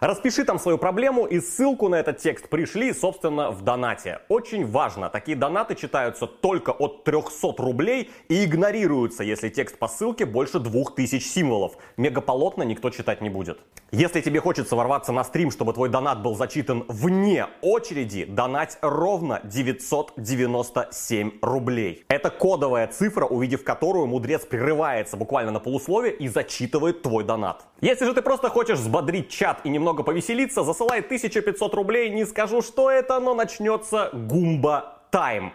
[0.00, 4.20] Распиши там свою проблему и ссылку на этот текст пришли, собственно, в донате.
[4.28, 10.24] Очень важно, такие донаты читаются только от 300 рублей и игнорируются, если текст по ссылке
[10.24, 11.72] больше 2000 символов.
[11.96, 13.58] Мегаполотно никто читать не будет.
[13.90, 19.40] Если тебе хочется ворваться на стрим, чтобы твой донат был зачитан вне очереди, донать ровно
[19.42, 22.04] 997 рублей.
[22.08, 27.64] Это кодовая цифра, увидев которую мудрец прерывается буквально на полусловие и зачитывает твой донат.
[27.80, 32.62] Если же ты просто хочешь взбодрить чат и немного повеселиться, засылай 1500 рублей, не скажу,
[32.62, 35.52] что это, но начнется гумба тайм.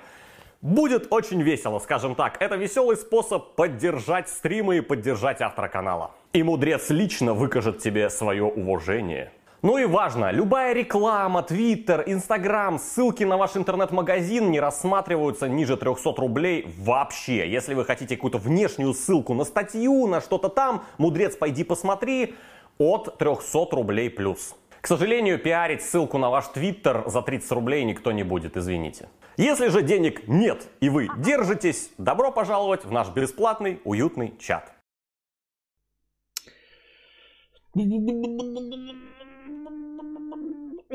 [0.61, 2.41] Будет очень весело, скажем так.
[2.41, 6.11] Это веселый способ поддержать стримы и поддержать автора канала.
[6.31, 9.31] И мудрец лично выкажет тебе свое уважение.
[9.63, 16.13] Ну и важно, любая реклама, твиттер, инстаграм, ссылки на ваш интернет-магазин не рассматриваются ниже 300
[16.17, 17.49] рублей вообще.
[17.49, 22.35] Если вы хотите какую-то внешнюю ссылку на статью, на что-то там, мудрец, пойди посмотри,
[22.77, 24.55] от 300 рублей плюс.
[24.81, 29.07] К сожалению, пиарить ссылку на ваш твиттер за 30 рублей никто не будет, извините.
[29.37, 34.73] Если же денег нет и вы держитесь, добро пожаловать в наш бесплатный уютный чат.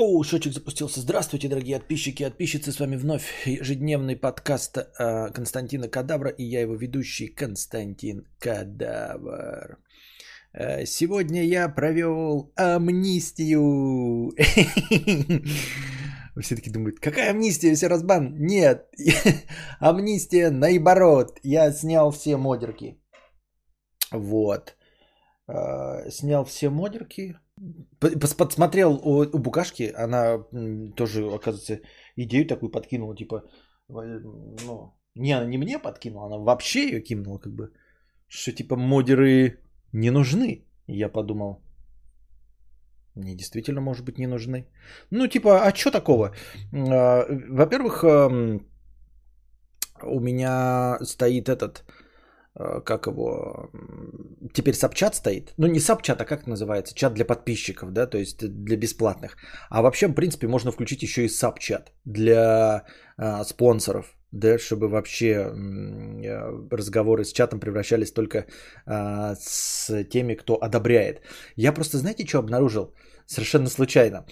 [0.01, 1.01] О, шочек запустился.
[1.01, 2.71] Здравствуйте, дорогие подписчики и подписчицы.
[2.71, 9.79] С вами вновь ежедневный подкаст э, Константина Кадавра и я его ведущий Константин Кадавр.
[10.53, 14.33] Э, сегодня я провел амнистию.
[16.41, 18.37] Все таки думают, какая амнистия, все разбан?
[18.39, 18.87] Нет,
[19.81, 21.41] амнистия наоборот.
[21.43, 23.01] Я снял все модерки.
[24.13, 24.77] Вот.
[25.49, 27.35] Э, снял все модерки.
[27.99, 30.45] Подсмотрел у, Букашки, она
[30.95, 31.81] тоже, оказывается,
[32.15, 33.43] идею такую подкинула, типа,
[33.89, 37.73] ну, не, она не мне подкинула, она вообще ее кинула, как бы,
[38.29, 39.59] что типа модеры
[39.93, 40.65] не нужны.
[40.87, 41.63] Я подумал,
[43.15, 44.69] мне действительно, может быть, не нужны.
[45.11, 46.35] Ну, типа, а что такого?
[46.73, 48.05] А, во-первых,
[50.03, 51.85] у меня стоит этот,
[52.55, 53.71] а, как его,
[54.53, 55.53] теперь сапчат стоит.
[55.59, 56.95] Ну, не сапчат, а как называется?
[56.95, 59.37] Чат для подписчиков, да, то есть для бесплатных.
[59.71, 62.85] А вообще, в принципе, можно включить еще и сапчат для
[63.17, 68.47] а, спонсоров да, чтобы вообще э, разговоры с чатом превращались только
[68.87, 71.23] а, с теми, кто одобряет.
[71.57, 72.95] Я просто, знаете, что обнаружил?
[73.27, 74.27] Совершенно случайно.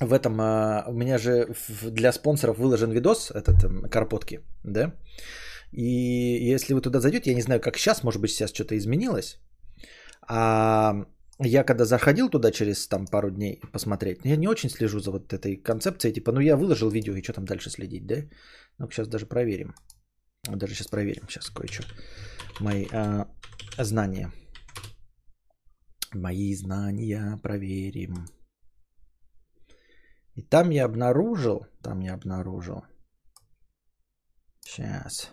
[0.00, 4.94] В этом, а, у меня же для спонсоров выложен видос, этот Карпотки, да,
[5.72, 9.38] и если вы туда зайдете, я не знаю, как сейчас, может быть, сейчас что-то изменилось,
[10.28, 11.06] а
[11.38, 15.32] я когда заходил туда через там пару дней посмотреть, я не очень слежу за вот
[15.32, 18.16] этой концепцией, типа, ну я выложил видео, и что там дальше следить, да?
[18.78, 19.74] ну сейчас даже проверим.
[20.42, 21.84] Даже сейчас проверим, сейчас кое-что.
[22.60, 23.28] Мои а,
[23.78, 24.32] знания.
[26.14, 28.26] Мои знания проверим.
[30.34, 32.82] И там я обнаружил, там я обнаружил.
[34.60, 35.30] Сейчас.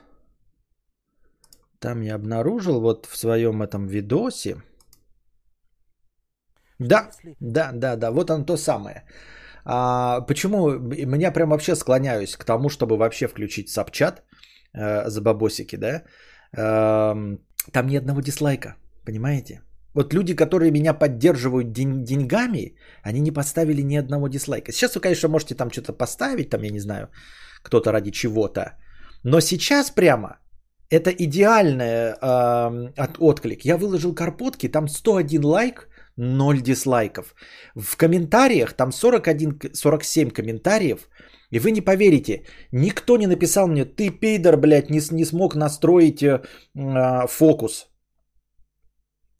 [1.79, 4.61] Там я обнаружил вот в своем этом видосе,
[6.79, 9.03] да, да, да, да, вот оно то самое.
[9.65, 14.23] А, почему меня прям вообще склоняюсь к тому, чтобы вообще включить сапчат
[14.73, 16.03] э, за бабосики, да?
[16.57, 17.37] Э,
[17.71, 18.75] там ни одного дизлайка,
[19.05, 19.61] понимаете?
[19.93, 24.71] Вот люди, которые меня поддерживают день, деньгами, они не поставили ни одного дизлайка.
[24.71, 27.09] Сейчас вы, конечно, можете там что-то поставить, там, я не знаю,
[27.63, 28.77] кто-то ради чего-то.
[29.23, 30.37] Но сейчас прямо
[30.89, 33.65] это идеальный э, от, отклик.
[33.65, 35.88] Я выложил карпотки, там 101 лайк,
[36.19, 37.35] 0 дизлайков.
[37.75, 41.09] В комментариях, там 41, 47 комментариев,
[41.51, 46.21] и вы не поверите, никто не написал мне, ты пейдер, блядь, не, не смог настроить
[46.21, 46.41] э,
[47.27, 47.88] фокус.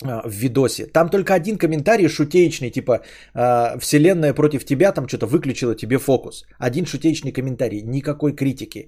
[0.02, 0.86] А, в видосе.
[0.86, 3.02] Там только один комментарий шутеечный, типа
[3.36, 6.46] э, «Вселенная против тебя», там что-то выключила тебе фокус.
[6.58, 8.88] Один шутеечный комментарий, никакой критики.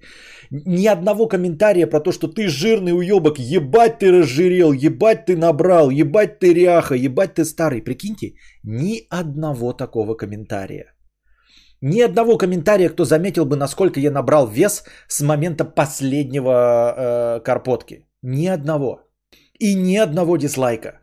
[0.51, 5.89] Ни одного комментария про то, что ты жирный уебок, ебать ты разжирел, ебать ты набрал,
[5.89, 7.81] ебать ты ряха, ебать ты старый.
[7.81, 10.93] Прикиньте, ни одного такого комментария.
[11.81, 18.07] Ни одного комментария, кто заметил бы, насколько я набрал вес с момента последнего э, карпотки.
[18.21, 19.01] Ни одного.
[19.59, 21.00] И ни одного дизлайка.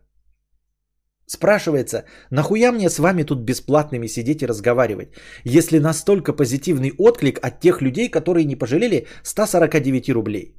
[1.30, 5.08] Спрашивается, нахуя мне с вами тут бесплатными сидеть и разговаривать,
[5.44, 10.54] если настолько позитивный отклик от тех людей, которые не пожалели 149 рублей.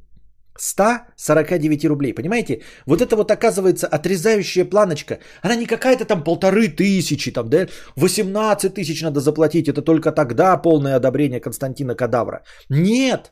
[0.59, 2.61] 149 рублей, понимаете?
[2.85, 5.17] Вот это вот оказывается отрезающая планочка.
[5.41, 10.55] Она не какая-то там полторы тысячи, там, да, 18 тысяч надо заплатить, это только тогда
[10.61, 12.43] полное одобрение Константина Кадавра.
[12.69, 13.31] Нет,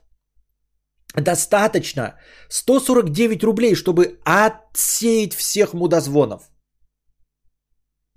[1.15, 2.15] достаточно
[2.49, 6.49] 149 рублей, чтобы отсеять всех мудозвонов.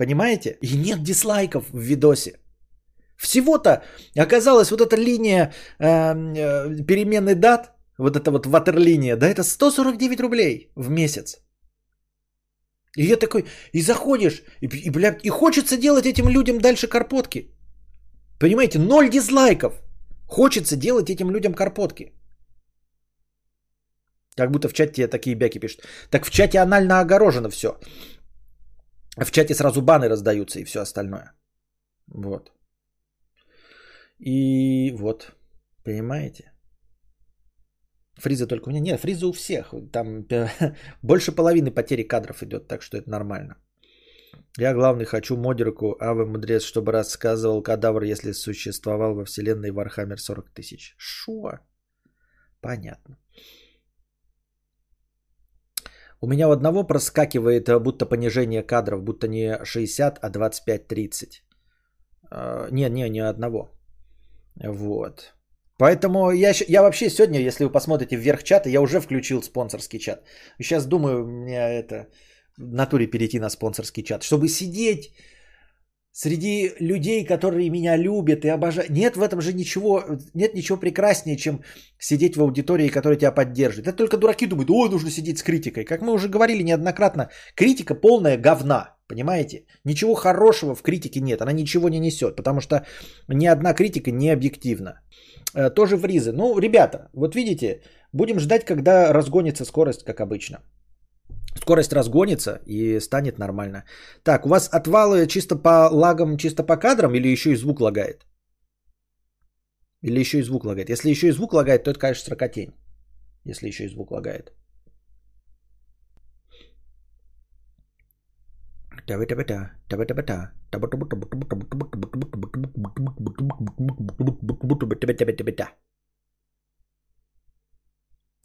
[0.00, 0.56] Понимаете?
[0.62, 2.32] И нет дизлайков в видосе.
[3.18, 3.82] Всего-то
[4.16, 10.20] оказалось вот эта линия э, э, переменной дат, вот эта вот ватерлиния, да, это 149
[10.20, 11.36] рублей в месяц.
[12.96, 13.44] И я такой,
[13.74, 17.50] и заходишь, и, и, бля, и хочется делать этим людям дальше карпотки.
[18.38, 19.72] Понимаете, ноль дизлайков.
[20.26, 22.14] Хочется делать этим людям карпотки.
[24.34, 25.82] Как будто в чате такие бяки пишут.
[26.10, 27.68] Так в чате анально огорожено все.
[29.24, 31.32] В чате сразу баны раздаются и все остальное.
[32.06, 32.52] Вот.
[34.18, 35.32] И вот.
[35.84, 36.52] Понимаете?
[38.18, 38.80] Фриза только у меня.
[38.80, 39.74] Нет, фриза у всех.
[39.92, 40.26] Там
[41.02, 43.56] больше половины потери кадров идет, так что это нормально.
[44.58, 50.50] Я главный хочу модерку Авы Мудрец, чтобы рассказывал кадавр, если существовал во вселенной Вархаммер 40
[50.50, 50.94] тысяч.
[50.98, 51.58] Шо?
[52.60, 53.16] Понятно.
[56.22, 61.42] У меня у одного проскакивает э, будто понижение кадров, будто не 60, а 25-30.
[62.30, 63.70] А, не, не, не одного.
[64.56, 65.34] Вот.
[65.78, 70.22] Поэтому я, я вообще сегодня, если вы посмотрите вверх чата, я уже включил спонсорский чат.
[70.58, 72.08] Сейчас думаю, мне это
[72.58, 75.14] в натуре перейти на спонсорский чат, чтобы сидеть
[76.12, 78.90] среди людей, которые меня любят и обожают.
[78.90, 80.04] Нет в этом же ничего,
[80.34, 81.62] нет ничего прекраснее, чем
[81.98, 83.88] сидеть в аудитории, которая тебя поддерживает.
[83.88, 85.84] Это только дураки думают, ой, нужно сидеть с критикой.
[85.84, 89.64] Как мы уже говорили неоднократно, критика полная говна, понимаете?
[89.84, 92.86] Ничего хорошего в критике нет, она ничего не несет, потому что
[93.28, 95.00] ни одна критика не объективна.
[95.54, 96.32] Э, тоже в Ризы.
[96.32, 100.58] Ну, ребята, вот видите, будем ждать, когда разгонится скорость, как обычно.
[101.60, 103.84] Скорость разгонится и станет нормально.
[104.22, 108.26] Так, у вас отвалы чисто по лагам, чисто по кадрам или еще и звук лагает?
[110.02, 110.90] Или еще и звук лагает?
[110.90, 112.72] Если еще и звук лагает, то это, конечно, сракотень.
[113.44, 114.52] Если еще и звук лагает.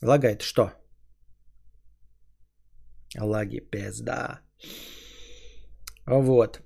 [0.02, 0.72] Лагает что?
[3.22, 4.42] Лаги пизда.
[6.08, 6.62] Вот.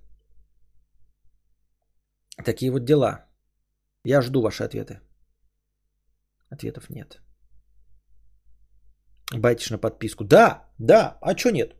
[2.45, 3.25] Такие вот дела.
[4.05, 4.99] Я жду ваши ответы.
[6.49, 7.21] Ответов нет.
[9.35, 10.23] Байтишь на подписку.
[10.23, 11.75] Да, да, а чё нет?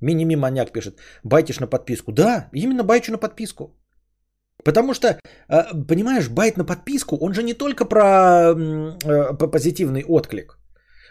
[0.00, 1.00] Миними маньяк пишет.
[1.24, 2.12] Байтишь на подписку.
[2.12, 3.76] Да, именно байчу на подписку.
[4.64, 10.61] Потому что, а, понимаешь, байт на подписку, он же не только про э, позитивный отклик.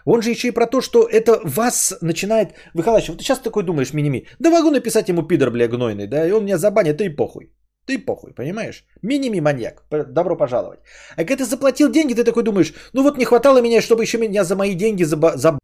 [0.06, 3.09] Он же еще и про то, что это вас начинает выхолачивать.
[3.09, 6.31] Вот ты сейчас такой думаешь, Миними, да могу написать ему пидор, бля, гнойный, да, и
[6.31, 7.51] он меня забанит, ты и похуй.
[7.86, 8.86] Ты похуй, понимаешь?
[9.01, 9.83] Миними маньяк.
[9.89, 10.80] Добро пожаловать.
[11.15, 14.18] А когда ты заплатил деньги, ты такой думаешь, ну вот не хватало меня, чтобы еще
[14.18, 15.60] меня за мои деньги заба- заб...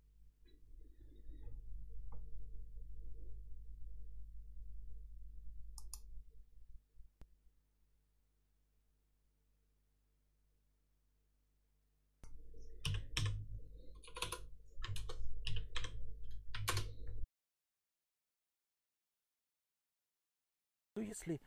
[21.18, 21.40] если...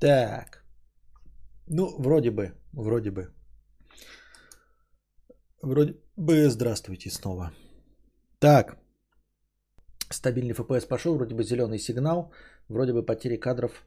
[0.00, 0.64] Так.
[1.66, 3.32] Ну, вроде бы, вроде бы.
[5.62, 7.52] Вроде бы, здравствуйте снова.
[8.38, 8.76] Так.
[10.10, 12.32] Стабильный FPS пошел, вроде бы зеленый сигнал.
[12.68, 13.84] Вроде бы потери кадров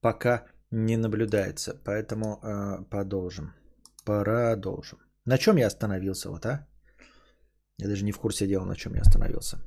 [0.00, 1.74] пока не наблюдается.
[1.84, 3.52] Поэтому э, продолжим.
[4.04, 4.98] Продолжим.
[5.24, 6.66] На чем я остановился, вот, а?
[7.78, 9.58] Я даже не в курсе дела, на чем я остановился.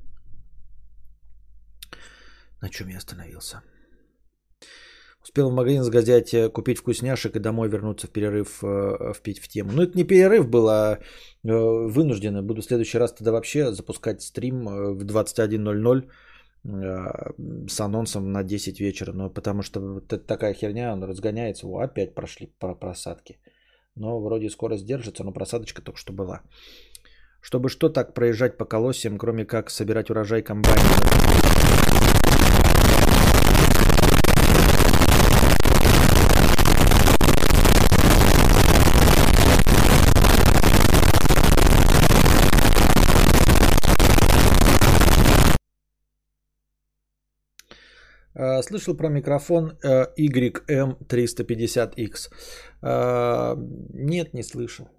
[2.62, 3.62] На чем я остановился?
[5.24, 9.48] Успел в магазин сгодять, э, купить вкусняшек и домой вернуться в перерыв, э, впить в
[9.48, 9.72] тему.
[9.72, 10.98] Ну, это не перерыв был, а э,
[11.44, 12.42] вынужденно.
[12.42, 16.10] Буду в следующий раз тогда вообще запускать стрим в 21.00
[16.64, 19.14] с анонсом на 10 вечера.
[19.14, 21.68] Ну, потому что вот такая херня, он разгоняется.
[21.68, 23.40] О, опять прошли просадки
[23.96, 26.42] но вроде скорость держится, но просадочка только что была.
[27.42, 31.81] Чтобы что так проезжать по колосьям, кроме как собирать урожай комбайна?
[48.62, 52.30] Слышал про микрофон э, YM350X.
[52.82, 53.56] Э,
[53.94, 54.90] нет, не слышал.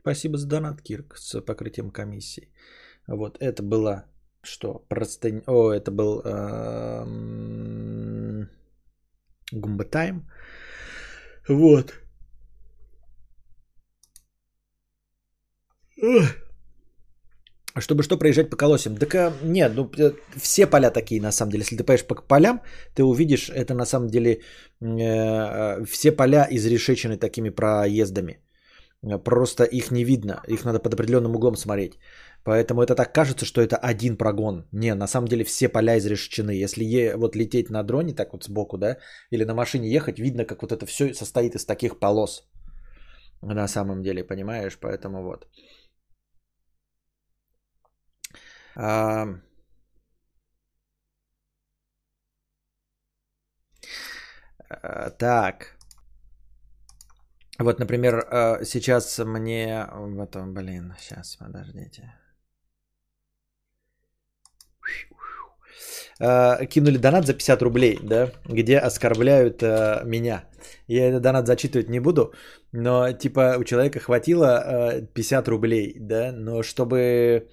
[0.00, 2.48] Спасибо за донат, Кирк, с покрытием комиссии.
[3.06, 4.04] Вот, это было
[4.42, 4.84] что?
[4.88, 5.42] Простынь...
[5.46, 6.22] О, это был.
[9.52, 10.30] Гумба Тайм.
[11.48, 11.94] Вот.
[17.80, 18.96] Чтобы что, проезжать по колосям?
[18.96, 19.90] Так а, нет, ну
[20.36, 21.62] все поля такие на самом деле.
[21.62, 22.60] Если ты поедешь по полям,
[22.94, 24.40] ты увидишь это на самом деле
[24.80, 28.38] э, все поля изрешечены такими проездами.
[29.24, 31.98] Просто их не видно, их надо под определенным углом смотреть.
[32.44, 34.64] Поэтому это так кажется, что это один прогон.
[34.72, 36.50] Не, на самом деле все поля изрешечены.
[36.50, 38.96] Если е, вот лететь на дроне так вот сбоку, да,
[39.30, 42.44] или на машине ехать, видно, как вот это все состоит из таких полос.
[43.42, 44.78] На самом деле, понимаешь?
[44.80, 45.46] Поэтому вот.
[48.76, 49.26] А...
[55.18, 55.76] Так.
[57.58, 59.86] Вот, например, а, сейчас мне...
[59.92, 62.14] Вот, блин, сейчас, подождите.
[66.20, 69.62] А, кинули донат за 50 рублей, да, где оскорбляют
[70.04, 70.44] меня.
[70.86, 72.32] Я этот донат зачитывать не буду,
[72.72, 77.48] но типа у человека хватило 50 рублей, да, но чтобы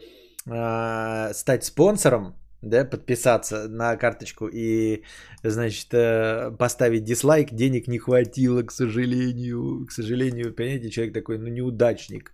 [0.48, 5.04] стать спонсором, да, подписаться на карточку и,
[5.44, 9.86] значит, э, поставить дизлайк, денег не хватило, к сожалению.
[9.86, 12.34] К сожалению, понимаете, человек такой, ну, неудачник.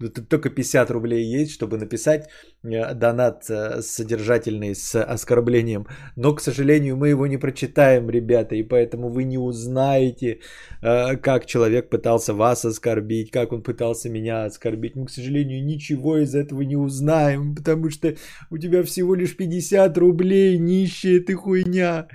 [0.00, 2.28] Тут только 50 рублей есть, чтобы написать
[2.64, 5.86] э, донат э, содержательный с оскорблением.
[6.16, 10.40] Но, к сожалению, мы его не прочитаем, ребята, и поэтому вы не узнаете,
[10.82, 14.96] э, как человек пытался вас оскорбить, как он пытался меня оскорбить.
[14.96, 18.14] Мы, к сожалению, ничего из этого не узнаем, потому что
[18.50, 22.08] у тебя всего лишь 50 рублей, нищая ты хуйня.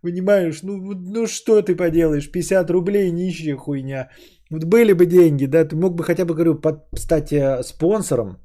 [0.00, 4.10] Понимаешь, ну, ну что ты поделаешь, 50 рублей, нищая хуйня.
[4.52, 8.36] Вот были бы деньги, да, ты мог бы хотя бы, говорю, под, стать э, спонсором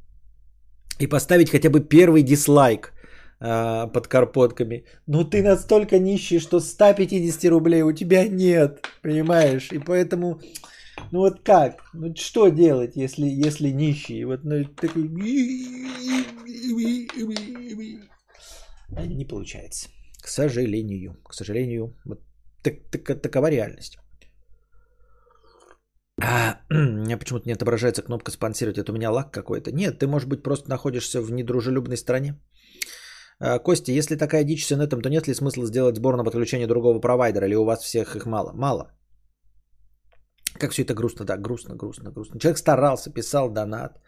[1.01, 2.93] и поставить хотя бы первый дизлайк
[3.41, 4.85] э, под карпотками.
[5.07, 9.69] Но ты настолько нищий, что 150 рублей у тебя нет, понимаешь?
[9.73, 10.39] И поэтому,
[11.11, 11.91] ну вот как?
[11.93, 14.23] Ну что делать, если, если нищий?
[14.23, 15.09] Вот ну, такой...
[19.07, 19.89] Не получается.
[20.21, 21.17] К сожалению.
[21.29, 21.93] К сожалению.
[22.05, 22.21] Вот
[22.63, 23.97] так, так, такова реальность.
[26.21, 28.77] А, у меня почему-то не отображается кнопка спонсировать.
[28.77, 29.71] Это у меня лак какой-то.
[29.71, 32.39] Нет, ты, может быть, просто находишься в недружелюбной стране.
[33.39, 36.67] А, Костя, если такая дичь с инетом, то нет ли смысла сделать сбор на подключение
[36.67, 37.45] другого провайдера?
[37.45, 38.51] Или у вас всех их мало?
[38.53, 38.91] Мало.
[40.59, 42.39] Как все это грустно, да, грустно, грустно, грустно.
[42.39, 43.99] Человек старался, писал донат.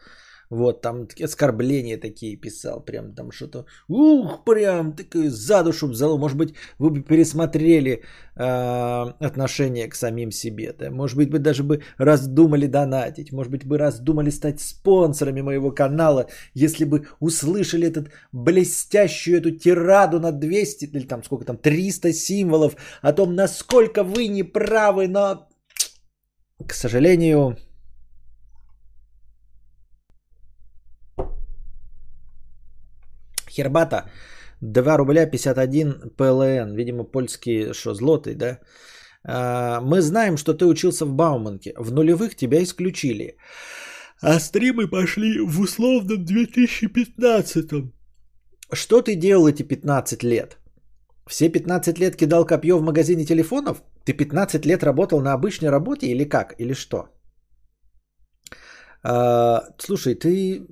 [0.49, 6.17] Вот, там оскорбления такие писал, прям там что-то, ух, прям такое за душу взяло.
[6.17, 8.01] Может быть, вы бы пересмотрели
[8.35, 8.43] э,
[9.19, 10.73] отношение к самим себе.
[10.73, 10.89] Да?
[10.89, 13.31] Может быть, вы даже бы раздумали донатить.
[13.31, 16.25] Может быть, бы раздумали стать спонсорами моего канала,
[16.55, 22.75] если бы услышали этот блестящую эту тираду на 200 или там сколько там, 300 символов
[23.03, 25.47] о том, насколько вы неправы, но,
[26.65, 27.55] к сожалению,
[33.49, 34.09] Хербата
[34.61, 36.75] 2 рубля 51 ПЛН.
[36.75, 38.59] Видимо, польские, что, злоты, да?
[39.23, 41.73] А, мы знаем, что ты учился в Бауманке.
[41.77, 43.37] В нулевых тебя исключили.
[44.21, 47.93] А стримы пошли в условном 2015.
[48.73, 50.57] Что ты делал эти 15 лет?
[51.27, 53.81] Все 15 лет кидал копье в магазине телефонов?
[54.03, 56.55] Ты 15 лет работал на обычной работе или как?
[56.59, 57.07] Или что?
[59.03, 60.67] А, слушай, ты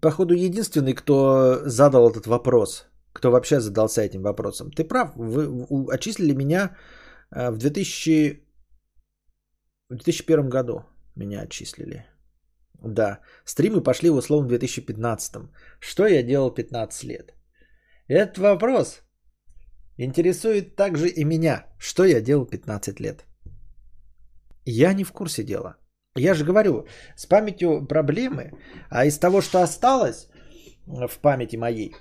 [0.00, 4.70] походу, единственный, кто задал этот вопрос, кто вообще задался этим вопросом.
[4.70, 6.76] Ты прав, вы отчислили меня
[7.30, 8.44] э, в 2000...
[9.90, 10.84] В 2001 году
[11.16, 12.04] меня отчислили.
[12.84, 15.50] Да, стримы пошли в условно 2015.
[15.80, 17.34] Что я делал 15 лет?
[18.06, 19.02] Этот вопрос
[19.96, 21.66] интересует также и меня.
[21.78, 23.24] Что я делал 15 лет?
[24.64, 25.76] Я не в курсе дела.
[26.18, 28.52] Я же говорю, с памятью проблемы,
[28.90, 30.28] а из того, что осталось
[30.86, 31.94] в памяти моей,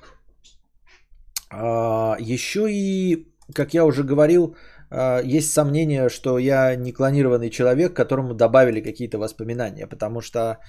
[1.49, 4.55] а, еще и, как я уже говорил,
[4.89, 10.59] а, есть сомнение, что я не клонированный человек, которому добавили какие-то воспоминания, потому что,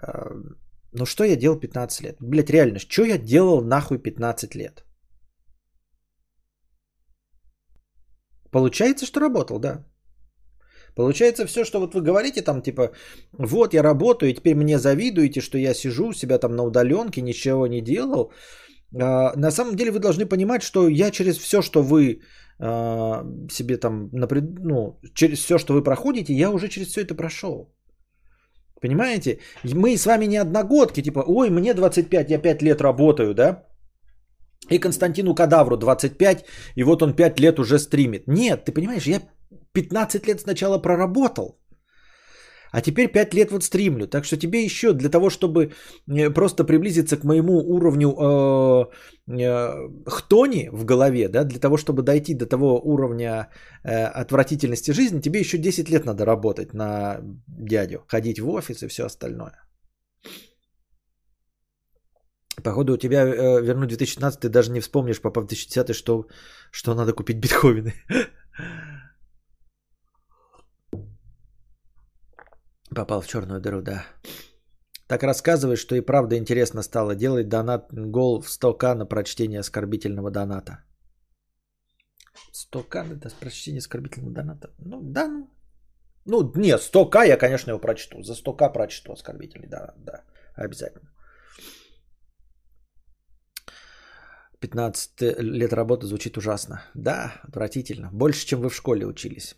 [0.00, 0.30] а,
[0.92, 2.16] ну что я делал 15 лет?
[2.20, 4.84] Блять, реально, что я делал нахуй 15 лет?
[8.50, 9.84] Получается, что работал, да.
[10.98, 12.90] Получается все, что вот вы говорите там, типа,
[13.38, 17.22] вот я работаю, и теперь мне завидуете, что я сижу у себя там на удаленке,
[17.22, 18.32] ничего не делал.
[18.94, 22.20] э, на самом деле вы должны понимать, что я через все, что вы
[22.58, 24.44] э, себе там, напред...
[24.64, 27.72] ну, через все, что вы проходите, я уже через все это прошел.
[28.82, 29.38] Понимаете?
[29.62, 33.62] Мы с вами не одногодки, типа, ой, мне 25, я 5 лет работаю, да?
[34.70, 38.26] И Константину Кадавру 25, и вот он 5 лет уже стримит.
[38.26, 39.20] Нет, ты понимаешь, я
[39.72, 41.58] 15 лет сначала проработал.
[42.72, 44.06] А теперь 5 лет вот стримлю.
[44.06, 45.72] Так что тебе еще для того, чтобы
[46.08, 48.84] э, просто приблизиться к моему уровню э,
[49.26, 53.48] э, хтони в голове, да, для того, чтобы дойти до того уровня
[53.84, 58.88] э, отвратительности жизни, тебе еще 10 лет надо работать на дядю, ходить в офис и
[58.88, 59.54] все остальное.
[62.62, 66.26] Походу, у тебя э, вернуть 2016, ты даже не вспомнишь, попав в 2010, что,
[66.70, 67.94] что надо купить битховены.
[72.98, 74.06] Попал в черную дыру, да.
[75.06, 80.30] Так рассказывай, что и правда интересно стало делать донат гол в 100к на прочтение оскорбительного
[80.32, 80.78] доната.
[82.52, 84.70] 100к это прочтение оскорбительного доната?
[84.78, 85.48] Ну, да, ну.
[86.24, 88.22] Ну, нет, 100к я, конечно, его прочту.
[88.22, 90.24] За 100к прочту оскорбительный донат, да,
[90.56, 91.08] обязательно.
[94.58, 96.82] 15 лет работы звучит ужасно.
[96.94, 98.10] Да, отвратительно.
[98.12, 99.54] Больше, чем вы в школе учились.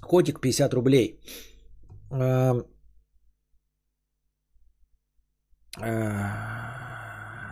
[0.00, 1.20] Котик 50 рублей.
[2.10, 2.64] Эм,
[5.80, 6.64] э,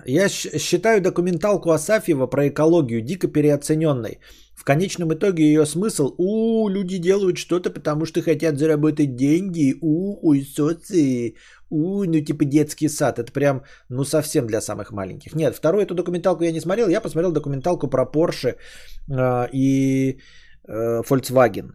[0.06, 4.18] я считаю документалку Асафьева про экологию дико переоцененной.
[4.54, 10.18] В конечном итоге ее смысл «У, люди делают что-то, потому что хотят заработать деньги, у,
[10.22, 11.36] ой, соции,
[11.70, 13.18] у, ну типа детский сад».
[13.18, 15.34] Это прям, ну совсем для самых маленьких.
[15.34, 18.56] Нет, вторую эту документалку я не смотрел, я посмотрел документалку про Porsche
[19.10, 20.20] э, и
[20.68, 21.72] э, Volkswagen.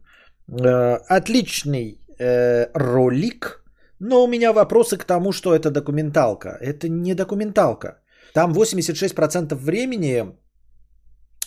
[0.50, 3.64] Э, отличный э, ролик,
[4.00, 6.58] но у меня вопросы к тому, что это документалка.
[6.62, 8.00] Это не документалка.
[8.34, 10.24] Там 86% времени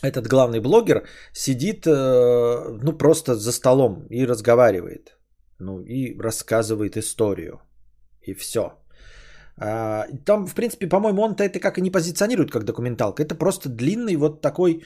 [0.03, 5.17] этот главный блогер сидит, э, ну, просто за столом и разговаривает.
[5.59, 7.61] Ну, и рассказывает историю.
[8.23, 8.61] И все.
[9.57, 13.23] А, там, в принципе, по-моему, он-то это как и не позиционирует как документалка.
[13.23, 14.83] Это просто длинный вот такой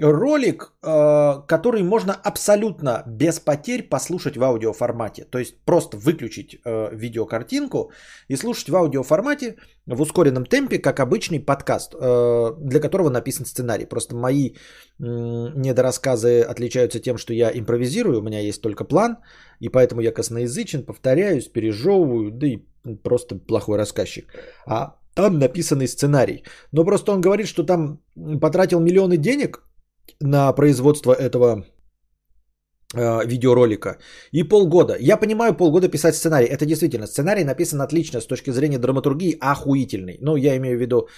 [0.00, 5.24] ролик, э, который можно абсолютно без потерь послушать в аудиоформате.
[5.24, 7.90] То есть просто выключить э, видеокартинку
[8.28, 9.56] и слушать в аудиоформате
[9.86, 13.86] в ускоренном темпе, как обычный подкаст, э, для которого написан сценарий.
[13.86, 14.50] Просто мои
[14.98, 19.18] недорассказы отличаются тем, что я импровизирую, у меня есть только план,
[19.60, 22.58] и поэтому я косноязычен, повторяюсь, пережевываю, да и
[23.02, 24.26] просто плохой рассказчик.
[24.66, 26.44] А там написанный сценарий.
[26.72, 28.00] Но просто он говорит, что там
[28.40, 29.67] потратил миллионы денег
[30.20, 31.64] на производство этого
[32.94, 33.98] э, видеоролика.
[34.32, 34.96] И полгода.
[35.00, 36.46] Я понимаю, полгода писать сценарий.
[36.46, 40.18] Это действительно сценарий написан отлично с точки зрения драматургии, охуительный.
[40.20, 41.08] Ну, я имею в виду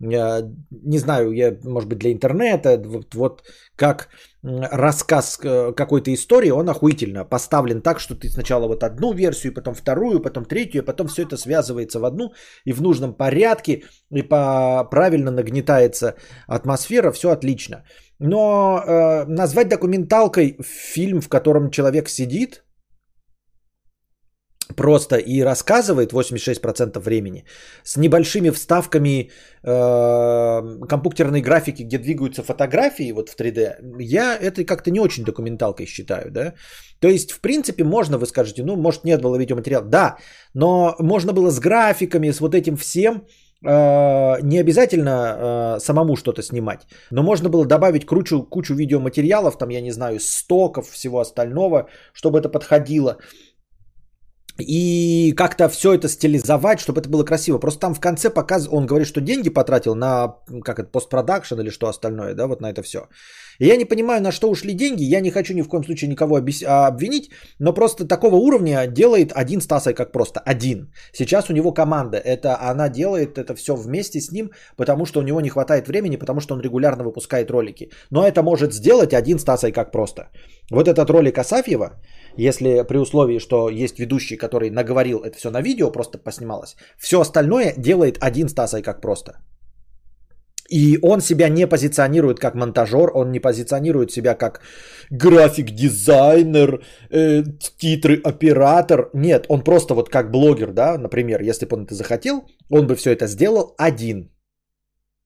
[0.00, 3.42] не знаю, я, может быть, для интернета, вот, вот
[3.76, 4.08] как
[4.42, 9.74] рассказ э, какой-то истории, он охуительно поставлен так, что ты сначала вот одну версию, потом
[9.74, 12.32] вторую, потом третью, потом все это связывается в одну
[12.64, 13.82] и в нужном порядке,
[14.12, 16.14] и по, правильно нагнетается
[16.46, 17.84] атмосфера, все отлично.
[18.20, 22.64] Но э, назвать документалкой фильм, в котором человек сидит,
[24.76, 27.44] просто и рассказывает 86% времени
[27.84, 29.30] с небольшими вставками
[29.62, 35.86] э, компьютерной графики, где двигаются фотографии вот в 3D, я это как-то не очень документалкой
[35.86, 36.54] считаю, да.
[37.00, 39.84] То есть, в принципе, можно, вы скажете, ну, может, нет было видеоматериала.
[39.86, 40.16] Да,
[40.54, 43.22] но можно было с графиками, с вот этим всем,
[43.62, 49.80] не обязательно э, самому что-то снимать, но можно было добавить кучу, кучу видеоматериалов, там, я
[49.80, 53.18] не знаю, стоков, всего остального, чтобы это подходило
[54.58, 57.58] и как-то все это стилизовать, чтобы это было красиво.
[57.58, 61.70] Просто там в конце показ он говорит, что деньги потратил на как это, постпродакшн или
[61.70, 63.08] что остальное, да, вот на это все.
[63.58, 65.02] И я не понимаю, на что ушли деньги.
[65.02, 69.60] Я не хочу ни в коем случае никого обвинить, но просто такого уровня делает один
[69.60, 70.92] Стасой как просто один.
[71.12, 75.22] Сейчас у него команда, это она делает это все вместе с ним, потому что у
[75.22, 77.90] него не хватает времени, потому что он регулярно выпускает ролики.
[78.10, 80.30] Но это может сделать один Стасой как просто.
[80.70, 81.92] Вот этот ролик Асафьева,
[82.38, 87.20] если при условии, что есть ведущий, который наговорил это все на видео, просто поснималось, все
[87.20, 89.32] остальное делает один Стасой как просто.
[90.70, 94.60] И он себя не позиционирует как монтажер, он не позиционирует себя как
[95.10, 97.42] график-дизайнер, э,
[97.78, 99.10] титры оператор.
[99.14, 102.96] Нет, он просто вот как блогер, да, например, если бы он это захотел, он бы
[102.96, 104.30] все это сделал один.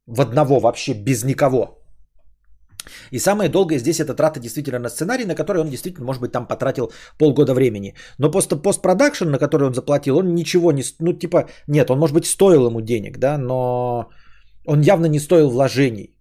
[0.07, 1.82] В одного вообще, без никого.
[3.11, 6.33] И самое долгое здесь это трата действительно на сценарий, на который он действительно, может быть,
[6.33, 7.95] там потратил полгода времени.
[8.19, 10.83] Но просто постпродакшн, на который он заплатил, он ничего не...
[10.99, 14.11] Ну, типа, нет, он, может быть, стоил ему денег, да, но
[14.67, 16.19] он явно не стоил вложений.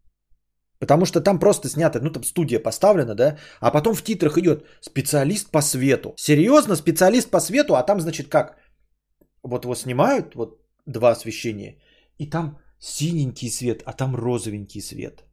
[0.80, 4.65] Потому что там просто снято, ну там студия поставлена, да, а потом в титрах идет
[4.82, 6.13] специалист по свету.
[6.17, 8.58] Серьезно, специалист по свету, а там, значит, как?
[9.43, 11.78] Вот его снимают, вот два освещения,
[12.17, 15.24] и там синенький свет, а там розовенький свет.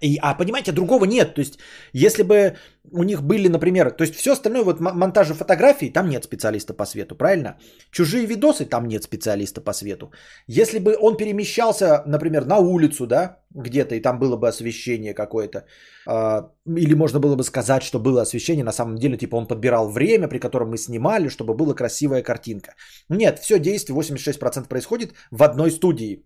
[0.00, 1.34] И, а понимаете, другого нет.
[1.34, 1.58] То есть,
[1.92, 2.56] если бы
[2.92, 6.86] у них были, например, то есть все остальное, вот монтажи фотографий, там нет специалиста по
[6.86, 7.58] свету, правильно?
[7.90, 10.12] Чужие видосы, там нет специалиста по свету.
[10.46, 15.64] Если бы он перемещался, например, на улицу, да, где-то, и там было бы освещение какое-то,
[16.06, 16.42] э,
[16.76, 20.28] или можно было бы сказать, что было освещение, на самом деле, типа он подбирал время,
[20.28, 22.74] при котором мы снимали, чтобы была красивая картинка.
[23.08, 26.24] Нет, все действие 86% происходит в одной студии.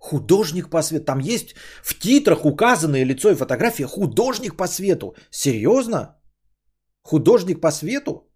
[0.00, 1.04] Художник по свету.
[1.04, 5.14] Там есть в титрах указанное лицо и фотография художник по свету.
[5.30, 6.16] Серьезно?
[7.02, 8.26] Художник по свету?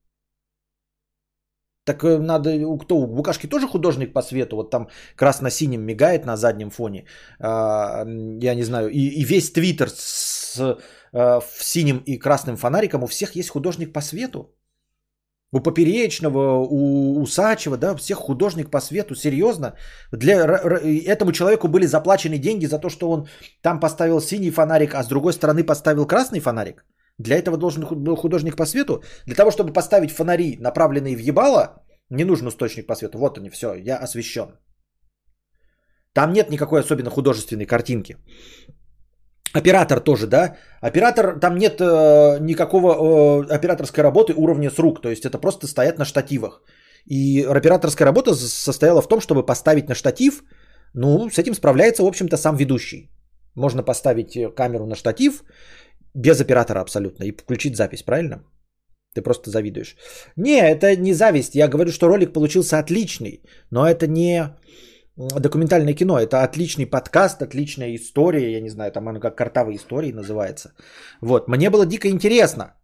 [1.84, 6.36] Так э, надо, кто, у Букашки тоже художник по свету, вот там красно-синим мигает на
[6.36, 7.04] заднем фоне,
[7.38, 8.04] а,
[8.42, 10.78] я не знаю, и, и весь твиттер с
[11.12, 14.54] а, синим и красным фонариком, у всех есть художник по свету
[15.54, 19.74] у Поперечного, у Усачева, да, всех художник по свету, серьезно.
[20.12, 20.34] Для,
[21.06, 23.28] этому человеку были заплачены деньги за то, что он
[23.62, 26.84] там поставил синий фонарик, а с другой стороны поставил красный фонарик.
[27.18, 29.02] Для этого должен был художник по свету.
[29.26, 33.18] Для того, чтобы поставить фонари, направленные в ебало, не нужен источник по свету.
[33.18, 34.58] Вот они, все, я освещен.
[36.12, 38.16] Там нет никакой особенно художественной картинки.
[39.54, 40.56] Оператор тоже, да?
[40.80, 45.66] Оператор, там нет э, никакого э, операторской работы уровня с рук, то есть это просто
[45.66, 46.62] стоят на штативах.
[47.06, 50.42] И операторская работа состояла в том, чтобы поставить на штатив,
[50.94, 53.10] ну, с этим справляется, в общем-то, сам ведущий.
[53.54, 55.44] Можно поставить э, камеру на штатив
[56.14, 58.42] без оператора абсолютно и включить запись, правильно?
[59.14, 59.96] Ты просто завидуешь.
[60.36, 61.54] Не, это не зависть.
[61.54, 64.56] Я говорю, что ролик получился отличный, но это не
[65.16, 66.18] документальное кино.
[66.18, 68.52] Это отличный подкаст, отличная история.
[68.52, 70.72] Я не знаю, там оно как картавые истории называется.
[71.20, 71.48] Вот.
[71.48, 72.74] Мне было дико интересно.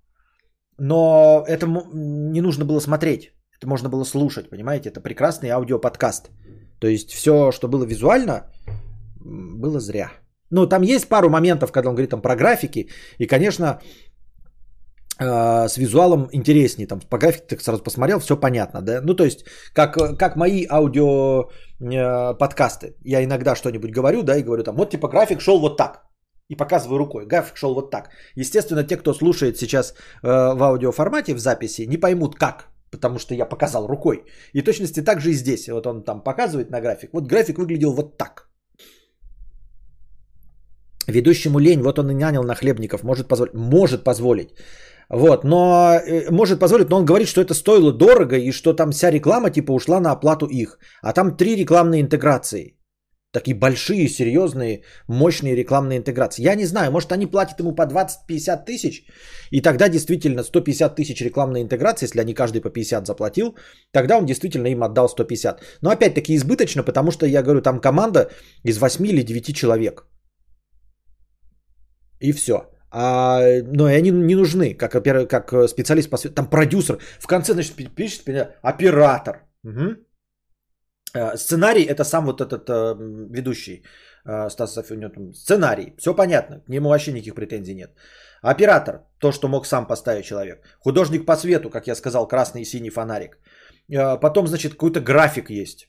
[0.79, 3.33] Но это не нужно было смотреть.
[3.59, 4.89] Это можно было слушать, понимаете?
[4.89, 6.31] Это прекрасный аудиоподкаст.
[6.81, 8.47] То есть все, что было визуально,
[9.21, 10.11] было зря.
[10.51, 12.89] Ну, там есть пару моментов, когда он говорит там про графики.
[13.19, 13.81] И, конечно,
[15.21, 16.89] с визуалом интереснее.
[16.89, 19.01] Там по графике ты сразу посмотрел, все понятно, да?
[19.03, 22.95] Ну, то есть, как, как мои аудио э, подкасты.
[23.05, 26.03] Я иногда что-нибудь говорю, да, и говорю там, вот типа график шел вот так.
[26.49, 27.27] И показываю рукой.
[27.27, 28.11] График шел вот так.
[28.35, 32.69] Естественно, те, кто слушает сейчас э, в аудиоформате, в записи, не поймут как.
[32.91, 34.25] Потому что я показал рукой.
[34.55, 35.69] И точности так же и здесь.
[35.69, 37.11] Вот он там показывает на график.
[37.13, 38.49] Вот график выглядел вот так.
[41.07, 43.55] Ведущему лень, вот он и нанял на хлебников, может позволить.
[43.55, 44.49] Может позволить.
[45.13, 48.93] Вот, но э, может позволить, но он говорит, что это стоило дорого и что там
[48.93, 50.79] вся реклама типа ушла на оплату их.
[51.03, 52.77] А там три рекламные интеграции.
[53.33, 56.43] Такие большие, серьезные, мощные рекламные интеграции.
[56.43, 59.05] Я не знаю, может они платят ему по 20-50 тысяч,
[59.51, 63.57] и тогда действительно 150 тысяч рекламной интеграции, если они каждый по 50 заплатил,
[63.93, 65.61] тогда он действительно им отдал 150.
[65.83, 68.31] Но опять-таки избыточно, потому что, я говорю, там команда
[68.65, 70.07] из 8 или 9 человек.
[72.21, 72.71] И все.
[72.93, 74.93] А, но и они не нужны, как,
[75.29, 76.35] как э, специалист по свету.
[76.35, 76.99] Там продюсер.
[77.21, 78.27] В конце, значит, пишет
[78.63, 79.47] оператор.
[79.65, 79.97] Угу.
[81.37, 82.97] Сценарий это сам вот этот э,
[83.31, 83.85] ведущий
[84.49, 85.35] Стас Софьев.
[85.35, 85.95] Сценарий.
[85.99, 86.61] Все понятно.
[86.61, 87.91] К нему вообще никаких претензий нет.
[88.43, 89.07] Оператор.
[89.19, 90.65] То, что мог сам поставить человек.
[90.81, 93.39] Художник по свету, как я сказал, красный и синий фонарик.
[94.21, 95.89] Потом, значит, какой-то график есть.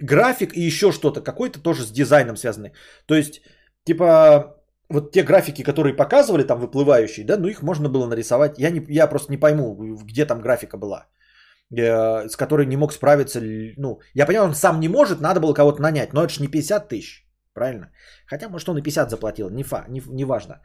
[0.00, 1.20] График и еще что-то.
[1.22, 2.72] Какой-то тоже с дизайном связанный.
[3.06, 3.42] То есть,
[3.84, 4.61] типа,
[4.92, 8.58] вот те графики, которые показывали там выплывающие, да, ну их можно было нарисовать.
[8.58, 9.74] Я, не, я просто не пойму,
[10.04, 11.06] где там графика была,
[11.76, 13.40] э, с которой не мог справиться.
[13.78, 16.48] Ну, я понимаю, он сам не может, надо было кого-то нанять, но это же не
[16.48, 17.90] 50 тысяч, правильно?
[18.26, 20.60] Хотя, может, он и 50 заплатил, не, фа, не, не важно.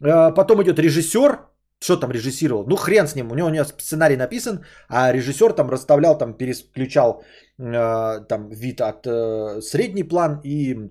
[0.00, 1.38] Э, потом идет режиссер,
[1.80, 2.64] что там режиссировал?
[2.66, 6.34] Ну, хрен с ним, у него, у него сценарий написан, а режиссер там расставлял, там
[6.34, 7.24] переключал
[7.58, 10.90] э, там вид от э, средний план и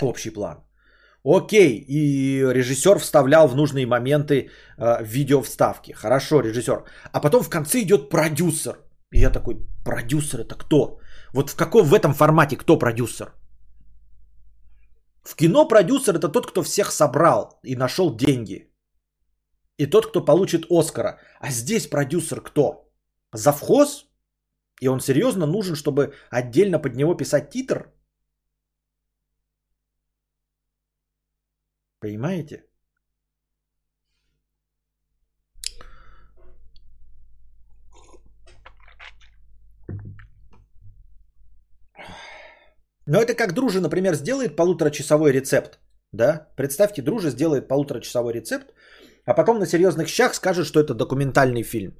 [0.00, 0.64] общий план.
[1.24, 5.92] Окей, и режиссер вставлял в нужные моменты э, видео вставки.
[5.92, 6.84] Хорошо, режиссер.
[7.12, 8.78] А потом в конце идет продюсер.
[9.10, 10.98] И я такой, продюсер это кто?
[11.32, 13.32] Вот в каком в этом формате кто продюсер?
[15.22, 18.70] В кино продюсер это тот, кто всех собрал и нашел деньги.
[19.78, 21.18] И тот, кто получит Оскара.
[21.40, 22.92] А здесь продюсер кто?
[23.32, 24.06] Завхоз?
[24.82, 27.93] И он серьезно нужен, чтобы отдельно под него писать титр?
[32.04, 32.64] Понимаете?
[43.06, 45.78] Но это как Дружа, например, сделает полуторачасовой рецепт.
[46.12, 46.48] Да?
[46.56, 48.74] Представьте, Дружа сделает полуторачасовой рецепт,
[49.24, 51.94] а потом на серьезных щах скажет, что это документальный фильм.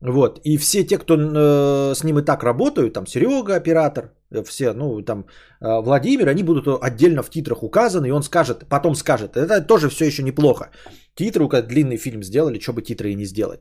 [0.00, 0.40] Вот.
[0.44, 5.02] И все те, кто э, с ним и так работают, там Серега, оператор, все, ну,
[5.02, 5.24] там
[5.60, 9.88] э, Владимир, они будут отдельно в титрах указаны, и он скажет, потом скажет, это тоже
[9.88, 10.70] все еще неплохо.
[11.14, 13.60] Титры, когда длинный фильм сделали, что бы титры и не сделать.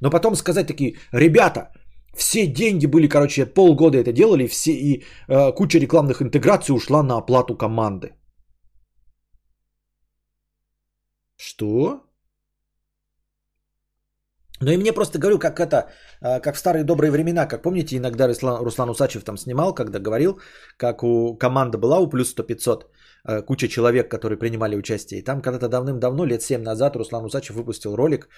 [0.00, 1.72] Но потом сказать такие, ребята,
[2.16, 7.16] все деньги были, короче, полгода это делали, все, и э, куча рекламных интеграций ушла на
[7.16, 8.10] оплату команды.
[11.36, 12.00] Что?
[14.62, 17.96] Ну и мне просто говорю, как это, а, как в старые добрые времена, как помните,
[17.96, 20.40] иногда Руслан, Руслан Усачев там снимал, когда говорил,
[20.76, 22.86] как у команда была у плюс 100-500,
[23.24, 25.18] а, куча человек, которые принимали участие.
[25.18, 28.28] И там когда-то давным-давно, лет 7 назад, Руслан Усачев выпустил ролик,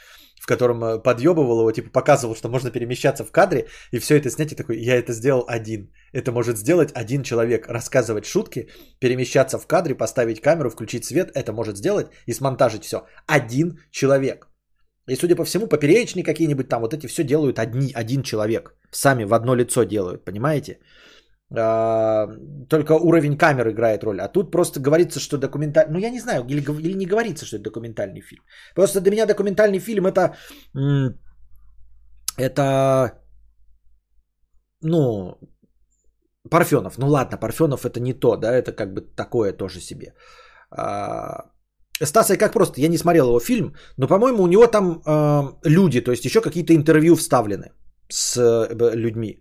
[0.41, 4.31] в котором а, подъебывал его, типа показывал, что можно перемещаться в кадре, и все это
[4.31, 5.93] снять, и такой, я это сделал один.
[6.15, 7.69] Это может сделать один человек.
[7.69, 13.05] Рассказывать шутки, перемещаться в кадре, поставить камеру, включить свет, это может сделать и смонтажить все.
[13.27, 14.49] Один человек.
[15.09, 18.75] И, судя по всему, поперечные какие-нибудь там, вот эти все делают одни, один человек.
[18.91, 20.79] Сами в одно лицо делают, понимаете?
[21.57, 22.27] А,
[22.69, 24.21] только уровень камеры играет роль.
[24.21, 25.93] А тут просто говорится, что документальный...
[25.93, 28.43] Ну, я не знаю, или, или не говорится, что это документальный фильм.
[28.75, 30.37] Просто для меня документальный фильм это...
[32.39, 33.21] Это...
[34.81, 35.39] Ну,
[36.51, 36.99] Парфенов.
[36.99, 40.15] Ну ладно, Парфенов это не то, да, это как бы такое тоже себе.
[40.71, 41.51] А,
[42.03, 46.01] Стаса как просто, я не смотрел его фильм, но, по-моему, у него там э, люди,
[46.01, 47.73] то есть еще какие-то интервью вставлены
[48.09, 49.41] с э, людьми.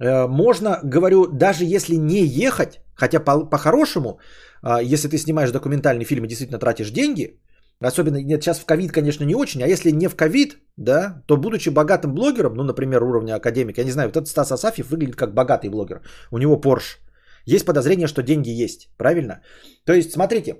[0.00, 4.18] Э, можно, говорю, даже если не ехать, хотя по- по-хорошему,
[4.62, 7.40] э, если ты снимаешь документальный фильм и действительно тратишь деньги,
[7.80, 11.36] особенно нет, сейчас в ковид, конечно, не очень, а если не в ковид, да, то
[11.36, 15.16] будучи богатым блогером, ну, например, уровня академика, я не знаю, вот этот Стас Асафьев выглядит
[15.16, 16.00] как богатый блогер,
[16.32, 16.98] у него Porsche.
[17.46, 19.42] Есть подозрение, что деньги есть, правильно?
[19.84, 20.56] То есть, смотрите,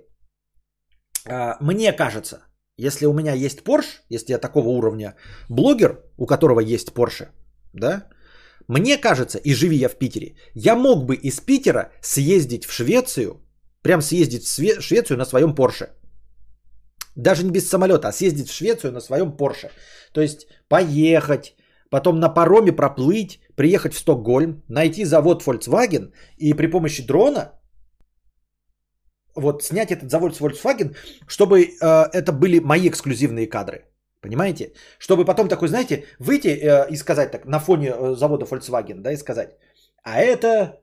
[1.60, 5.14] мне кажется, если у меня есть Porsche, если я такого уровня
[5.48, 7.28] блогер, у которого есть Porsche,
[7.72, 8.08] да,
[8.68, 13.40] мне кажется, и живи я в Питере, я мог бы из Питера съездить в Швецию,
[13.82, 15.88] прям съездить в Швецию на своем Porsche.
[17.16, 19.70] Даже не без самолета, а съездить в Швецию на своем Porsche.
[20.12, 21.56] То есть поехать,
[21.90, 27.52] потом на пароме проплыть, приехать в Стокгольм, найти завод Volkswagen и при помощи дрона
[29.34, 33.84] вот снять этот с Volkswagen, чтобы э, это были мои эксклюзивные кадры.
[34.20, 34.72] Понимаете?
[34.98, 39.12] Чтобы потом такой, знаете, выйти э, и сказать так на фоне э, завода Volkswagen, да,
[39.12, 39.56] и сказать,
[40.02, 40.80] а это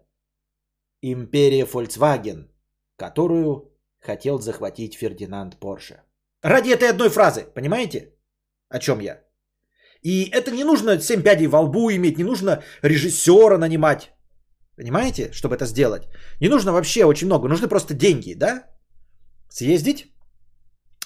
[1.01, 2.49] империя Volkswagen,
[2.97, 6.01] которую хотел захватить Фердинанд Порше.
[6.43, 8.13] Ради этой одной фразы, понимаете,
[8.69, 9.21] о чем я?
[10.03, 14.11] И это не нужно 7 пядей во лбу иметь, не нужно режиссера нанимать.
[14.77, 16.03] Понимаете, чтобы это сделать?
[16.39, 18.63] Не нужно вообще очень много, нужны просто деньги, да?
[19.49, 20.13] Съездить,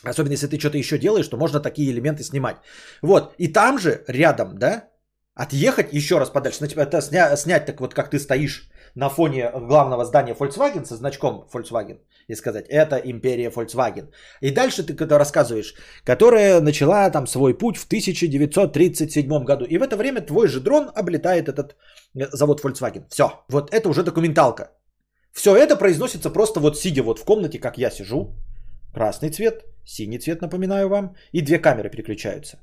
[0.04, 2.58] особенно если ты что-то еще делаешь, то можно такие элементы снимать.
[3.02, 4.90] Вот, и там же, рядом, да,
[5.34, 9.52] отъехать еще раз подальше, ну, это сня, снять так вот, как ты стоишь на фоне
[9.54, 14.08] главного здания Volkswagen со значком Volkswagen и сказать, это империя Volkswagen.
[14.42, 19.66] И дальше ты когда рассказываешь, которая начала там свой путь в 1937 году.
[19.66, 21.76] И в это время твой же дрон облетает этот
[22.16, 23.04] э, завод Volkswagen.
[23.10, 24.72] Все, вот это уже документалка.
[25.34, 28.34] Все это произносится просто вот сидя вот в комнате, как я сижу.
[28.94, 32.58] Красный цвет, синий цвет, напоминаю вам, и две камеры переключаются.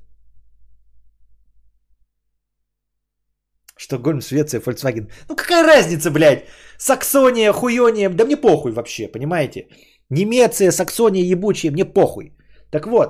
[3.82, 5.10] Штокгольм, Швеция, Volkswagen.
[5.28, 6.44] Ну какая разница, блядь?
[6.78, 9.66] Саксония, хуйония, да мне похуй вообще, понимаете?
[10.10, 12.32] Немеция, Саксония, ебучая, мне похуй.
[12.70, 13.08] Так вот.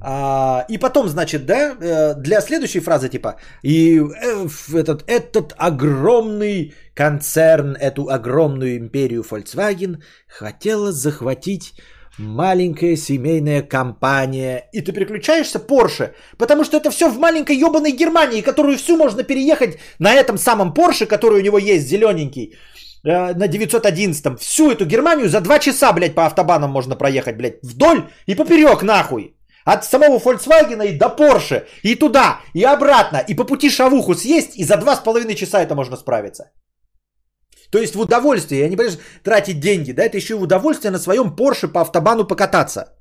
[0.00, 6.74] А, и потом, значит, да, э, для следующей фразы типа, и э, этот, этот огромный
[6.94, 11.74] концерн, эту огромную империю Volkswagen хотела захватить
[12.18, 14.68] маленькая семейная компания.
[14.72, 19.22] И ты переключаешься Porsche, потому что это все в маленькой ебаной Германии, которую всю можно
[19.22, 22.58] переехать на этом самом Porsche, который у него есть, зелененький,
[23.04, 24.38] э, на 911.
[24.40, 28.82] Всю эту Германию за два часа, блядь, по автобанам можно проехать, блядь, вдоль и поперек
[28.82, 29.34] нахуй.
[29.64, 34.56] От самого Volkswagen и до Porsche, и туда, и обратно, и по пути шавуху съесть,
[34.56, 36.50] и за два с половиной часа это можно справиться.
[37.70, 40.90] То есть в удовольствие, я не понимаю, тратить деньги, да, это еще и в удовольствие
[40.90, 42.96] на своем Порше по автобану покататься.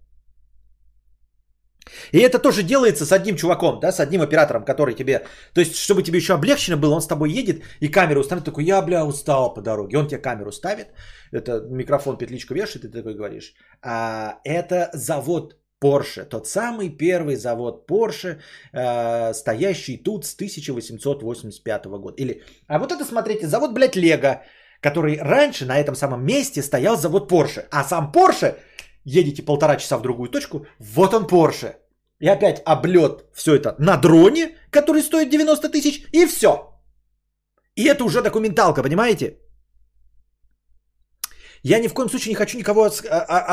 [2.11, 5.25] И это тоже делается с одним чуваком, да, с одним оператором, который тебе...
[5.53, 8.63] То есть, чтобы тебе еще облегчено было, он с тобой едет и камеру установит, такой,
[8.63, 9.97] я, бля, устал по дороге.
[9.97, 10.87] Он тебе камеру ставит,
[11.31, 17.35] это микрофон, петличку вешает, и ты такой говоришь, а, это завод Porsche, тот самый первый
[17.35, 18.39] завод Porsche,
[18.73, 22.15] э, стоящий тут с 1885 года.
[22.21, 24.41] Или, а вот это, смотрите, завод, блядь, Лего,
[24.81, 27.65] который раньше на этом самом месте стоял завод Porsche.
[27.71, 28.55] А сам Porsche,
[29.03, 31.75] едете полтора часа в другую точку, вот он Porsche.
[32.19, 36.49] И опять облет все это на дроне, который стоит 90 тысяч, и все.
[37.75, 39.37] И это уже документалка, понимаете?
[41.65, 42.91] Я ни в коем случае не хочу никого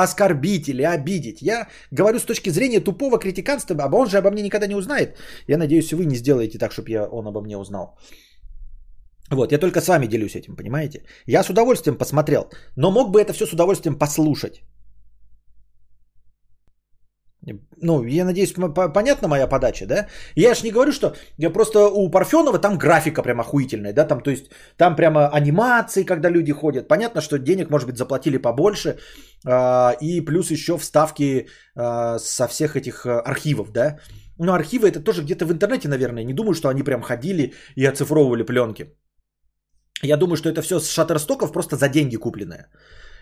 [0.03, 1.41] оскорбить или обидеть.
[1.41, 5.17] Я говорю с точки зрения тупого критиканства, а он же обо мне никогда не узнает.
[5.49, 7.99] Я надеюсь, вы не сделаете так, чтобы я, он обо мне узнал.
[9.31, 11.05] Вот, я только с вами делюсь этим, понимаете?
[11.27, 14.61] Я с удовольствием посмотрел, но мог бы это все с удовольствием послушать.
[17.81, 18.55] Ну, я надеюсь,
[18.95, 20.07] понятна моя подача, да?
[20.37, 24.21] Я же не говорю, что я просто у Парфенова там графика прям охуительная, да, там,
[24.21, 26.89] то есть, там прямо анимации, когда люди ходят.
[26.89, 28.99] Понятно, что денег, может быть, заплатили побольше,
[29.45, 33.99] э, и плюс еще вставки э, со всех этих э, архивов, да.
[34.39, 36.25] Но архивы это тоже где-то в интернете, наверное.
[36.25, 38.87] Не думаю, что они прям ходили и оцифровывали пленки.
[40.03, 42.69] Я думаю, что это все с шаттерстоков просто за деньги купленное.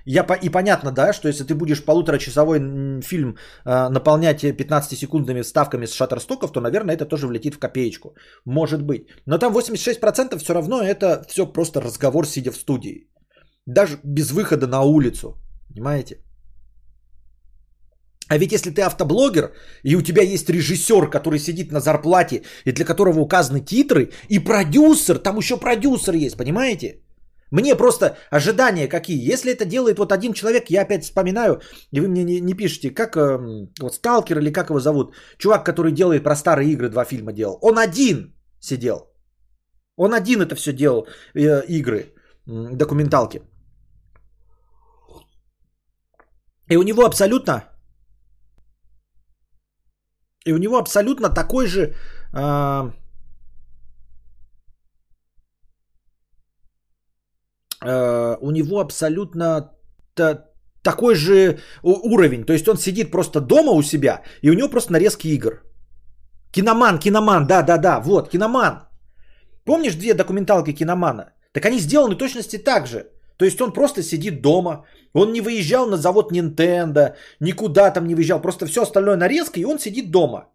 [0.04, 2.60] Я, и понятно, да, что если ты будешь полуторачасовой
[3.02, 8.14] фильм э, наполнять 15-секундными ставками с шаттерстоков, то, наверное, это тоже влетит в копеечку.
[8.44, 9.08] Может быть.
[9.26, 13.08] Но там 86% все равно это все просто разговор, сидя в студии.
[13.66, 15.36] Даже без выхода на улицу.
[15.68, 16.16] Понимаете?
[18.30, 22.72] А ведь если ты автоблогер, и у тебя есть режиссер, который сидит на зарплате, и
[22.72, 27.00] для которого указаны титры, и продюсер, там еще продюсер есть, понимаете?
[27.50, 29.32] Мне просто ожидания какие.
[29.32, 31.60] Если это делает вот один человек, я опять вспоминаю,
[31.92, 35.64] и вы мне не, не пишете, как э, вот Сталкер или как его зовут, чувак,
[35.64, 37.58] который делает про старые игры, два фильма делал.
[37.62, 39.10] Он один сидел.
[39.96, 42.14] Он один это все делал, э, игры,
[42.46, 43.42] э, документалки.
[46.70, 47.64] И у него абсолютно...
[50.46, 51.94] И у него абсолютно такой же...
[52.32, 52.92] Э,
[57.82, 59.72] у него абсолютно
[60.82, 62.44] такой же уровень.
[62.44, 65.62] То есть он сидит просто дома у себя, и у него просто нарезки игр.
[66.52, 68.88] Киноман, киноман, да, да, да, вот, киноман.
[69.64, 71.32] Помнишь две документалки киномана?
[71.52, 73.10] Так они сделаны точности так же.
[73.36, 78.14] То есть он просто сидит дома, он не выезжал на завод Nintendo, никуда там не
[78.14, 80.48] выезжал, просто все остальное нарезка, и он сидит дома.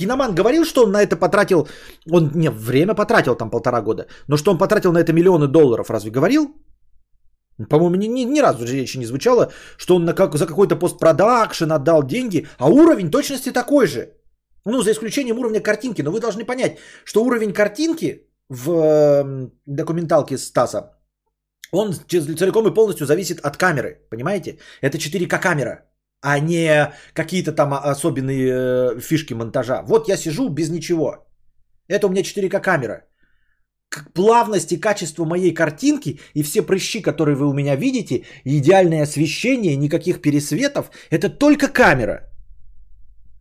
[0.00, 1.68] Киноман говорил, что он на это потратил,
[2.10, 5.90] он не, время потратил там полтора года, но что он потратил на это миллионы долларов,
[5.90, 6.54] разве говорил?
[7.68, 11.72] По-моему, ни, ни, ни разу речи не звучало, что он на как, за какой-то постпродакшн
[11.72, 14.14] отдал деньги, а уровень точности такой же.
[14.64, 16.02] Ну, за исключением уровня картинки.
[16.02, 20.80] Но вы должны понять, что уровень картинки в э, документалке Стаса,
[21.72, 24.06] он целиком и полностью зависит от камеры.
[24.10, 24.58] Понимаете?
[24.82, 25.89] Это 4К камера
[26.22, 29.82] а не какие-то там особенные э, фишки монтажа.
[29.82, 31.26] Вот я сижу без ничего.
[31.88, 33.04] Это у меня 4К камера.
[34.14, 39.76] Плавность и качество моей картинки и все прыщи, которые вы у меня видите, идеальное освещение,
[39.76, 42.30] никаких пересветов, это только камера.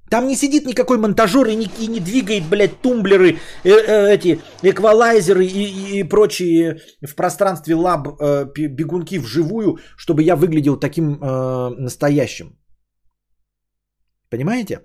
[0.09, 4.39] Там не сидит никакой монтажер и не, и не двигает, блядь, тумблеры, э, э, эти
[4.63, 11.19] эквалайзеры и, и, и прочие в пространстве лаб э, бегунки вживую, чтобы я выглядел таким
[11.21, 12.57] э, настоящим.
[14.29, 14.79] Понимаете?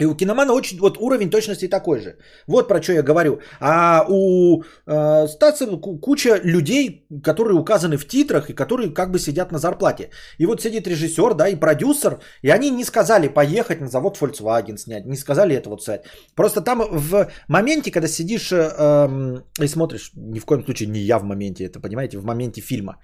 [0.00, 2.16] И у киномана очень, вот уровень точности такой же.
[2.46, 3.38] Вот про что я говорю.
[3.60, 5.66] А у э, Стаса
[6.00, 10.10] куча людей, которые указаны в титрах и которые как бы сидят на зарплате.
[10.38, 14.78] И вот сидит режиссер, да, и продюсер, и они не сказали поехать на завод Volkswagen
[14.78, 16.04] снять, не сказали это вот снять.
[16.34, 21.00] Просто там в моменте, когда сидишь э, э, и смотришь, ни в коем случае не
[21.00, 22.96] я в моменте, это понимаете, в моменте фильма.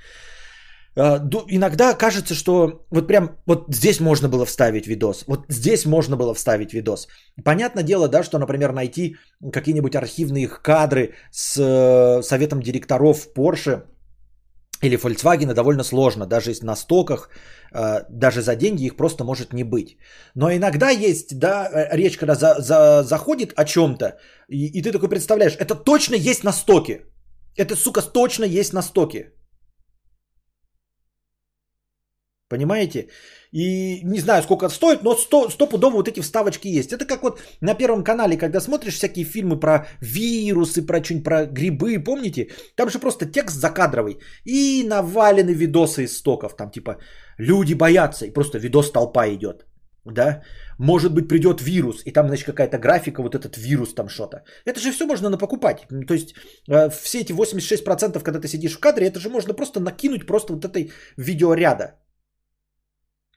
[1.48, 6.34] Иногда кажется, что вот прям вот здесь можно было вставить видос, вот здесь можно было
[6.34, 7.08] вставить видос.
[7.44, 9.16] Понятное дело, да, что, например, найти
[9.52, 13.82] какие-нибудь архивные кадры с э, советом директоров Porsche
[14.82, 17.30] или Volkswagen довольно сложно, даже если на стоках,
[17.72, 19.96] э, даже за деньги их просто может не быть.
[20.34, 24.92] Но иногда есть, да, э, речь, когда за, за, заходит о чем-то, и, и ты
[24.92, 27.06] такой представляешь, это точно есть на стоке.
[27.56, 29.32] Это, сука, точно есть на стоке.
[32.50, 33.06] Понимаете?
[33.52, 36.92] И не знаю, сколько стоит, но сто, стопудово вот эти вставочки есть.
[36.92, 41.46] Это как вот на Первом канале, когда смотришь всякие фильмы про вирусы, про что-нибудь, про
[41.46, 42.48] грибы, помните?
[42.76, 44.18] Там же просто текст закадровый.
[44.44, 46.56] И навалены видосы из стоков.
[46.56, 46.96] Там типа
[47.38, 49.66] люди боятся, и просто видос толпа идет.
[50.04, 50.42] да,
[50.78, 54.42] может быть придет вирус, и там, значит, какая-то графика, вот этот вирус там что-то.
[54.64, 55.86] Это же все можно напокупать.
[56.08, 56.34] То есть
[56.68, 60.52] э, все эти 86%, когда ты сидишь в кадре, это же можно просто накинуть просто
[60.54, 61.99] вот этой видеоряда.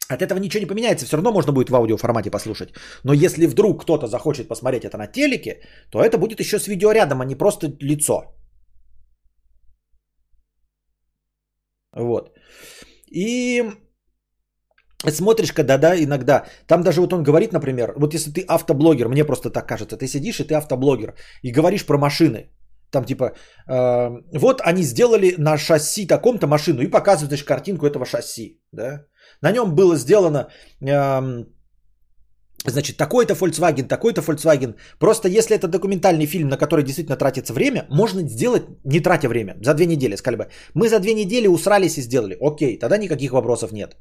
[0.10, 2.70] От этого ничего не поменяется, все равно можно будет в аудиоформате послушать.
[3.04, 7.22] Но если вдруг кто-то захочет посмотреть это на телеке, то это будет еще с видеорядом,
[7.22, 8.36] а не просто лицо.
[11.95, 12.36] Вот.
[13.12, 13.64] И
[15.12, 19.26] смотришь, когда, да, иногда, там даже вот он говорит, например, вот если ты автоблогер, мне
[19.26, 22.49] просто так кажется, ты сидишь и ты автоблогер, и говоришь про машины,
[22.91, 23.32] там типа,
[23.68, 29.06] э, вот они сделали на шасси таком-то машину, и показываешь картинку этого шасси, да,
[29.44, 30.48] на нем было сделано,
[30.82, 31.46] э,
[32.66, 34.76] значит, такой-то Volkswagen, такой-то Volkswagen.
[35.00, 39.56] Просто если это документальный фильм, на который действительно тратится время, можно сделать, не тратя время,
[39.62, 40.48] за две недели, сказали бы.
[40.74, 42.38] Мы за две недели усрались и сделали.
[42.39, 43.98] Окей, тогда никаких вопросов нет.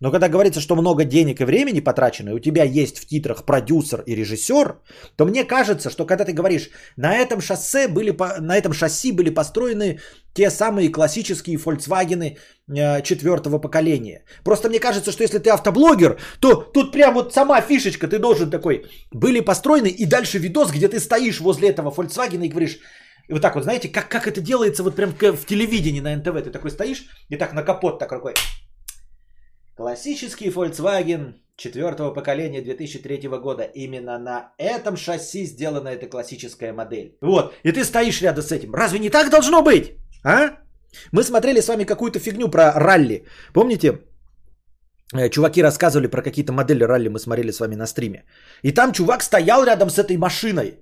[0.00, 3.44] Но когда говорится, что много денег и времени потрачено, и у тебя есть в титрах
[3.44, 4.76] продюсер и режиссер,
[5.16, 9.30] то мне кажется, что когда ты говоришь, на этом шоссе были, на этом шасси были
[9.30, 10.00] построены
[10.34, 12.36] те самые классические Volkswagen
[12.68, 14.24] э, четвертого поколения.
[14.44, 18.50] Просто мне кажется, что если ты автоблогер, то тут прям вот сама фишечка, ты должен
[18.50, 22.78] такой, были построены, и дальше видос, где ты стоишь возле этого Volkswagen и говоришь,
[23.28, 26.44] и вот так вот, знаете, как, как это делается вот прям в телевидении на НТВ.
[26.44, 28.34] Ты такой стоишь и так на капот так рукой.
[29.76, 33.62] Классический Volkswagen четвертого поколения 2003 года.
[33.74, 37.18] Именно на этом шасси сделана эта классическая модель.
[37.20, 38.74] Вот, и ты стоишь рядом с этим.
[38.74, 39.92] Разве не так должно быть?
[40.24, 40.56] А?
[41.12, 43.26] Мы смотрели с вами какую-то фигню про ралли.
[43.52, 43.98] Помните?
[45.14, 48.24] Э, чуваки рассказывали про какие-то модели ралли, мы смотрели с вами на стриме.
[48.62, 50.78] И там чувак стоял рядом с этой машиной,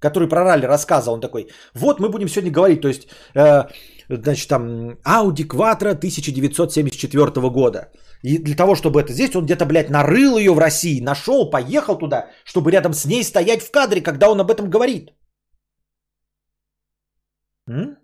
[0.00, 1.16] который про ралли рассказывал.
[1.16, 3.64] Он такой, вот мы будем сегодня говорить, то есть э,
[4.08, 7.92] значит, там, Audi Quattro 1974 года.
[8.22, 11.98] И для того, чтобы это здесь, он где-то, блядь, нарыл ее в России, нашел, поехал
[11.98, 15.10] туда, чтобы рядом с ней стоять в кадре, когда он об этом говорит.
[17.68, 17.98] М?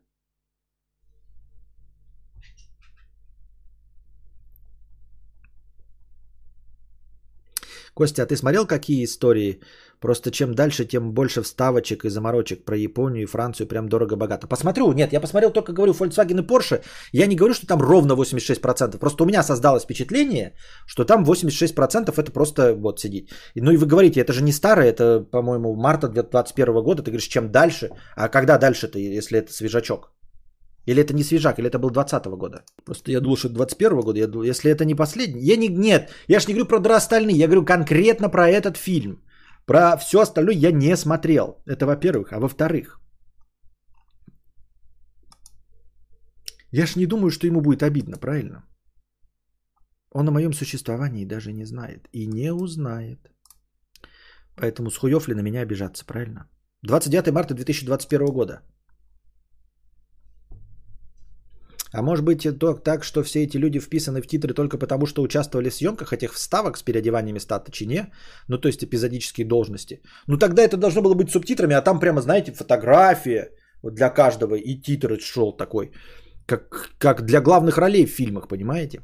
[7.95, 9.61] Костя, а ты смотрел какие истории
[10.05, 14.47] Просто чем дальше, тем больше вставочек и заморочек про Японию и Францию прям дорого-богато.
[14.47, 16.83] Посмотрю, нет, я посмотрел только, говорю, Volkswagen и Porsche.
[17.13, 18.99] Я не говорю, что там ровно 86%.
[18.99, 20.53] Просто у меня создалось впечатление,
[20.87, 23.31] что там 86% это просто вот сидеть.
[23.57, 27.03] Ну и вы говорите, это же не старое, это, по-моему, марта 2021 года.
[27.03, 27.89] Ты говоришь, чем дальше?
[28.15, 30.13] А когда дальше-то, если это свежачок?
[30.87, 32.63] Или это не свежак, или это был 20 года.
[32.85, 34.19] Просто я думал, что это 21 года.
[34.19, 35.41] Я думал, если это не последний.
[35.41, 39.24] Я не, нет, я же не говорю про остальные, я говорю конкретно про этот фильм.
[39.67, 41.63] Про все остальное я не смотрел.
[41.67, 42.33] Это во-первых.
[42.33, 43.01] А во-вторых,
[46.71, 48.65] я ж не думаю, что ему будет обидно, правильно?
[50.11, 53.31] Он о моем существовании даже не знает и не узнает.
[54.57, 56.49] Поэтому с хуев ли на меня обижаться, правильно?
[56.83, 58.63] 29 марта 2021 года.
[61.97, 65.23] А может быть это так, что все эти люди вписаны в титры только потому, что
[65.23, 68.11] участвовали в съемках этих вставок с переодеваниями статочи, не?
[68.49, 70.03] Ну, то есть эпизодические должности.
[70.27, 73.51] Ну, тогда это должно было быть субтитрами, а там прямо, знаете, фотография
[73.83, 75.93] вот для каждого и титр шел такой,
[76.47, 79.01] как, как для главных ролей в фильмах, понимаете?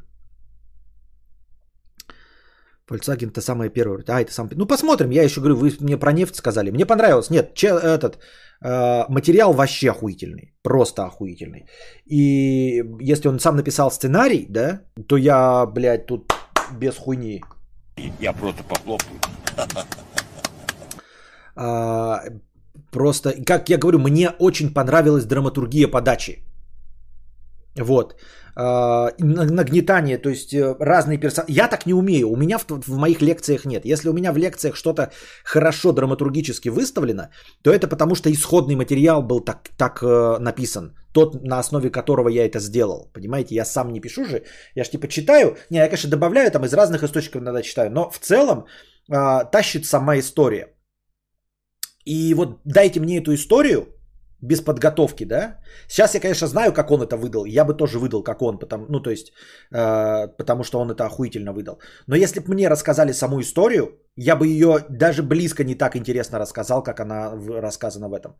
[2.91, 4.05] Volkswagen-то самое первое.
[4.09, 4.49] А, это сам...
[4.53, 5.11] Ну, посмотрим.
[5.11, 6.71] Я еще говорю, вы мне про нефть сказали.
[6.71, 7.31] Мне понравилось.
[7.31, 8.19] Нет, че, этот
[8.65, 10.53] э, материал вообще охуительный.
[10.63, 11.67] Просто охуительный.
[12.07, 16.33] И если он сам написал сценарий, да, то я, блядь, тут
[16.81, 17.43] без хуйни.
[18.21, 19.21] Я просто похлопаю.
[21.57, 22.23] А,
[22.91, 26.45] просто, как я говорю, мне очень понравилась драматургия подачи.
[27.79, 28.15] Вот.
[28.57, 31.53] А, нагнетание, то есть э, разные персонажи.
[31.53, 33.85] Я так не умею, у меня в, в моих лекциях нет.
[33.85, 35.13] Если у меня в лекциях что-то
[35.45, 37.31] хорошо драматургически выставлено,
[37.63, 42.29] то это потому что исходный материал был так, так э, написан, тот, на основе которого
[42.29, 43.11] я это сделал.
[43.13, 44.43] Понимаете, я сам не пишу же,
[44.75, 48.11] я же типа читаю, не, я, конечно, добавляю там из разных источников иногда читаю, но
[48.11, 48.67] в целом
[49.09, 50.75] э, тащит сама история.
[52.05, 53.87] И вот дайте мне эту историю,
[54.43, 55.59] без подготовки, да.
[55.89, 57.45] Сейчас я, конечно, знаю, как он это выдал.
[57.45, 59.33] Я бы тоже выдал, как он, потому, ну, то есть,
[59.73, 61.81] э, потому что он это охуительно выдал.
[62.07, 66.39] Но если бы мне рассказали саму историю, я бы ее даже близко не так интересно
[66.39, 68.33] рассказал, как она рассказана в этом.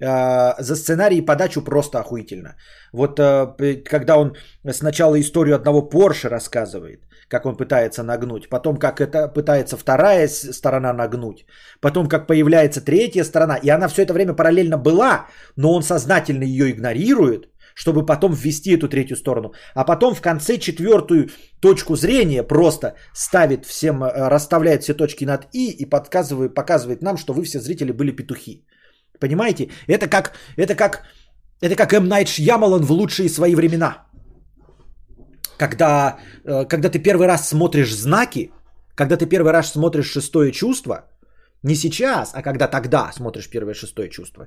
[0.00, 2.56] Э, за сценарий и подачу просто охуительно.
[2.92, 4.36] Вот э, когда он
[4.72, 10.92] сначала историю одного Порше рассказывает, как он пытается нагнуть, потом как это пытается вторая сторона
[10.92, 11.46] нагнуть,
[11.80, 16.44] потом как появляется третья сторона, и она все это время параллельно была, но он сознательно
[16.44, 19.52] ее игнорирует, чтобы потом ввести эту третью сторону.
[19.74, 21.28] А потом в конце четвертую
[21.60, 27.16] точку зрения просто ставит всем, э, расставляет все точки над «и» и подсказывает, показывает нам,
[27.18, 28.64] что вы все зрители были петухи.
[29.20, 29.68] Понимаете?
[29.88, 31.02] Это как, это как,
[31.60, 32.08] это как М.
[32.08, 34.06] Найт Шьямалан в лучшие свои времена.
[35.58, 38.50] Когда, э, когда ты первый раз смотришь знаки,
[38.94, 40.94] когда ты первый раз смотришь шестое чувство,
[41.62, 44.46] не сейчас, а когда тогда смотришь первое шестое чувство,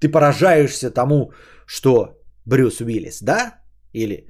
[0.00, 1.32] ты поражаешься тому,
[1.66, 3.60] что Брюс Уиллис, да?
[3.92, 4.28] Или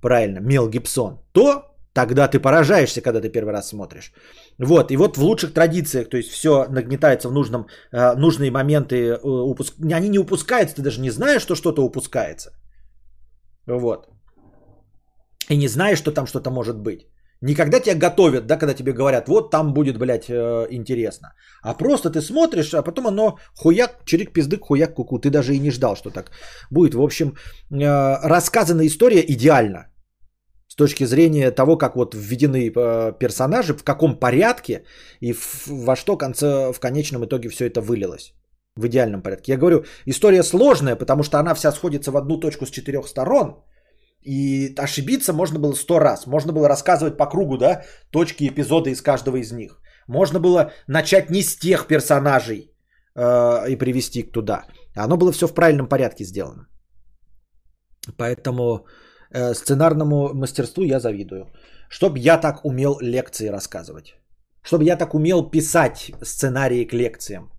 [0.00, 1.62] правильно, Мел Гибсон, то
[1.92, 4.12] тогда ты поражаешься, когда ты первый раз смотришь.
[4.58, 8.96] Вот, и вот в лучших традициях, то есть все нагнетается в нужном, э, нужные моменты,
[8.96, 9.74] э, упуск...
[9.92, 12.50] они не упускаются, ты даже не знаешь, что что-то упускается.
[13.66, 14.08] Вот.
[15.50, 17.06] И не знаешь, что там что-то может быть.
[17.40, 21.34] Никогда тебя готовят, да, когда тебе говорят, вот там будет, блядь, э, интересно.
[21.62, 25.18] А просто ты смотришь, а потом оно хуяк, чирик, пиздык, хуяк, куку.
[25.18, 26.32] Ты даже и не ждал, что так
[26.70, 26.94] будет.
[26.94, 27.36] В общем,
[27.70, 29.86] э, рассказана история идеально.
[30.66, 34.82] С точки зрения того, как вот введены э, персонажи, в каком порядке
[35.20, 35.34] и
[35.66, 38.34] во что конце, в конечном итоге все это вылилось.
[38.76, 39.52] В идеальном порядке.
[39.52, 43.62] Я говорю, история сложная, потому что она вся сходится в одну точку с четырех сторон–
[44.22, 46.26] и ошибиться можно было сто раз.
[46.26, 49.80] Можно было рассказывать по кругу, да, точки эпизода из каждого из них.
[50.08, 52.72] Можно было начать не с тех персонажей
[53.14, 54.64] э, и привести к туда.
[54.96, 56.66] Оно было все в правильном порядке сделано.
[58.16, 58.86] Поэтому
[59.30, 61.46] э, сценарному мастерству я завидую.
[61.90, 64.14] Чтоб я так умел лекции рассказывать.
[64.62, 67.50] Чтобы я так умел писать сценарии к лекциям.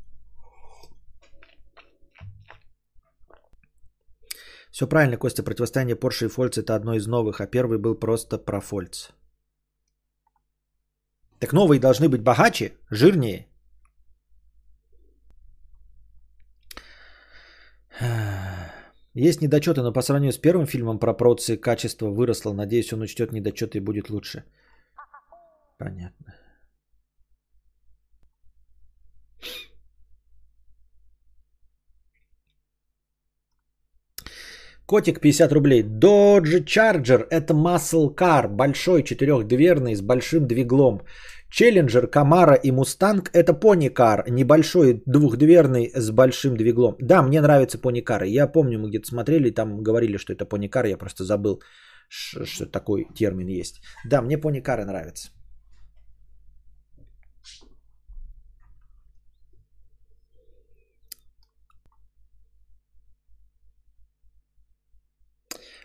[4.71, 5.43] Все правильно, Костя.
[5.43, 9.09] Противостояние Porsche и Фольц это одно из новых, а первый был просто про Фольц.
[11.39, 13.47] Так новые должны быть богаче, жирнее.
[19.13, 22.53] Есть недочеты, но по сравнению с первым фильмом про процы качество выросло.
[22.53, 24.43] Надеюсь, он учтет недочеты и будет лучше.
[25.77, 26.38] Понятно.
[34.89, 35.83] Котик 50 рублей.
[35.83, 41.01] Dodge Charger– это muscle car, большой четырехдверный с большим двиглом.
[41.51, 46.95] Челленджер, Камара и Мустанг– это пони-кар, небольшой двухдверный с большим двиглом.
[46.99, 48.27] Да, мне нравятся пони-кары.
[48.29, 51.61] Я помню, мы где-то смотрели, там говорили, что это пони-кар, я просто забыл,
[52.09, 53.81] что такой термин есть.
[54.09, 55.29] Да, мне пони-кары нравятся.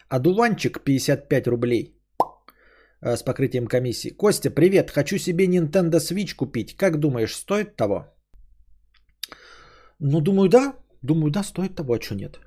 [0.08, 1.96] Адуланчик 55 рублей
[3.00, 4.10] э, с покрытием комиссии.
[4.10, 6.76] Костя, привет, хочу себе Nintendo Switch купить.
[6.76, 8.06] Как думаешь, стоит того?
[10.00, 10.74] Ну, думаю, да.
[11.02, 12.40] Думаю, да, стоит того, а что нет?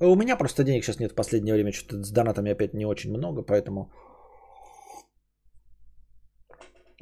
[0.00, 1.72] У меня просто денег сейчас нет в последнее время.
[1.72, 3.90] Что-то с донатами опять не очень много, поэтому...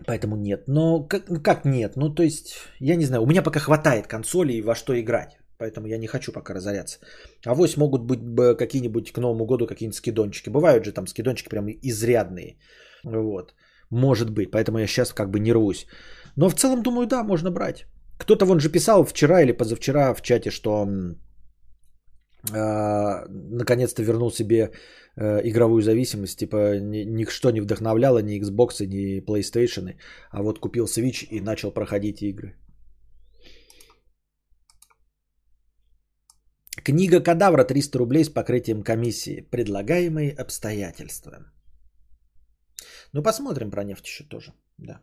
[0.07, 0.65] Поэтому нет.
[0.69, 1.97] Но как, как нет?
[1.97, 5.39] Ну, то есть, я не знаю, у меня пока хватает консолей во что играть.
[5.59, 6.99] Поэтому я не хочу пока разоряться.
[7.47, 8.21] А вось могут быть
[8.59, 10.51] какие-нибудь к Новому году какие-нибудь скидончики.
[10.51, 12.59] Бывают же там скидончики прям изрядные.
[13.05, 13.55] Вот.
[13.91, 14.51] Может быть.
[14.51, 15.87] Поэтому я сейчас как бы не рвусь.
[16.37, 17.87] Но в целом, думаю, да, можно брать.
[18.19, 20.87] Кто-то вон же писал вчера или позавчера в чате, что
[22.53, 24.71] э, наконец-то вернул себе
[25.17, 26.39] э, игровую зависимость.
[26.39, 29.95] Типа ни, ничто не вдохновляло ни Xbox, ни PlayStation.
[30.31, 32.55] А вот купил Switch и начал проходить игры.
[36.87, 39.41] Книга Кадавра 300 рублей с покрытием комиссии.
[39.51, 41.33] Предлагаемые обстоятельства.
[43.13, 44.53] Ну, посмотрим про нефть еще тоже.
[44.79, 45.01] Да.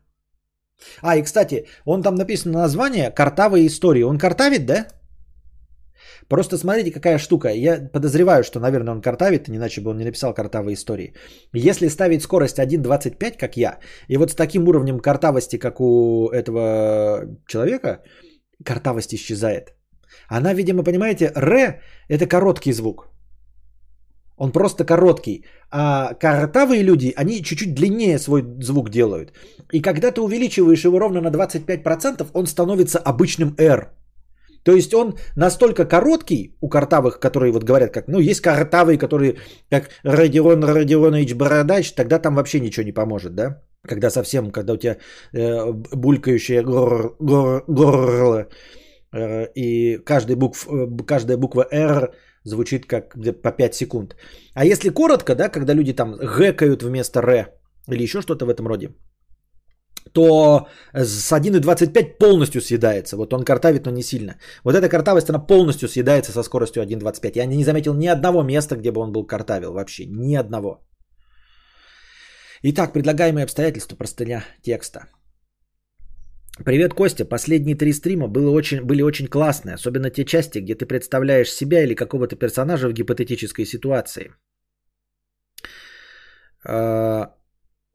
[1.02, 4.04] А, и, кстати, он там написано название «Картавые истории».
[4.04, 4.88] Он картавит, да?
[6.30, 7.50] Просто смотрите, какая штука.
[7.50, 11.14] Я подозреваю, что, наверное, он картавит, иначе бы он не написал картавые истории.
[11.52, 17.26] Если ставить скорость 1.25, как я, и вот с таким уровнем картавости, как у этого
[17.46, 18.04] человека,
[18.64, 19.74] картавость исчезает.
[20.28, 23.14] Она, видимо, понимаете, ре– это короткий звук.
[24.38, 25.46] Он просто короткий.
[25.72, 29.34] А картавые люди, они чуть-чуть длиннее свой звук делают.
[29.72, 33.94] И когда ты увеличиваешь его ровно на 25%, он становится обычным R.
[34.64, 39.36] То есть он настолько короткий у картавых, которые вот говорят, как, ну, есть картавые, которые,
[39.70, 43.62] как Родион Родионович Бородач, тогда там вообще ничего не поможет, да?
[43.86, 44.98] Когда совсем, когда у тебя
[45.34, 48.46] э, булькающее горло, гор, горло Э,
[49.56, 54.16] и каждая, букв, э, каждая буква R звучит как по 5 секунд.
[54.54, 57.50] А если коротко, да, когда люди там гэкают вместо р
[57.92, 58.90] или еще что-то в этом роде,
[60.14, 63.18] то с 1.25 полностью съедается.
[63.18, 64.36] Вот он картавит, но не сильно.
[64.64, 67.38] Вот эта картавость, она полностью съедается со скоростью 1.25.
[67.38, 70.06] Я не заметил ни одного места, где бы он был картавил вообще.
[70.06, 70.80] Ни одного.
[72.64, 75.08] Итак, предлагаемые обстоятельства, простыня текста.
[76.58, 77.26] Привет, Костя.
[77.26, 81.84] Последние три стрима было очень, были очень классные, особенно те части, где ты представляешь себя
[81.84, 84.32] или какого-то персонажа в гипотетической ситуации.
[86.64, 87.34] А,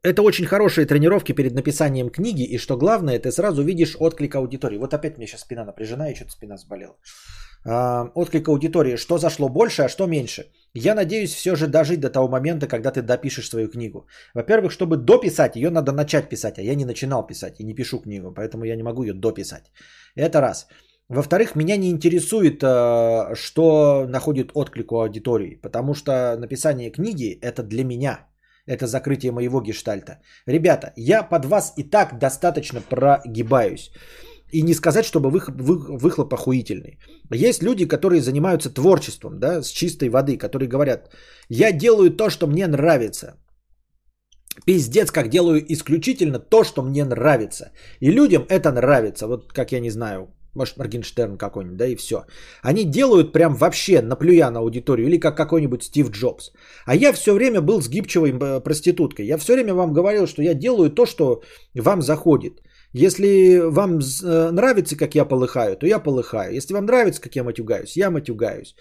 [0.02, 4.78] это очень хорошие тренировки перед написанием книги, и что главное, ты сразу видишь отклик аудитории.
[4.78, 6.96] Вот опять мне сейчас спина напряжена, и что-то спина заболела.
[7.64, 10.50] А, отклик аудитории, что зашло больше, а что меньше.
[10.79, 14.07] Я надеюсь все же дожить до того момента, когда ты допишешь свою книгу.
[14.35, 18.01] Во-первых, чтобы дописать, ее надо начать писать, а я не начинал писать и не пишу
[18.01, 19.72] книгу, поэтому я не могу ее дописать.
[20.16, 20.68] Это раз.
[21.09, 27.62] Во-вторых, меня не интересует, а, что находит отклик у аудитории, потому что написание книги это
[27.62, 28.18] для меня–
[28.68, 30.20] это закрытие моего гештальта.
[30.47, 33.91] Ребята, я под вас и так достаточно прогибаюсь.
[34.53, 36.99] И не сказать, чтобы вы, вы, выхлоп охуительный.
[37.30, 41.11] Есть люди, которые занимаются творчеством, да, с чистой воды, которые говорят,
[41.49, 43.36] я делаю то, что мне нравится.
[44.66, 47.72] Пиздец, как делаю исключительно то, что мне нравится.
[48.01, 49.26] И людям это нравится.
[49.26, 52.24] Вот как я не знаю, может, Моргенштерн какой-нибудь, да, и все.
[52.62, 56.53] Они делают прям вообще, наплюя на аудиторию, или как какой-нибудь Стив Джобс.
[56.86, 59.26] А я все время был сгибчивой э, проституткой.
[59.26, 61.42] Я все время вам говорил, что я делаю то, что
[61.74, 62.61] вам заходит.
[62.95, 66.55] Если вам э, нравится, как я полыхаю, то я полыхаю.
[66.55, 68.74] Если вам нравится, как я матюгаюсь, я матюгаюсь.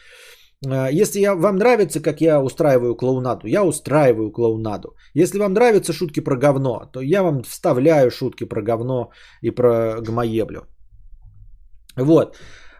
[0.66, 4.95] Э, если я, вам нравится, как я устраиваю клоунаду, я устраиваю клоунаду.
[5.14, 10.01] Если вам нравятся шутки про говно, то я вам вставляю шутки про говно и про
[10.01, 10.62] гмоеблю.
[11.97, 12.38] Вот.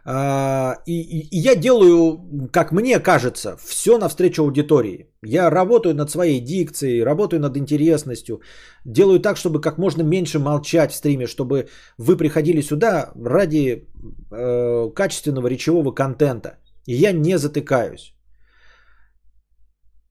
[0.10, 5.10] А, и, и, я делаю, как мне кажется, все навстречу аудитории.
[5.22, 8.40] Я работаю над своей дикцией, работаю над интересностью,
[8.86, 13.86] делаю так, чтобы как можно меньше молчать в стриме, чтобы вы приходили сюда ради
[14.32, 16.58] э, качественного речевого контента.
[16.86, 18.14] И я не затыкаюсь.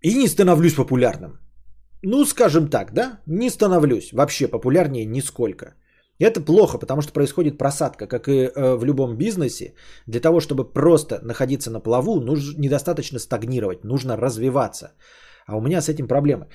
[0.03, 1.38] И не становлюсь популярным.
[2.03, 3.20] Ну, скажем так, да?
[3.26, 5.74] Не становлюсь вообще популярнее нисколько.
[6.19, 9.75] Это плохо, потому что происходит просадка, как и э, в любом бизнесе.
[10.07, 14.93] Для того, чтобы просто находиться на плаву, нужно недостаточно стагнировать, нужно развиваться.
[15.47, 16.47] А у меня с этим проблемы.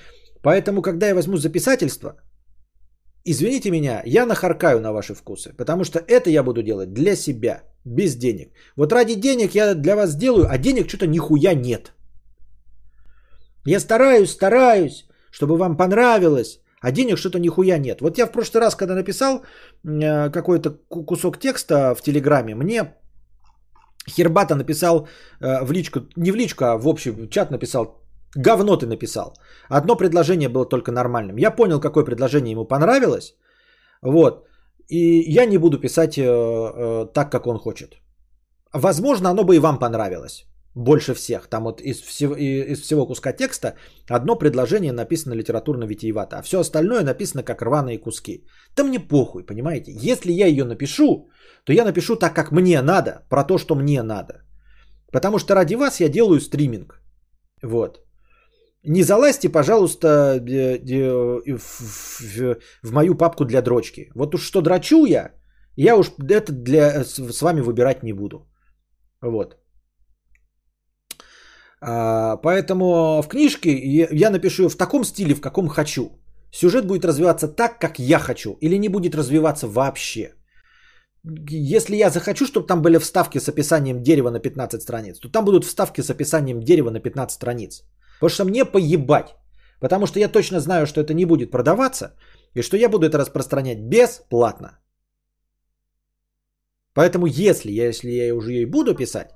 [0.42, 2.16] Поэтому, когда я возьму записательство,
[3.24, 7.62] извините меня, я нахаркаю на ваши вкусы, потому что это я буду делать для себя,
[7.84, 8.52] без денег.
[8.76, 11.92] Вот ради денег я для вас делаю, а денег что-то нихуя нет.
[13.66, 18.00] Я стараюсь, стараюсь, чтобы вам понравилось, а денег что-то нихуя нет.
[18.00, 19.42] Вот я в прошлый раз, когда написал
[19.84, 22.94] э, какой-то кусок текста в Телеграме, мне
[24.10, 25.06] Хербата написал
[25.40, 28.02] э, в личку, не в личку, а в общий чат написал,
[28.36, 29.34] говно ты написал.
[29.68, 31.38] Одно предложение было только нормальным.
[31.38, 33.36] Я понял, какое предложение ему понравилось.
[34.02, 34.46] Вот.
[34.88, 37.96] И я не буду писать э, так, как он хочет.
[38.74, 41.48] Возможно, оно бы и вам понравилось больше всех.
[41.48, 43.74] Там вот из всего, из всего куска текста
[44.08, 48.46] одно предложение написано литературно-витиевато, а все остальное написано как рваные куски.
[48.76, 49.92] Да мне похуй, понимаете?
[49.92, 51.28] Если я ее напишу,
[51.64, 54.42] то я напишу так, как мне надо, про то, что мне надо.
[55.12, 57.02] Потому что ради вас я делаю стриминг.
[57.62, 58.00] Вот.
[58.84, 64.10] Не залазьте, пожалуйста, в, в, в мою папку для дрочки.
[64.14, 65.30] Вот уж что дрочу я,
[65.76, 68.48] я уж это для, с вами выбирать не буду.
[69.20, 69.61] Вот.
[71.84, 73.70] А, поэтому в книжке
[74.12, 76.10] я напишу в таком стиле, в каком хочу.
[76.52, 80.34] Сюжет будет развиваться так, как я хочу, или не будет развиваться вообще.
[81.50, 85.44] Если я захочу, чтобы там были вставки с описанием дерева на 15 страниц, то там
[85.44, 87.82] будут вставки с описанием дерева на 15 страниц.
[88.20, 89.34] Потому что мне поебать.
[89.80, 92.14] Потому что я точно знаю, что это не будет продаваться,
[92.54, 94.78] и что я буду это распространять бесплатно.
[96.94, 99.30] Поэтому если я, если я уже и буду писать,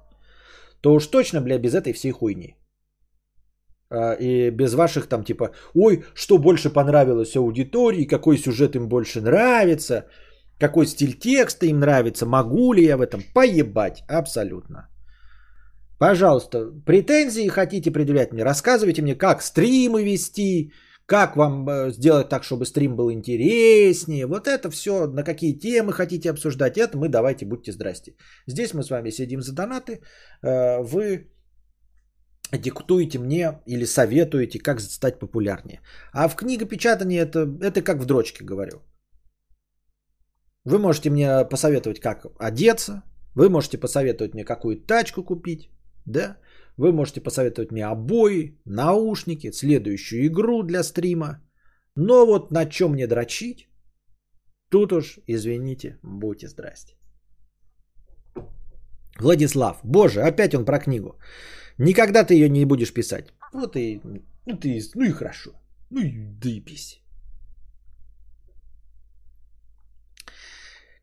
[0.86, 2.54] то уж точно, бля, без этой всей хуйни.
[3.90, 9.20] А, и без ваших там типа, ой, что больше понравилось аудитории, какой сюжет им больше
[9.20, 10.06] нравится,
[10.60, 14.88] какой стиль текста им нравится, могу ли я в этом поебать, абсолютно.
[15.98, 20.72] Пожалуйста, претензии хотите предъявлять мне, рассказывайте мне, как стримы вести,
[21.06, 25.92] как вам э, сделать так, чтобы стрим был интереснее, вот это все, на какие темы
[25.92, 28.16] хотите обсуждать, это мы давайте, будьте здрасте.
[28.46, 30.00] Здесь мы с вами сидим за донаты,
[30.42, 31.30] э, вы
[32.52, 35.80] диктуете мне или советуете, как стать популярнее.
[36.12, 38.82] А в книгопечатании это, это как в дрочке говорю.
[40.64, 43.02] Вы можете мне посоветовать, как одеться,
[43.34, 45.70] вы можете посоветовать мне, какую тачку купить,
[46.06, 46.36] да,
[46.76, 51.42] вы можете посоветовать мне обои, наушники, следующую игру для стрима.
[51.96, 53.68] Но вот на чем мне дрочить,
[54.70, 56.96] Тут уж, извините, будьте здрасте.
[59.20, 61.18] Владислав, боже, опять он про книгу.
[61.78, 63.32] Никогда ты ее не будешь писать.
[63.52, 64.00] Вот и,
[64.46, 65.50] ну, ты, ну и хорошо.
[65.90, 67.00] Ну и доебись.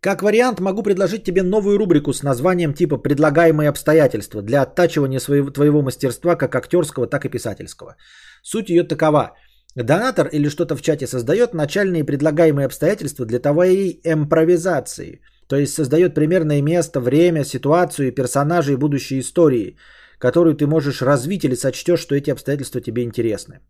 [0.03, 5.49] Как вариант, могу предложить тебе новую рубрику с названием типа «Предлагаемые обстоятельства» для оттачивания своего,
[5.49, 7.95] твоего мастерства как актерского, так и писательского.
[8.43, 9.37] Суть ее такова.
[9.75, 15.21] Донатор или что-то в чате создает начальные предлагаемые обстоятельства для твоей импровизации.
[15.47, 19.77] То есть создает примерное место, время, ситуацию, персонажей и будущие истории,
[20.19, 23.61] которую ты можешь развить или сочтешь, что эти обстоятельства тебе интересны.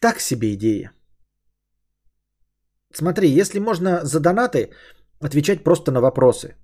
[0.00, 0.92] Так себе идея.
[2.94, 4.70] Смотри, если можно за донаты
[5.22, 6.56] отвечать просто на вопросы.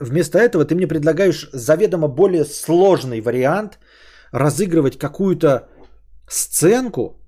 [0.00, 3.78] Вместо этого ты мне предлагаешь заведомо более сложный вариант
[4.32, 5.68] разыгрывать какую-то
[6.28, 7.22] сценку,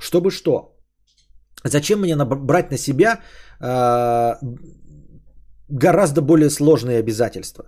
[0.00, 0.76] чтобы что?
[1.64, 3.20] Зачем мне брать на себя
[3.60, 4.34] э,
[5.68, 7.64] гораздо более сложные обязательства?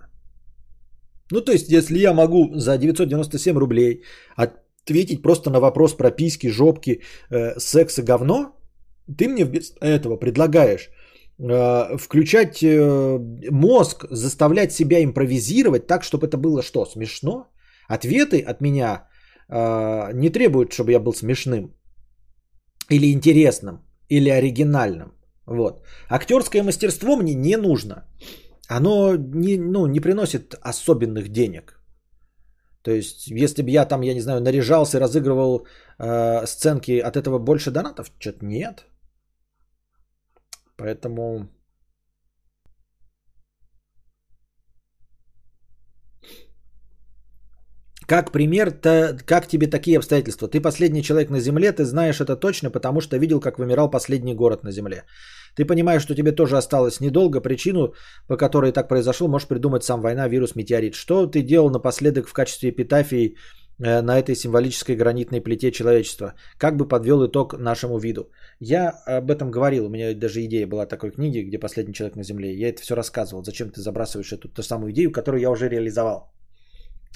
[1.31, 4.03] Ну, то есть, если я могу за 997 рублей
[4.35, 8.60] ответить просто на вопрос про письки, жопки, э, секс и говно,
[9.17, 10.89] ты мне вместо этого предлагаешь
[11.39, 13.17] э, включать э,
[13.51, 17.51] мозг, заставлять себя импровизировать так, чтобы это было что, смешно?
[17.87, 19.07] Ответы от меня
[19.49, 21.73] э, не требуют, чтобы я был смешным
[22.89, 23.79] или интересным,
[24.09, 25.13] или оригинальным.
[25.45, 25.83] Вот.
[26.09, 28.07] Актерское мастерство мне не нужно.
[28.69, 31.81] Оно не, ну, не приносит особенных денег.
[32.83, 35.67] То есть, если бы я там, я не знаю, наряжался и разыгрывал
[35.99, 38.11] э, сценки, от этого больше донатов?
[38.19, 38.85] Что-то нет.
[40.81, 41.47] Поэтому
[48.07, 50.47] Как пример, то как тебе такие обстоятельства?
[50.47, 54.35] Ты последний человек на Земле, ты знаешь это точно, потому что видел, как вымирал последний
[54.35, 55.05] город на Земле.
[55.55, 57.41] Ты понимаешь, что тебе тоже осталось недолго.
[57.41, 57.93] Причину,
[58.27, 60.95] по которой так произошло, можешь придумать сам война, вирус, метеорит.
[60.95, 63.37] Что ты делал напоследок в качестве эпитафии
[63.81, 66.35] на этой символической гранитной плите человечества?
[66.57, 68.31] Как бы подвел итог нашему виду?
[68.59, 69.85] Я об этом говорил.
[69.85, 72.53] У меня даже идея была такой книги, где последний человек на Земле.
[72.53, 73.43] Я это все рассказывал.
[73.43, 76.31] Зачем ты забрасываешь эту ту самую идею, которую я уже реализовал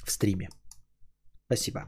[0.04, 0.48] в стриме?
[1.46, 1.86] Спасибо.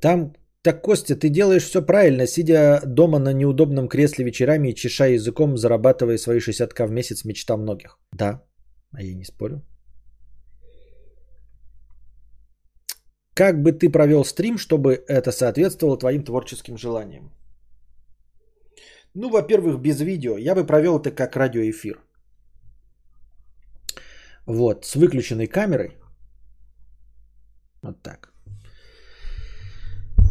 [0.00, 0.32] Там,
[0.68, 5.56] так, Костя, ты делаешь все правильно, сидя дома на неудобном кресле вечерами и чеша языком,
[5.56, 7.98] зарабатывая свои 60к в месяц, мечта многих.
[8.12, 8.42] Да,
[8.92, 9.62] а я не спорю.
[13.34, 17.32] Как бы ты провел стрим, чтобы это соответствовало твоим творческим желаниям?
[19.14, 20.36] Ну, во-первых, без видео.
[20.36, 21.98] Я бы провел это как радиоэфир.
[24.46, 25.96] Вот, с выключенной камерой.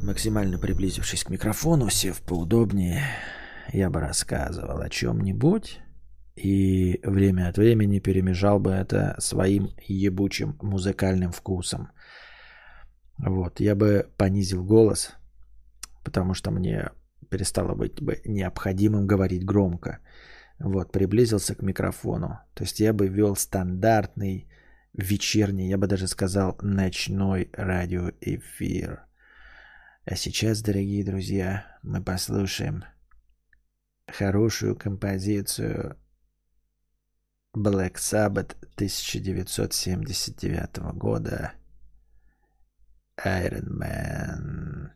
[0.07, 3.03] Максимально приблизившись к микрофону, сев поудобнее,
[3.73, 5.81] я бы рассказывал о чем-нибудь
[6.33, 11.89] и время от времени перемежал бы это своим ебучим музыкальным вкусом.
[13.17, 15.11] Вот, я бы понизил голос,
[16.05, 16.91] потому что мне
[17.29, 19.99] перестало быть бы необходимым говорить громко.
[20.57, 22.39] Вот, приблизился к микрофону.
[22.53, 24.49] То есть я бы вел стандартный
[24.93, 29.06] вечерний, я бы даже сказал, ночной радиоэфир.
[30.09, 32.85] А сейчас, дорогие друзья, мы послушаем
[34.07, 35.97] хорошую композицию
[37.53, 41.51] Black Sabbath 1979 года
[43.25, 44.91] Iron Man.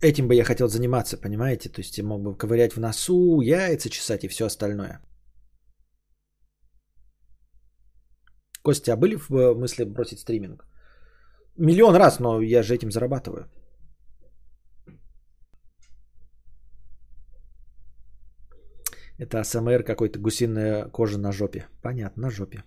[0.00, 1.68] этим бы я хотел заниматься, понимаете?
[1.68, 5.00] То есть я мог бы ковырять в носу, яйца чесать и все остальное.
[8.62, 10.67] Костя, а были в э, мысли бросить стриминг?
[11.58, 13.46] Миллион раз, но я же этим зарабатываю.
[19.18, 21.66] Это АСМР какой-то гусиная кожа на жопе.
[21.82, 22.62] Понятно, на жопе.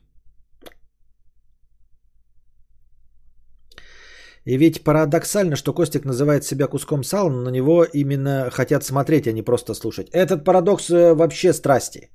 [4.45, 9.27] И ведь парадоксально, что Костик называет себя куском сала, но на него именно хотят смотреть,
[9.27, 10.09] а не просто слушать.
[10.11, 12.09] Этот парадокс э, вообще страсти.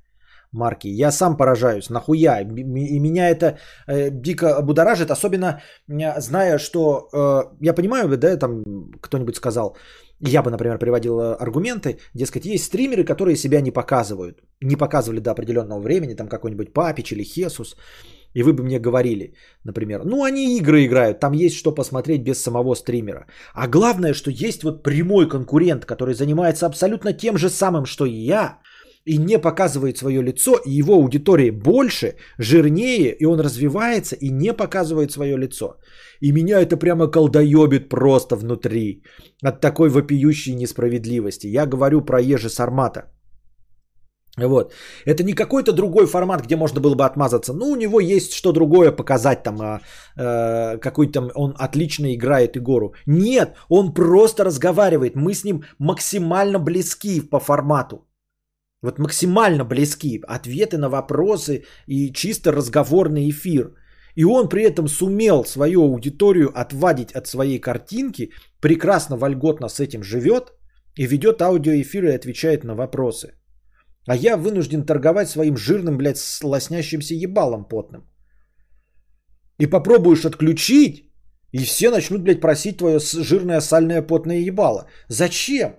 [0.52, 0.88] Марки.
[0.88, 2.40] Я сам поражаюсь, нахуя.
[2.40, 5.60] И меня это э, дико будоражит, особенно
[6.18, 7.08] зная, что...
[7.12, 9.76] Э, я понимаю, да, там кто-нибудь сказал,
[10.20, 14.42] я бы, например, приводил э, аргументы, дескать, есть стримеры, которые себя не показывают.
[14.62, 17.76] Не показывали до определенного времени, там какой-нибудь Папич или Хесус.
[18.34, 19.34] И вы бы мне говорили,
[19.64, 23.26] например, ну они игры играют, там есть что посмотреть без самого стримера.
[23.54, 28.26] А главное, что есть вот прямой конкурент, который занимается абсолютно тем же самым, что и
[28.26, 28.58] я,
[29.06, 34.52] и не показывает свое лицо, и его аудитория больше, жирнее, и он развивается и не
[34.52, 35.76] показывает свое лицо.
[36.20, 39.02] И меня это прямо колдоебит просто внутри
[39.42, 41.46] от такой вопиющей несправедливости.
[41.46, 43.12] Я говорю про Ежи Сармата.
[44.38, 44.72] Вот.
[45.06, 47.54] Это не какой-то другой формат, где можно было бы отмазаться.
[47.54, 49.80] Ну, у него есть что другое показать, там, а,
[50.16, 52.92] э, какой-то он отлично играет Игору.
[53.06, 55.16] Нет, он просто разговаривает.
[55.16, 58.06] Мы с ним максимально близки по формату.
[58.82, 60.20] Вот максимально близки.
[60.28, 63.74] Ответы на вопросы и чисто разговорный эфир.
[64.14, 70.02] И он при этом сумел свою аудиторию отвадить от своей картинки, прекрасно, вольготно с этим
[70.02, 70.52] живет
[70.96, 73.32] и ведет аудиоэфиры и отвечает на вопросы.
[74.08, 78.02] А я вынужден торговать своим жирным, блядь, лоснящимся ебалом потным.
[79.58, 81.12] И попробуешь отключить,
[81.52, 84.86] и все начнут, блядь, просить твое жирное сальное потное ебало.
[85.08, 85.76] Зачем?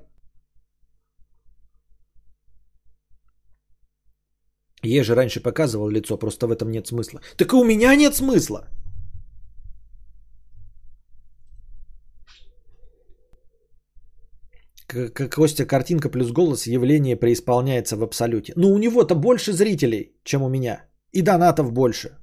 [4.87, 7.21] Я же раньше показывал лицо, просто в этом нет смысла.
[7.37, 8.67] Так и у меня нет смысла.
[14.87, 18.53] Как Костя, картинка плюс голос, явление преисполняется в абсолюте.
[18.55, 20.85] Ну, у него-то больше зрителей, чем у меня.
[21.11, 22.17] И донатов больше.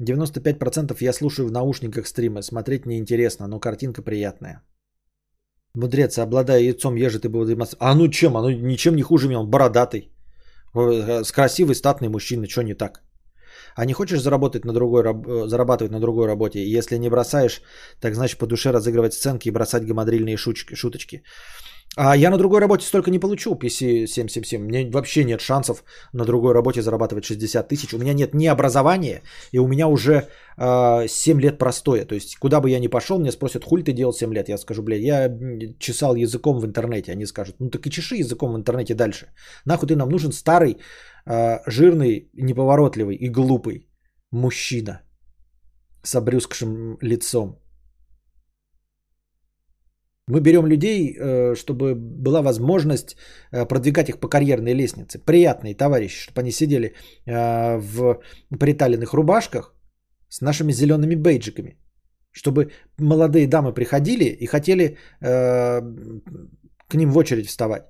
[0.00, 2.42] 95% я слушаю в наушниках стримы.
[2.42, 4.62] Смотреть неинтересно, но картинка приятная.
[5.74, 7.46] Мудрец, обладая яйцом, ежи ты был
[7.78, 8.36] А ну чем?
[8.36, 9.40] Оно ничем не хуже меня.
[9.40, 10.10] Он бородатый.
[10.74, 12.48] Э, с красивый, статный мужчина.
[12.48, 13.02] Что не так?
[13.76, 16.58] А не хочешь заработать на другой, э, зарабатывать на другой работе?
[16.76, 17.62] Если не бросаешь,
[18.00, 21.22] так значит по душе разыгрывать сценки и бросать гамадрильные шуточки.
[21.96, 24.58] А я на другой работе столько не получу, PC777.
[24.58, 27.94] Мне вообще нет шансов на другой работе зарабатывать 60 тысяч.
[27.94, 29.22] У меня нет ни образования,
[29.52, 30.24] и у меня уже э,
[30.56, 32.04] а, 7 лет простоя.
[32.04, 34.48] То есть, куда бы я ни пошел, мне спросят, хуль ты делал 7 лет?
[34.48, 35.28] Я скажу, блядь, я
[35.78, 37.12] чесал языком в интернете.
[37.12, 39.26] Они скажут, ну так и чеши языком в интернете дальше.
[39.64, 40.76] Нахуй ты нам нужен старый,
[41.26, 43.88] э, жирный, неповоротливый и глупый
[44.30, 45.00] мужчина
[46.04, 47.58] с обрюзгшим лицом.
[50.30, 53.16] Мы берем людей, э, чтобы была возможность
[53.52, 55.18] э, продвигать их по карьерной лестнице.
[55.18, 56.94] Приятные товарищи, чтобы они сидели
[57.26, 58.20] э, в
[58.58, 59.74] приталенных рубашках
[60.28, 61.76] с нашими зелеными бейджиками.
[62.32, 67.82] Чтобы молодые дамы приходили и хотели к ним в очередь вставать,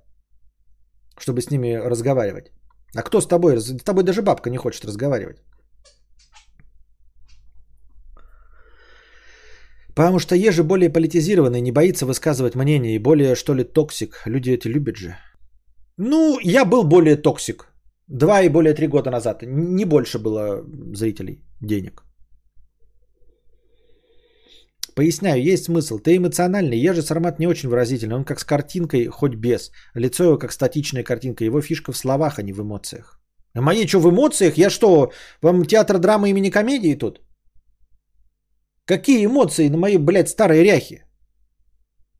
[1.19, 2.51] чтобы с ними разговаривать.
[2.97, 3.61] А кто с тобой?
[3.61, 5.43] С тобой даже бабка не хочет разговаривать.
[10.01, 14.23] Потому что Ежи более политизированный, не боится высказывать мнение и более, что ли, toxic.
[14.27, 15.15] Люди эти любят же.
[15.99, 17.67] Ну, я был более toxic.
[18.09, 19.43] Два и более три года назад.
[19.43, 22.03] Не больше было зрителей денег.
[24.95, 25.99] Поясняю, есть смысл.
[25.99, 26.79] Ты эмоциональный.
[26.79, 28.17] Ежи Сармат не очень выразительный.
[28.17, 29.71] Он как с картинкой, хоть без.
[29.93, 31.45] Лицо его как статичная картинка.
[31.45, 33.21] Его фишка в словах, а не в эмоциях.
[33.55, 34.57] А мои что, в эмоциях?
[34.57, 37.21] Я что, вам театр драмы имени комедии тут?
[38.91, 41.05] Какие эмоции на мои, блядь, старые ряхи?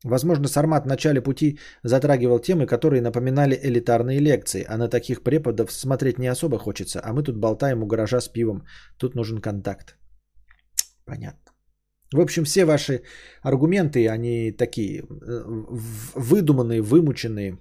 [0.05, 5.71] Возможно, Сармат в начале пути затрагивал темы, которые напоминали элитарные лекции, а на таких преподов
[5.71, 8.63] смотреть не особо хочется, а мы тут болтаем у гаража с пивом.
[8.97, 9.97] Тут нужен контакт.
[11.05, 11.51] Понятно.
[12.13, 13.01] В общем, все ваши
[13.43, 15.43] аргументы, они такие э,
[16.15, 17.57] выдуманные, вымученные,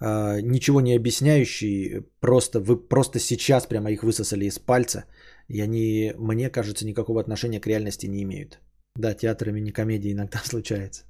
[0.00, 5.04] а, ничего не объясняющие, просто вы просто сейчас прямо их высосали из пальца–
[5.48, 8.60] и они, мне кажется, никакого отношения к реальности не имеют.
[8.96, 11.04] Да, театр имени комедии иногда случается.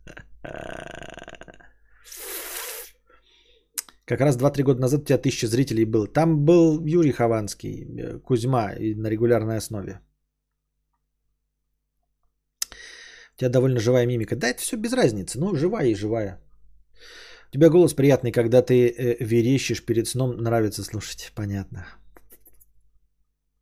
[4.07, 6.07] Как раз 2-3 года назад у тебя тысяча зрителей был.
[6.07, 10.01] Там был Юрий Хованский, э, Кузьма на регулярной основе.
[13.35, 14.37] У тебя довольно живая мимика.
[14.37, 15.39] Да, это все без разницы.
[15.39, 16.39] Ну, живая и живая.
[17.49, 21.33] У тебя голос приятный, когда ты э, верещишь перед сном, нравится слушать.
[21.35, 21.87] Понятно.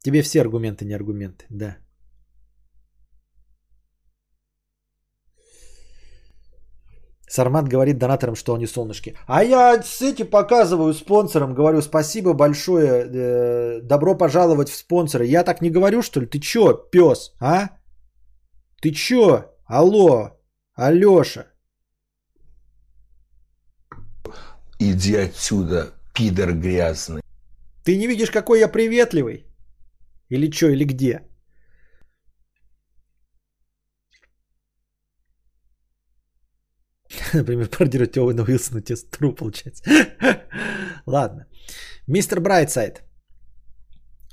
[0.02, 1.76] Тебе все аргументы не аргументы, да.
[7.28, 9.14] Сармат говорит донаторам, что они солнышки.
[9.26, 15.24] А я с эти показываю спонсорам, говорю спасибо большое, э, добро пожаловать в спонсоры.
[15.24, 16.26] Я так не говорю, что ли?
[16.26, 17.68] Ты чё, пес, а?
[18.82, 19.44] Ты чё?
[19.64, 20.32] Алло,
[20.74, 21.46] Алёша.
[24.78, 27.22] Иди отсюда, пидор грязный.
[27.84, 29.51] Ты не видишь, какой я приветливый?
[30.32, 31.20] Или что, или где?
[37.34, 39.84] Например, пародировать Оуэна Уилсона тестру получается.
[41.06, 41.46] Ладно.
[42.06, 43.02] Мистер Брайтсайд.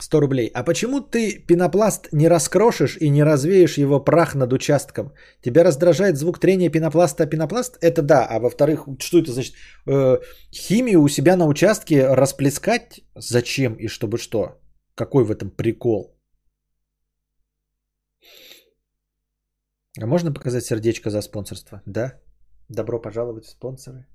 [0.01, 0.51] 100 рублей.
[0.53, 5.11] А почему ты пенопласт не раскрошишь и не развеешь его прах над участком?
[5.41, 7.77] Тебя раздражает звук трения пенопласта о пенопласт?
[7.81, 8.25] Это да.
[8.29, 9.55] А во-вторых, что это значит?
[9.85, 10.19] Э,
[10.53, 13.01] химию у себя на участке расплескать?
[13.15, 14.59] Зачем и чтобы что?
[14.99, 16.19] Какой в этом прикол?
[20.01, 21.81] А можно показать сердечко за спонсорство?
[21.85, 22.19] Да?
[22.69, 24.05] Добро пожаловать спонсоры.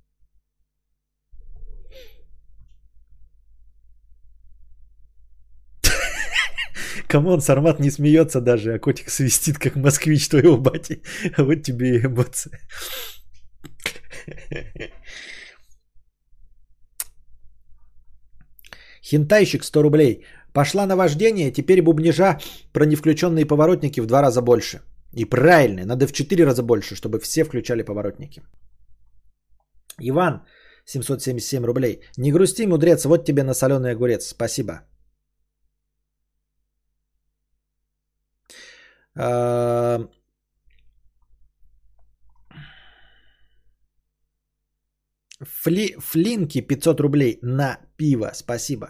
[7.08, 11.02] Камон, Сармат не смеется даже, а котик свистит, как москвич твоего бати.
[11.38, 12.58] Вот тебе и эмоции.
[19.02, 20.24] Хентайщик 100 рублей.
[20.54, 22.38] Пошла на вождение, теперь бубнижа
[22.72, 24.80] про невключенные поворотники в два раза больше.
[25.12, 28.42] И правильно, надо в 4 раза больше, чтобы все включали поворотники.
[30.00, 30.42] Иван,
[30.86, 32.00] 777 рублей.
[32.16, 34.28] Не грусти, мудрец, вот тебе на соленый огурец.
[34.28, 34.82] Спасибо.
[39.16, 40.08] А,
[45.40, 48.30] Фли, флинки 500 рублей на пиво.
[48.34, 48.86] Спасибо.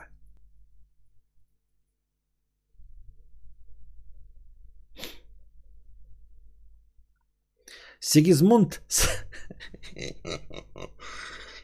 [8.05, 8.83] Сигизмунд...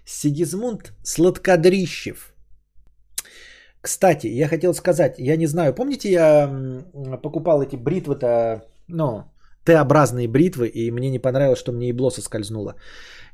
[0.04, 2.34] Сигизмунд Сладкодрищев.
[3.82, 6.48] Кстати, я хотел сказать, я не знаю, помните, я
[7.22, 9.24] покупал эти бритвы-то, ну,
[9.64, 12.74] Т-образные бритвы, и мне не понравилось, что мне ебло соскользнуло.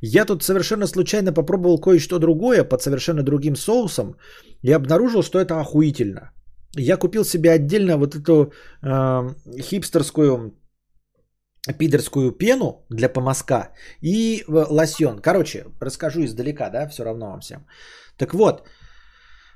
[0.01, 4.17] Я тут совершенно случайно попробовал кое-что другое под совершенно другим соусом
[4.63, 6.33] и обнаружил, что это охуительно.
[6.77, 8.53] Я купил себе отдельно вот эту
[8.83, 10.55] э, хипстерскую
[11.73, 15.19] пидорскую пену для помазка и лосьон.
[15.19, 17.67] Короче, расскажу издалека, да, все равно вам всем.
[18.17, 18.67] Так вот,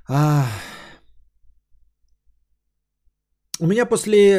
[0.09, 0.47] а...
[3.61, 4.33] у меня после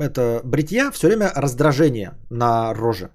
[0.00, 3.10] это, бритья все время раздражение на роже.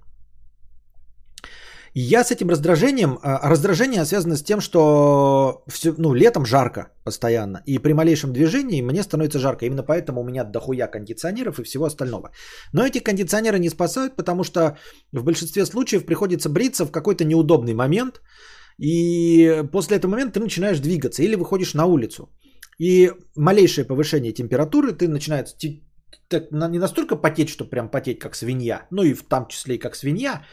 [1.94, 6.92] И я с этим раздражением, а, раздражение связано с тем, что все, ну, летом жарко
[7.04, 9.66] постоянно, и при малейшем движении мне становится жарко.
[9.66, 12.32] Именно поэтому у меня дохуя кондиционеров и всего остального.
[12.74, 14.78] Но эти кондиционеры не спасают, потому что
[15.12, 18.22] в большинстве случаев приходится бриться в какой-то неудобный момент,
[18.78, 22.30] и после этого момента ты начинаешь двигаться или выходишь на улицу.
[22.80, 25.56] И малейшее повышение температуры, ты начинаешь
[26.32, 29.96] не настолько потеть, что прям потеть как свинья, ну и в том числе и как
[29.96, 30.44] свинья,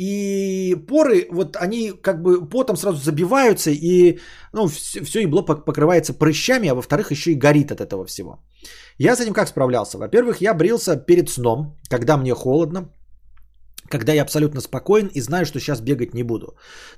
[0.00, 4.18] и поры, вот они как бы потом сразу забиваются, и
[4.54, 8.38] ну, все, все ебло покрывается прыщами, а во-вторых, еще и горит от этого всего.
[8.98, 9.98] Я с этим как справлялся?
[9.98, 12.88] Во-первых, я брился перед сном, когда мне холодно,
[13.90, 16.46] когда я абсолютно спокоен и знаю, что сейчас бегать не буду.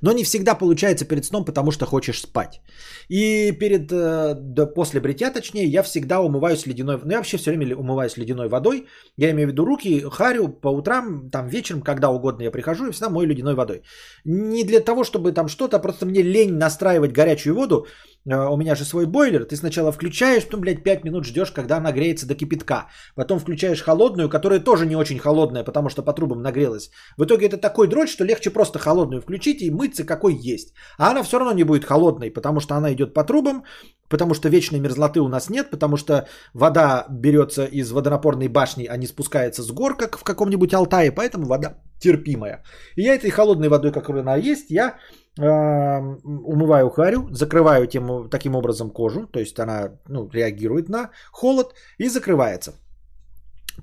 [0.03, 2.61] Но не всегда получается перед сном, потому что хочешь спать.
[3.09, 7.51] И перед, э, да, после бритья, точнее, я всегда умываюсь ледяной, ну я вообще все
[7.51, 8.87] время умываюсь ледяной водой.
[9.17, 12.93] Я имею в виду руки, харю по утрам, там вечером, когда угодно я прихожу и
[12.93, 13.83] всегда мою ледяной водой.
[14.25, 17.87] Не для того, чтобы там что-то, просто мне лень настраивать горячую воду.
[18.27, 21.77] Э, у меня же свой бойлер, ты сначала включаешь, потом, блядь, 5 минут ждешь, когда
[21.77, 22.89] она греется до кипятка.
[23.15, 26.91] Потом включаешь холодную, которая тоже не очень холодная, потому что по трубам нагрелась.
[27.17, 30.75] В итоге это такой дрочь, что легче просто холодную включить и мыться какой есть.
[30.99, 33.65] А она все равно не будет холодной, потому что она идет по трубам,
[34.09, 38.97] потому что вечной мерзлоты у нас нет, потому что вода берется из водонапорной башни, а
[38.97, 42.63] не спускается с гор, как в каком-нибудь Алтае, поэтому вода терпимая.
[42.97, 44.97] И я этой холодной водой, которая она есть, я
[45.39, 52.09] умываю харю, закрываю тем, таким образом кожу, то есть она ну, реагирует на холод и
[52.09, 52.75] закрывается.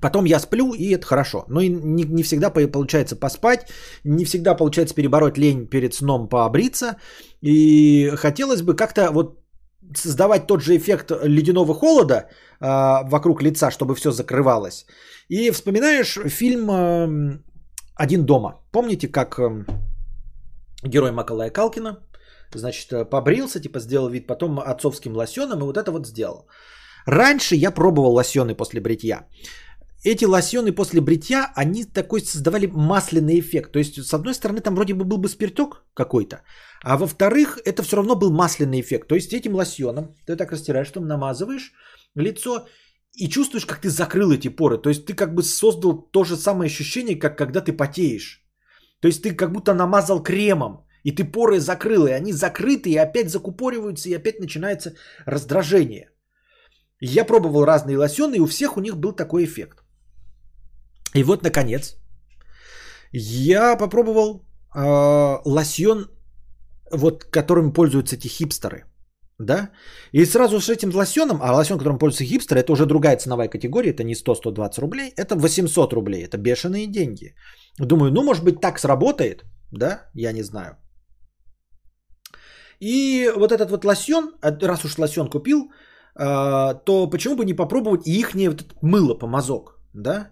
[0.00, 1.44] Потом я сплю, и это хорошо.
[1.48, 3.66] Но не, не всегда получается поспать,
[4.04, 6.96] не всегда получается перебороть лень перед сном побриться.
[7.42, 9.40] И хотелось бы как-то вот
[9.96, 12.14] создавать тот же эффект ледяного холода
[12.60, 14.86] э, вокруг лица, чтобы все закрывалось.
[15.28, 17.42] И вспоминаешь фильм
[17.96, 18.60] «Один дома».
[18.70, 19.40] Помните, как
[20.84, 21.98] герой Макалая Калкина,
[22.54, 26.46] значит, э, побрился, типа сделал вид, потом отцовским лосьоном и вот это вот сделал.
[27.06, 29.26] Раньше я пробовал лосьоны после бритья.
[30.02, 33.72] Эти лосьоны после бритья, они такой создавали масляный эффект.
[33.72, 36.42] То есть, с одной стороны, там вроде бы был бы спирток какой-то,
[36.82, 39.08] а во-вторых, это все равно был масляный эффект.
[39.08, 41.72] То есть, этим лосьоном ты так растираешь, там намазываешь
[42.14, 42.66] лицо
[43.12, 44.78] и чувствуешь, как ты закрыл эти поры.
[44.78, 48.39] То есть, ты как бы создал то же самое ощущение, как когда ты потеешь.
[49.00, 52.96] То есть ты как будто намазал кремом, и ты поры закрыл, и они закрыты, и
[52.96, 54.94] опять закупориваются, и опять начинается
[55.26, 56.10] раздражение.
[57.00, 59.82] Я пробовал разные лосьоны, и у всех у них был такой эффект.
[61.14, 61.96] И вот, наконец,
[63.12, 64.44] я попробовал
[64.74, 66.10] э, лосьон,
[66.92, 68.84] вот, которым пользуются эти хипстеры.
[69.38, 69.70] да,
[70.12, 73.90] и сразу с этим лосьоном, а лосьон, которым пользуются хипстеры, это уже другая ценовая категория,
[73.90, 77.34] это не 100-120 рублей, это 800 рублей, это бешеные деньги.
[77.86, 80.76] Думаю, ну, может быть, так сработает, да, я не знаю.
[82.80, 85.70] И вот этот вот лосьон, а, раз уж лосьон купил,
[86.14, 90.30] а, то почему бы не попробовать и их вот мыло, помазок, да?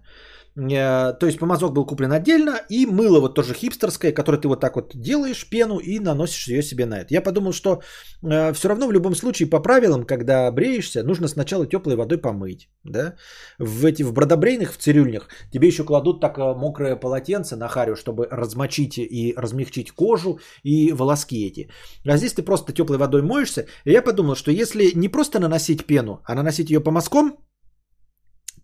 [0.58, 4.60] Э, то есть помазок был куплен отдельно, и мыло вот тоже хипстерское, которое ты вот
[4.60, 7.14] так вот делаешь, пену, и наносишь ее себе на это.
[7.14, 7.80] Я подумал, что
[8.22, 12.68] э, все равно в любом случае по правилам, когда бреешься, нужно сначала теплой водой помыть.
[12.84, 13.14] Да?
[13.58, 17.94] В, эти, в бродобрейных, в цирюльнях тебе еще кладут так э, мокрое полотенце на харю,
[17.94, 21.70] чтобы размочить и размягчить кожу и волоски эти.
[22.06, 23.66] А здесь ты просто теплой водой моешься.
[23.84, 27.38] И я подумал, что если не просто наносить пену, а наносить ее помазком,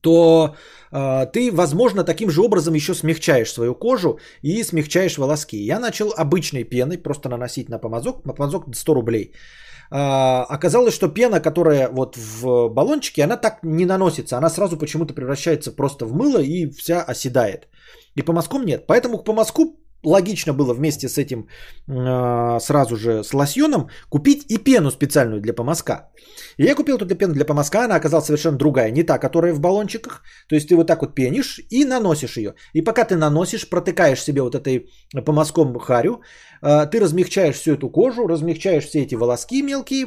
[0.05, 0.55] то
[0.93, 5.57] э, ты, возможно, таким же образом еще смягчаешь свою кожу и смягчаешь волоски.
[5.57, 9.33] Я начал обычной пеной просто наносить на помазок, на помазок 100 рублей.
[9.91, 15.15] Э, оказалось, что пена, которая вот в баллончике, она так не наносится, она сразу почему-то
[15.15, 17.69] превращается просто в мыло и вся оседает.
[18.17, 18.33] И по
[18.63, 18.87] нет.
[18.87, 21.49] Поэтому к помазку логично было вместе с этим
[21.89, 26.11] э, сразу же с лосьоном купить и пену специальную для помазка.
[26.59, 29.61] И я купил эту пену для помазка, она оказалась совершенно другая, не та, которая в
[29.61, 30.23] баллончиках.
[30.49, 32.55] То есть ты вот так вот пенишь и наносишь ее.
[32.75, 34.89] И пока ты наносишь, протыкаешь себе вот этой
[35.25, 36.23] помазком харю,
[36.63, 40.07] э, ты размягчаешь всю эту кожу, размягчаешь все эти волоски мелкие,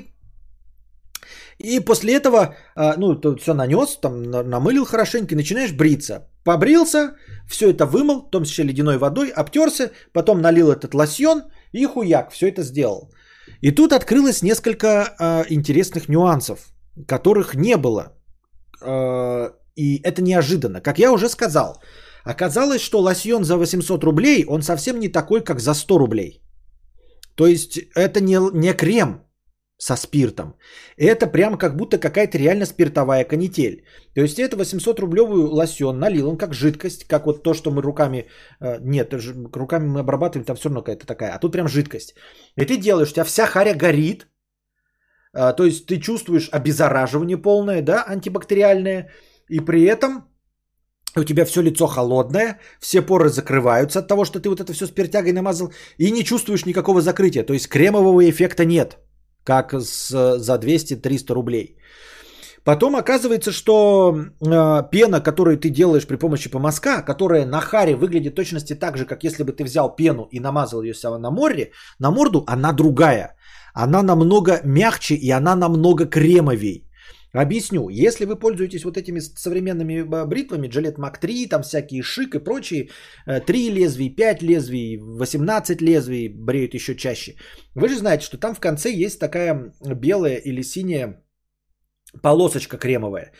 [1.59, 6.29] и после этого, э, ну, все нанес, там намылил хорошенько начинаешь бриться.
[6.47, 11.43] Побрился, все это вымыл, в том числе ледяной водой, обтерся, потом налил этот лосьон
[11.73, 13.11] и хуяк, все это сделал.
[13.59, 16.59] И тут открылось несколько э, интересных нюансов,
[17.05, 18.13] которых не было.
[18.81, 20.79] Э, и это неожиданно.
[20.79, 21.81] Как я уже сказал,
[22.23, 26.41] оказалось, что лосьон за 800 рублей, он совсем не такой, как за 100 рублей.
[27.35, 29.26] То есть это не, не крем,
[29.77, 30.55] со спиртом.
[30.97, 33.83] Это прям как будто какая-то реально спиртовая канитель.
[34.15, 37.81] То есть это 800 рублевую лосьон налил, он как жидкость, как вот то, что мы
[37.81, 38.25] руками...
[38.59, 39.13] Э, нет,
[39.53, 41.35] руками мы обрабатываем, там все равно какая-то такая.
[41.35, 42.15] А тут прям жидкость.
[42.55, 44.27] И ты делаешь, у тебя вся харя горит.
[45.33, 49.11] Э, то есть ты чувствуешь обеззараживание полное, да, антибактериальное.
[49.47, 50.23] И при этом
[51.15, 54.87] у тебя все лицо холодное, все поры закрываются от того, что ты вот это все
[54.87, 57.43] спиртягой намазал, и не чувствуешь никакого закрытия.
[57.43, 58.97] То есть кремового эффекта нет
[59.47, 61.77] как с, за 200-300 рублей.
[62.63, 68.35] Потом оказывается, что э, пена, которую ты делаешь при помощи помазка, которая на харе выглядит
[68.35, 71.71] точности так же, как если бы ты взял пену и намазал ее себя на море,
[71.99, 73.35] на морду, она другая.
[73.73, 76.86] Она намного мягче и она намного кремовей.
[77.41, 77.89] Объясню.
[77.89, 82.39] Если вы пользуетесь вот этими современными э, бритвами, Gillette Mac 3, там всякие шик и
[82.39, 82.89] прочие,
[83.25, 87.35] 3 э, лезвий, 5 лезвий, 18 лезвий бреют еще чаще.
[87.75, 91.23] Вы же знаете, что там в конце есть такая белая или синяя
[92.23, 93.31] полосочка кремовая.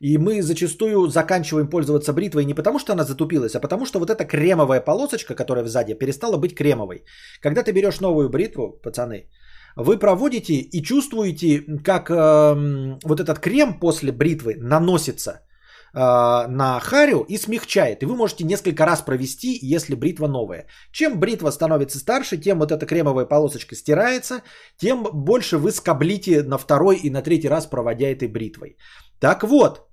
[0.00, 4.10] И мы зачастую заканчиваем пользоваться бритвой не потому, что она затупилась, а потому, что вот
[4.10, 7.04] эта кремовая полосочка, которая сзади, перестала быть кремовой.
[7.40, 9.30] Когда ты берешь новую бритву, пацаны,
[9.76, 17.24] вы проводите и чувствуете, как э, вот этот крем после бритвы наносится э, на харю
[17.28, 18.02] и смягчает.
[18.02, 20.66] И вы можете несколько раз провести, если бритва новая.
[20.92, 24.42] Чем бритва становится старше, тем вот эта кремовая полосочка стирается,
[24.76, 28.76] тем больше вы скоблите на второй и на третий раз, проводя этой бритвой.
[29.20, 29.88] Так вот,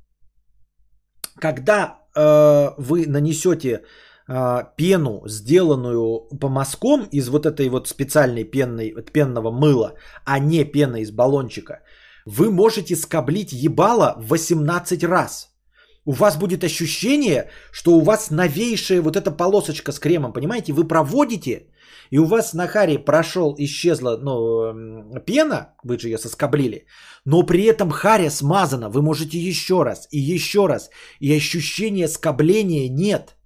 [1.39, 3.81] когда э, вы нанесете
[4.27, 9.93] пену, сделанную по мазком из вот этой вот специальной пенной, пенного мыла,
[10.25, 11.81] а не пена из баллончика,
[12.25, 15.49] вы можете скоблить ебало 18 раз.
[16.05, 20.73] У вас будет ощущение, что у вас новейшая вот эта полосочка с кремом, понимаете?
[20.73, 21.67] Вы проводите,
[22.09, 26.85] и у вас на харе прошел, исчезла ну, пена, вы же ее соскоблили,
[27.25, 30.89] но при этом харя смазана, вы можете еще раз и еще раз,
[31.19, 33.35] и ощущения скобления нет–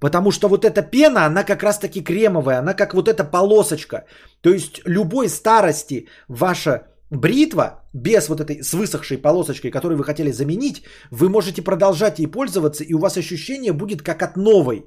[0.00, 4.04] Потому что вот эта пена, она как раз таки кремовая, она как вот эта полосочка.
[4.40, 10.32] То есть любой старости ваша бритва без вот этой с высохшей полосочкой, которую вы хотели
[10.32, 14.84] заменить, вы можете продолжать ей пользоваться, и у вас ощущение будет как от новой.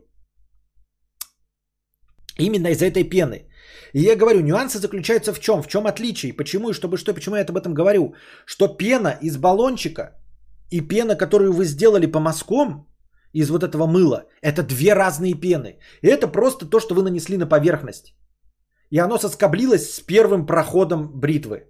[2.39, 3.47] Именно из-за этой пены.
[3.93, 5.61] И я говорю, нюансы заключаются в чем?
[5.61, 6.33] В чем отличие?
[6.33, 7.13] Почему и чтобы что?
[7.13, 8.15] Почему я об этом говорю?
[8.45, 10.15] Что пена из баллончика
[10.71, 12.87] и пена, которую вы сделали по мазкам,
[13.33, 14.25] из вот этого мыла.
[14.41, 15.79] Это две разные пены.
[16.01, 18.15] И это просто то, что вы нанесли на поверхность.
[18.91, 21.63] И оно соскоблилось с первым проходом бритвы.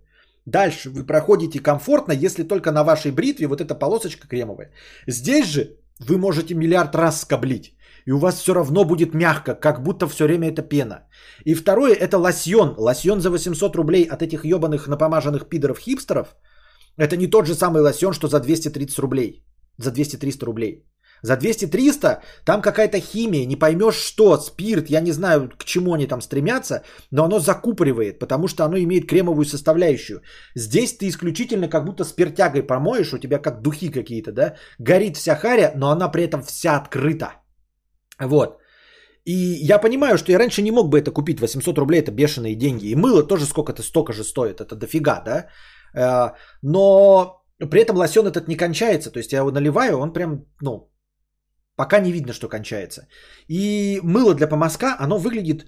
[0.46, 4.72] Дальше вы проходите комфортно, если только на вашей бритве вот эта полосочка кремовая.
[5.08, 7.76] Здесь же вы можете миллиард раз скоблить.
[8.06, 11.08] и у вас все равно будет мягко, как будто все время это пена.
[11.46, 12.76] И второе, это лосьон.
[12.78, 16.36] Лосьон за 800 рублей от этих ебаных напомаженных пидоров-хипстеров.
[16.98, 19.46] Это не тот же самый лосьон, что за 230 рублей.
[19.78, 20.84] За 200-300 рублей.
[21.24, 26.06] За 200-300 там какая-то химия, не поймешь что, спирт, я не знаю, к чему они
[26.06, 30.22] там стремятся, но оно закупоривает, потому что оно имеет кремовую составляющую.
[30.56, 35.36] Здесь ты исключительно как будто спиртягой помоешь, у тебя как духи какие-то, да, горит вся
[35.36, 37.28] харя, но она при этом вся открыта.
[38.20, 38.60] Вот.
[39.26, 39.34] И
[39.72, 41.40] я понимаю, что я раньше не мог бы это купить.
[41.40, 42.88] 800 рублей это бешеные деньги.
[42.88, 44.60] И мыло тоже сколько-то столько же стоит.
[44.60, 45.48] Это дофига, да?
[45.96, 47.42] Э, но
[47.72, 49.12] при этом лосьон этот не кончается.
[49.12, 50.93] То есть я его наливаю, он прям, ну,
[51.76, 53.08] Пока не видно, что кончается.
[53.48, 55.66] И мыло для помазка, оно выглядит,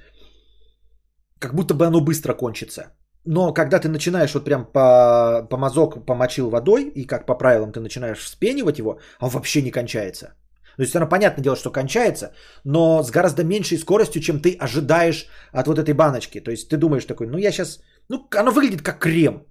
[1.40, 2.96] как будто бы оно быстро кончится.
[3.26, 7.80] Но когда ты начинаешь вот прям по помазок помочил водой, и как по правилам ты
[7.80, 10.36] начинаешь вспенивать его, он вообще не кончается.
[10.78, 15.28] То есть оно понятное дело, что кончается, но с гораздо меньшей скоростью, чем ты ожидаешь
[15.52, 16.40] от вот этой баночки.
[16.40, 17.80] То есть ты думаешь такой, ну я сейчас,
[18.10, 19.48] ну оно выглядит как крем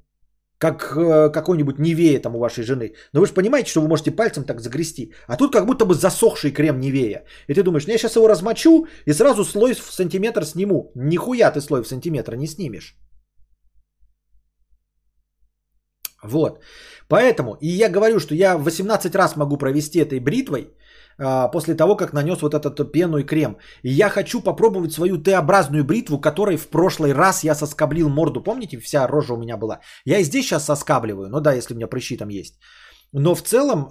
[0.65, 2.95] как э, какой-нибудь Невея там у вашей жены.
[3.13, 5.13] Но вы же понимаете, что вы можете пальцем так загрести.
[5.29, 7.25] А тут как будто бы засохший крем Невея.
[7.49, 10.91] И ты думаешь, ну я сейчас его размочу и сразу слой в сантиметр сниму.
[10.95, 12.97] Нихуя ты слой в сантиметр не снимешь.
[16.23, 16.61] Вот.
[17.09, 20.69] Поэтому, и я говорю, что я 18 раз могу провести этой бритвой,
[21.53, 23.57] после того, как нанес вот этот пену и крем.
[23.83, 28.43] И я хочу попробовать свою Т-образную бритву, которой в прошлый раз я соскоблил морду.
[28.43, 29.81] Помните, вся рожа у меня была?
[30.05, 31.29] Я и здесь сейчас соскабливаю.
[31.29, 32.59] Ну да, если у меня прыщи там есть.
[33.13, 33.89] Но в целом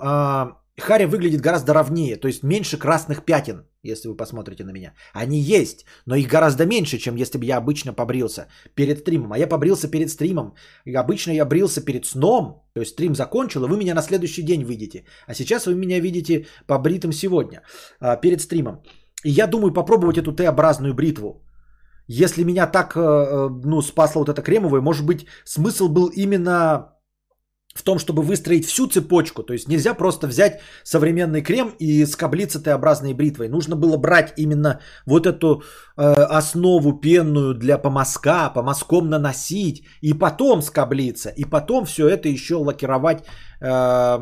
[0.78, 4.94] а, Харя выглядит гораздо ровнее, то есть меньше красных пятен, если вы посмотрите на меня.
[5.14, 9.34] Они есть, но их гораздо меньше, чем если бы я обычно побрился перед стримом.
[9.34, 10.54] А я побрился перед стримом.
[10.86, 14.44] И обычно я брился перед сном, то есть стрим закончил, и вы меня на следующий
[14.44, 15.06] день видите.
[15.28, 17.62] А сейчас вы меня видите побритым сегодня,
[18.00, 18.82] а, перед стримом.
[19.26, 21.44] И я думаю попробовать эту Т-образную бритву.
[22.08, 26.93] Если меня так, э, э, ну, спасла вот эта кремовая, может быть, смысл был именно
[27.74, 29.44] в том, чтобы выстроить всю цепочку.
[29.44, 33.50] То есть нельзя просто взять современный крем и скоблиться Т-образной бритвой.
[33.50, 35.64] Нужно было брать именно вот эту
[35.98, 36.04] э,
[36.40, 43.24] основу пенную для помазка, помазком наносить, и потом скоблиться, и потом все это еще лакировать
[43.62, 44.20] э,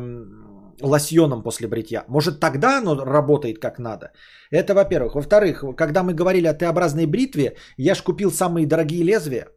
[0.80, 2.04] лосьоном после бритья.
[2.08, 4.12] Может тогда оно работает как надо.
[4.50, 5.14] Это во-первых.
[5.14, 9.48] Во-вторых, когда мы говорили о Т-образной бритве, я ж купил самые дорогие лезвия.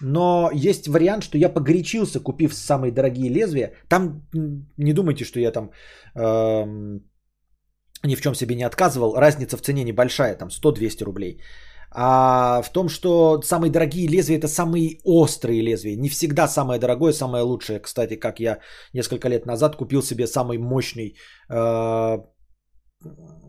[0.00, 3.72] Но есть вариант, что я погорячился, купив самые дорогие лезвия.
[3.88, 4.22] Там
[4.76, 5.70] не думайте, что я там
[6.14, 7.00] э,
[8.04, 9.14] ни в чем себе не отказывал.
[9.14, 11.40] Разница в цене небольшая, там 100-200 рублей.
[11.92, 15.96] А в том, что самые дорогие лезвия это самые острые лезвия.
[15.96, 17.80] Не всегда самое дорогое, самое лучшее.
[17.80, 18.58] Кстати, как я
[18.94, 21.16] несколько лет назад купил себе самый мощный
[21.48, 22.18] э,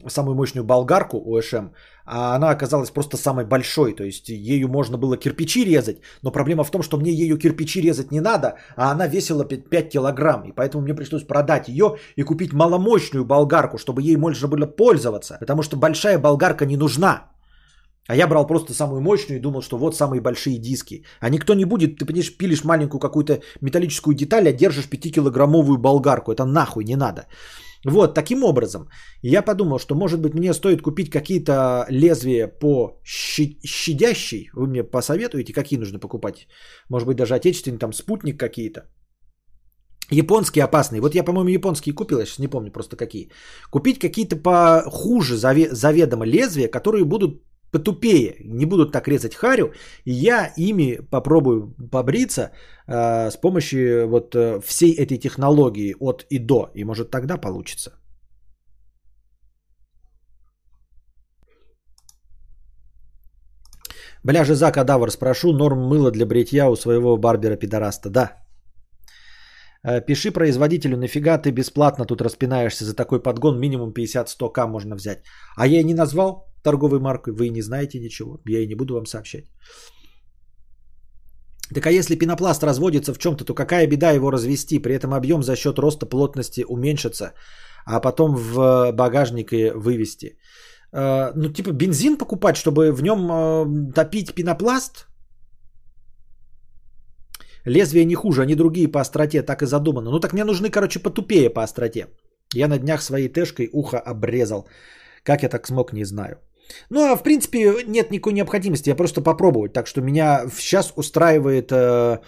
[0.08, 1.72] самую мощную болгарку ОШМ,
[2.06, 6.64] а она оказалась просто самой большой, то есть ею можно было кирпичи резать, но проблема
[6.64, 10.52] в том, что мне ею кирпичи резать не надо, а она весила 5 килограмм, и
[10.56, 15.64] поэтому мне пришлось продать ее и купить маломощную болгарку, чтобы ей можно было пользоваться, потому
[15.64, 17.28] что большая болгарка не нужна.
[18.08, 21.06] А я брал просто самую мощную и думал, что вот самые большие диски.
[21.20, 26.32] А никто не будет, ты понимаешь, пилишь маленькую какую-то металлическую деталь, а держишь 5-килограммовую болгарку.
[26.32, 27.28] Это нахуй не надо.
[27.86, 28.90] Вот, таким образом,
[29.24, 34.50] я подумал, что может быть мне стоит купить какие-то лезвия по щадящей.
[34.54, 36.48] Вы мне посоветуете, какие нужно покупать?
[36.90, 38.82] Может быть даже отечественный, там спутник какие-то.
[40.12, 41.02] Японские опасные.
[41.02, 43.30] Вот я, по-моему, японские купил, я сейчас не помню просто какие.
[43.72, 47.42] Купить какие-то похуже заведомо лезвия, которые будут
[47.72, 49.74] потупее, не будут так резать харю,
[50.06, 52.52] и я ими попробую побриться
[52.88, 57.92] э, с помощью вот э, всей этой технологии от и до, и может тогда получится.
[64.24, 68.10] Бля, Жиза Кадавр, спрошу норм мыла для бритья у своего барбера пидораста.
[68.10, 68.38] Да.
[69.84, 75.24] Э, пиши производителю, нафига ты бесплатно тут распинаешься за такой подгон, минимум 50-100к можно взять.
[75.58, 76.51] А я не назвал?
[76.64, 79.46] Торговой маркой, вы не знаете ничего, я и не буду вам сообщать.
[81.74, 84.80] Так а если пенопласт разводится в чем-то, то какая беда его развести?
[84.80, 87.34] При этом объем за счет роста плотности уменьшится,
[87.86, 90.38] а потом в багажник и вывести.
[90.94, 95.08] Э, ну, типа бензин покупать, чтобы в нем э, топить пенопласт?
[97.66, 100.12] Лезвия не хуже, они другие по остроте, так и задумано.
[100.12, 102.08] Ну так мне нужны, короче, потупее по остроте.
[102.54, 104.68] Я на днях своей тэшкой ухо обрезал.
[105.24, 106.38] Как я так смог, не знаю.
[106.90, 109.74] Ну, а в принципе нет никакой необходимости, я просто попробовать.
[109.74, 112.20] Так что меня сейчас устраивает э,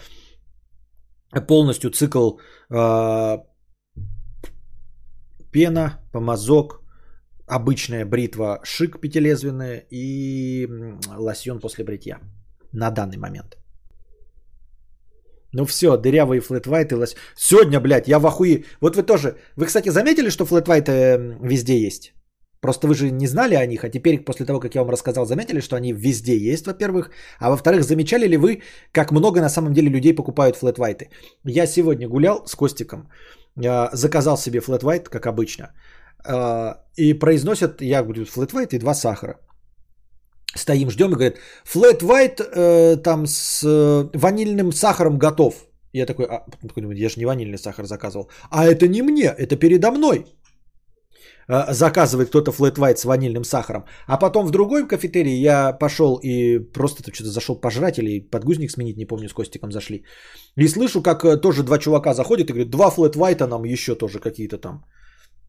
[1.46, 2.38] полностью цикл
[2.70, 3.38] э,
[5.52, 6.82] пена, помазок,
[7.46, 10.68] обычная бритва шик пятилезвенная и
[11.16, 12.18] лосьон после бритья.
[12.72, 13.56] На данный момент.
[15.52, 16.96] Ну все, дырявые флетвайты.
[16.96, 17.16] Лось...
[17.36, 18.64] Сегодня, блядь, я в охуе.
[18.80, 19.36] Вот вы тоже...
[19.56, 22.12] Вы, кстати, заметили, что флетвайты везде есть?
[22.64, 25.26] Просто вы же не знали о них, а теперь после того, как я вам рассказал,
[25.26, 27.10] заметили, что они везде есть, во-первых.
[27.38, 28.62] А во-вторых, замечали ли вы,
[28.92, 31.10] как много на самом деле людей покупают флетвайты?
[31.44, 33.10] Я сегодня гулял с Костиком,
[33.66, 35.74] а, заказал себе флетвайт, как обычно.
[36.26, 39.34] А, и произносят, я говорю, флетвайт и два сахара.
[40.56, 41.36] Стоим, ждем и говорят,
[41.74, 45.54] white э, там с э, ванильным сахаром готов.
[45.92, 46.46] Я такой, а,
[46.94, 48.30] я же не ванильный сахар заказывал.
[48.50, 50.24] А это не мне, это передо мной.
[51.48, 53.84] Э, заказывает кто-то флет white с ванильным сахаром.
[54.06, 58.96] А потом в другой кафетерии я пошел и просто что-то зашел пожрать или подгузник сменить,
[58.96, 60.04] не помню, с Костиком зашли.
[60.56, 63.94] И слышу, как э, тоже два чувака заходят и говорят, два флет white нам еще
[63.94, 64.84] тоже какие-то там.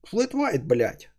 [0.09, 1.09] Флет white, блядь.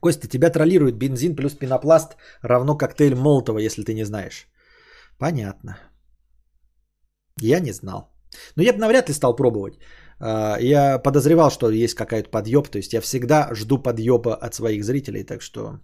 [0.00, 4.46] Костя, тебя троллирует бензин плюс пенопласт равно коктейль Молотова, если ты не знаешь.
[5.18, 5.76] Понятно.
[7.40, 8.17] Я не знал.
[8.56, 9.78] Но я бы навряд ли стал пробовать.
[10.20, 12.68] А, я подозревал, что есть какая-то подъеб.
[12.68, 15.24] То есть я всегда жду подъеба от своих зрителей.
[15.24, 15.80] Так что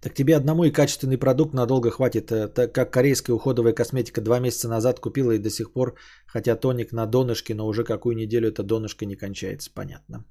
[0.00, 4.40] Так тебе одному и качественный продукт надолго хватит, э, так как корейская уходовая косметика два
[4.40, 5.94] месяца назад купила и до сих пор,
[6.26, 10.24] хотя тоник на донышке, но уже какую неделю эта донышко не кончается, понятно.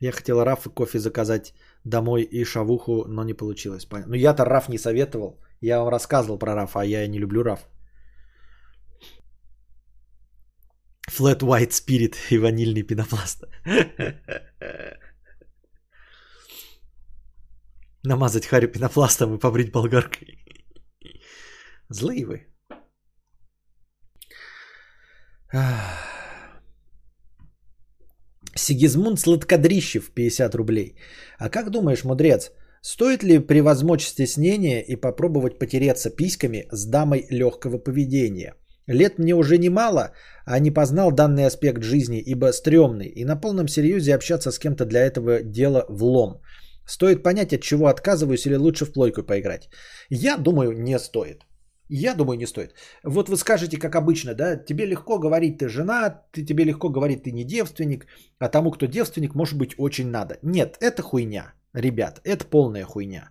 [0.00, 1.54] Я хотел раф и кофе заказать
[1.84, 3.86] домой и шавуху, но не получилось.
[4.06, 5.40] Ну я-то раф не советовал.
[5.60, 7.60] Я вам рассказывал про раф, а я не люблю раф.
[11.10, 13.44] Flat White Spirit и ванильный пенопласт.
[18.02, 20.38] намазать Харри пенопластом и побрить болгаркой.
[21.88, 22.46] Злые вы.
[28.54, 30.96] Сигизмунд Сладкодрищев, 50 рублей.
[31.38, 32.50] А как думаешь, мудрец,
[32.82, 38.54] стоит ли превозмочь стеснение и попробовать потереться письками с дамой легкого поведения?
[38.86, 40.12] Лет мне уже немало,
[40.44, 44.84] а не познал данный аспект жизни, ибо стрёмный, и на полном серьезе общаться с кем-то
[44.84, 46.40] для этого дела влом.
[46.86, 49.68] Стоит понять, от чего отказываюсь или лучше в плойку поиграть.
[50.08, 51.42] Я думаю, не стоит.
[51.92, 52.74] Я думаю, не стоит.
[53.04, 57.24] Вот вы скажете, как обычно, да, тебе легко говорить, ты жена, ты, тебе легко говорить,
[57.24, 58.06] ты не девственник,
[58.38, 60.38] а тому, кто девственник, может быть, очень надо.
[60.42, 63.30] Нет, это хуйня, ребят, это полная хуйня.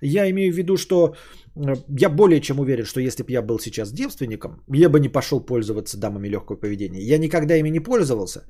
[0.00, 1.14] Я имею в виду, что
[1.56, 5.08] э, я более чем уверен, что если бы я был сейчас девственником, я бы не
[5.08, 7.00] пошел пользоваться дамами легкого поведения.
[7.00, 8.42] Я никогда ими не пользовался.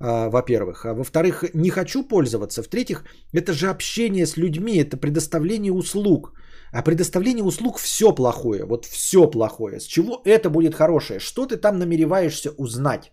[0.00, 0.84] А, во-первых.
[0.84, 2.62] А во-вторых, не хочу пользоваться.
[2.62, 6.32] В-третьих, это же общение с людьми, это предоставление услуг.
[6.72, 9.80] А предоставление услуг все плохое, вот все плохое.
[9.80, 11.20] С чего это будет хорошее?
[11.20, 13.12] Что ты там намереваешься узнать?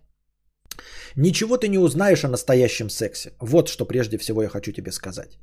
[1.16, 3.32] Ничего ты не узнаешь о настоящем сексе.
[3.40, 5.40] Вот что прежде всего я хочу тебе сказать.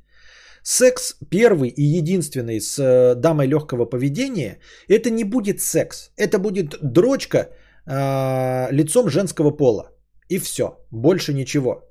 [0.63, 6.11] Секс первый и единственный с э, дамой легкого поведения, это не будет секс.
[6.17, 7.49] Это будет дрочка
[7.85, 9.91] э, лицом женского пола.
[10.29, 11.83] И все, больше ничего.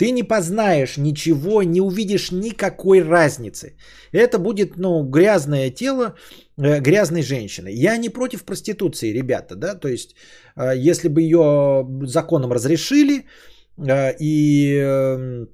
[0.00, 3.74] Ты не познаешь ничего, не увидишь никакой разницы.
[4.12, 6.14] Это будет, ну, грязное тело
[6.56, 7.68] э, грязной женщины.
[7.68, 10.16] Я не против проституции, ребята, да, то есть,
[10.56, 13.26] э, если бы ее законом разрешили
[13.76, 15.46] э, и э,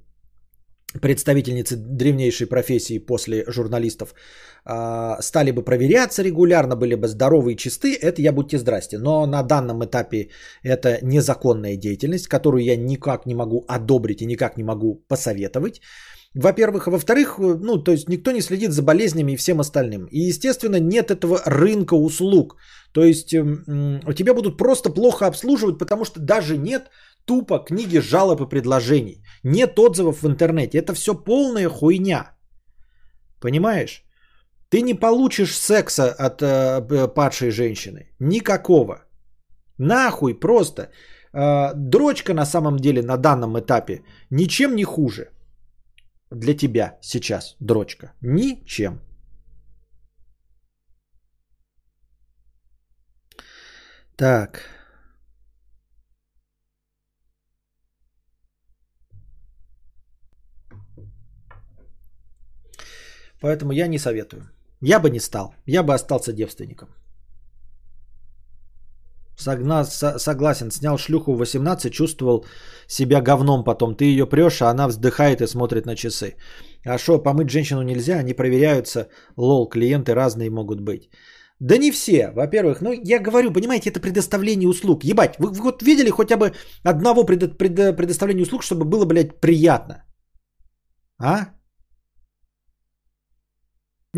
[1.01, 4.13] представительницы древнейшей профессии после журналистов
[4.65, 8.97] а, стали бы проверяться регулярно, были бы здоровы и чисты, это я будьте здрасте.
[8.97, 10.29] Но на данном этапе
[10.63, 15.81] это незаконная деятельность, которую я никак не могу одобрить и никак не могу посоветовать.
[16.33, 20.05] Во-первых, а во-вторых, ну, то есть никто не следит за болезнями и всем остальным.
[20.11, 22.57] И, естественно, нет этого рынка услуг.
[22.93, 26.89] То есть у тебя будут просто плохо обслуживать, потому что даже нет
[27.27, 29.23] тупо книги жалоб и предложений.
[29.43, 30.79] Нет отзывов в интернете.
[30.79, 32.31] Это все полная хуйня.
[33.39, 34.03] Понимаешь?
[34.69, 38.09] Ты не получишь секса от э, падшей женщины.
[38.19, 39.05] Никакого.
[39.77, 40.89] Нахуй просто.
[41.33, 45.31] Э, дрочка на самом деле на данном этапе ничем не хуже.
[46.31, 48.13] Для тебя сейчас дрочка.
[48.21, 48.99] Ничем.
[54.17, 54.76] Так.
[63.41, 64.43] Поэтому я не советую.
[64.81, 65.55] Я бы не стал.
[65.65, 66.89] Я бы остался девственником.
[69.37, 72.45] Согна- со- согласен, снял шлюху в 18, чувствовал
[72.87, 73.95] себя говном потом.
[73.95, 76.35] Ты ее прешь, а она вздыхает и смотрит на часы.
[76.85, 78.19] А что, помыть женщину нельзя?
[78.19, 79.07] Они проверяются.
[79.37, 81.09] Лол, клиенты разные могут быть.
[81.59, 82.81] Да не все, во-первых.
[82.81, 85.03] Ну, я говорю, понимаете, это предоставление услуг.
[85.03, 86.53] Ебать, вы, вы вот видели хотя бы
[86.83, 90.03] одного предо- предо- предоставления услуг, чтобы было, блядь, приятно?
[91.19, 91.56] А?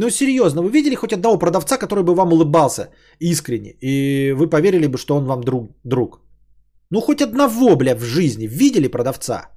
[0.01, 2.89] Ну, серьезно, вы видели хоть одного продавца, который бы вам улыбался
[3.19, 5.71] искренне, и вы поверили бы, что он вам друг?
[5.83, 6.21] друг?
[6.89, 9.49] Ну, хоть одного, бля, в жизни видели продавца?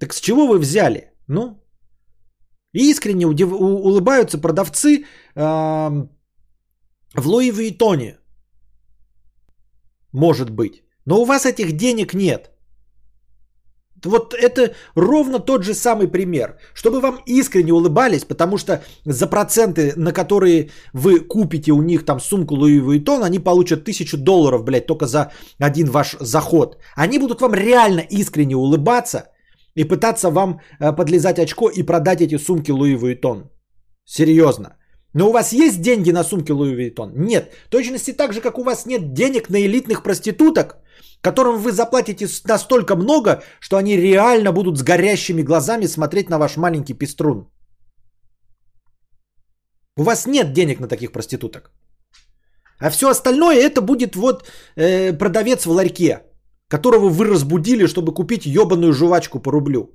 [0.00, 1.12] Так с чего вы взяли?
[1.26, 1.60] Ну,
[2.72, 8.18] искренне удив- улыбаются продавцы в Луи Vuitton.
[10.12, 10.84] Может быть.
[11.06, 12.50] Но у вас этих денег нет.
[14.04, 16.56] Вот это ровно тот же самый пример.
[16.74, 22.20] Чтобы вам искренне улыбались, потому что за проценты, на которые вы купите у них там
[22.20, 26.76] сумку Луи Vuitton, они получат тысячу долларов, блядь, только за один ваш заход.
[26.96, 29.30] Они будут вам реально искренне улыбаться
[29.74, 33.50] и пытаться вам э, подлезать очко и продать эти сумки Луи Vuitton.
[34.04, 34.76] Серьезно.
[35.14, 37.12] Но у вас есть деньги на сумки Луи Vuitton?
[37.14, 37.52] Нет.
[37.70, 40.76] Точности так же, как у вас нет денег на элитных проституток,
[41.22, 46.56] которым вы заплатите настолько много, что они реально будут с горящими глазами смотреть на ваш
[46.56, 47.50] маленький пеструн.
[49.96, 51.70] У вас нет денег на таких проституток.
[52.78, 56.22] А все остальное это будет вот э, продавец в ларьке,
[56.68, 59.90] которого вы разбудили, чтобы купить ебаную жвачку по рублю.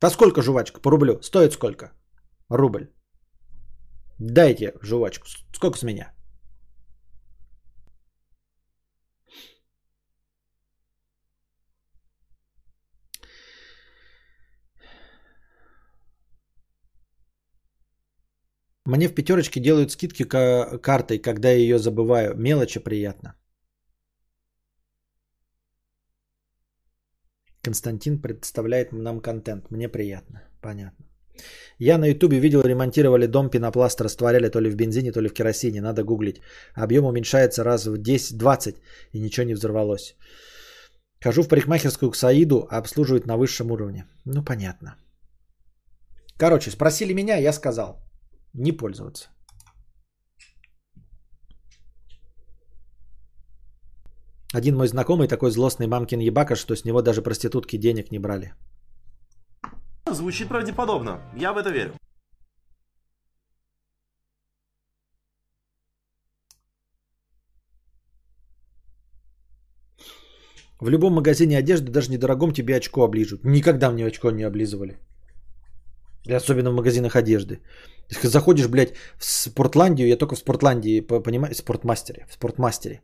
[0.00, 1.22] По сколько жвачка по рублю?
[1.22, 1.92] Стоит сколько?
[2.50, 2.88] Рубль.
[4.18, 5.26] Дайте жвачку.
[5.54, 6.17] Сколько с меня?
[18.88, 22.34] Мне в пятерочке делают скидки ка- картой, когда я ее забываю.
[22.36, 23.34] Мелочи приятно.
[27.62, 29.70] Константин представляет нам контент.
[29.70, 30.40] Мне приятно.
[30.62, 31.04] Понятно.
[31.78, 35.34] Я на ютубе видел, ремонтировали дом, пенопласт растворяли то ли в бензине, то ли в
[35.34, 35.82] керосине.
[35.82, 36.40] Надо гуглить.
[36.74, 38.76] Объем уменьшается раз в 10-20
[39.12, 40.16] и ничего не взорвалось.
[41.22, 44.06] Хожу в парикмахерскую к Саиду, обслуживают на высшем уровне.
[44.24, 44.96] Ну, понятно.
[46.38, 48.07] Короче, спросили меня, я сказал.
[48.54, 49.28] Не пользоваться.
[54.54, 58.54] Один мой знакомый такой злостный мамкин ебака, что с него даже проститутки денег не брали.
[60.10, 61.20] Звучит правдеподобно.
[61.36, 61.92] Я в это верю.
[70.80, 73.44] В любом магазине одежды, даже недорогом, тебе очко оближут.
[73.44, 74.98] Никогда мне очко не облизывали.
[76.26, 77.60] И особенно в магазинах одежды.
[78.22, 83.00] Заходишь, блядь, в Спортландию, я только в Спортландии, по- понимаешь, спортмастере, в спортмастере.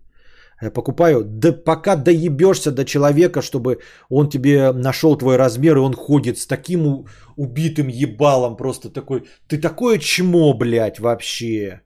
[0.62, 3.78] Я покупаю, да пока доебешься до человека, чтобы
[4.09, 9.61] он тебе нашел твой размер, и он ходит с таким убитым ебалом, просто такой, ты
[9.61, 11.81] такое чмо, блядь, вообще.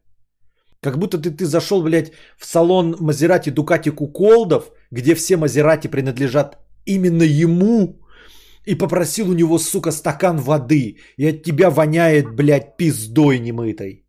[0.81, 6.59] Как будто ты, ты зашел, блядь, в салон Мазерати Дукати Куколдов, где все Мазерати принадлежат
[6.85, 8.01] именно ему,
[8.69, 14.05] и попросил у него, сука, стакан воды, и от тебя воняет, блядь, пиздой немытой.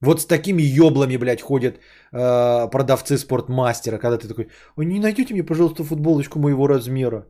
[0.00, 5.34] Вот с такими еблами, блядь, ходят э, продавцы спортмастера, когда ты такой, ой, не найдете
[5.34, 7.26] мне, пожалуйста, футболочку моего размера.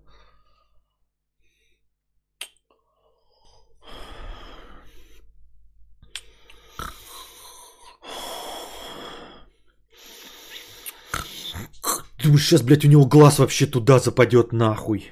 [12.23, 15.11] Думаешь, сейчас, блядь, у него глаз вообще туда западет нахуй.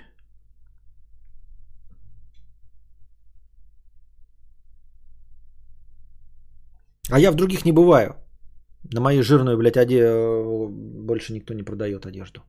[7.10, 8.14] А я в других не бываю.
[8.92, 10.00] На моей жирной, блядь, оде...
[10.00, 10.68] э,
[11.06, 12.40] больше никто не продает одежду.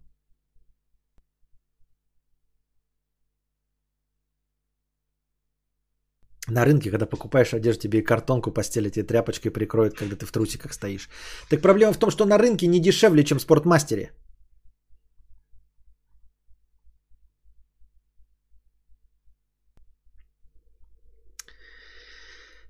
[6.47, 10.31] На рынке, когда покупаешь одежду, тебе и картонку постелят, и тряпочкой прикроют, когда ты в
[10.31, 11.09] трусиках стоишь.
[11.49, 14.11] Так проблема в том, что на рынке не дешевле, чем в спортмастере.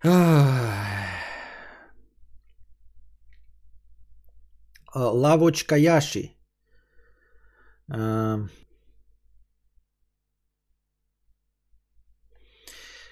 [0.04, 0.69] Ах.
[4.96, 6.32] Лавочка Яши.
[7.92, 8.40] А,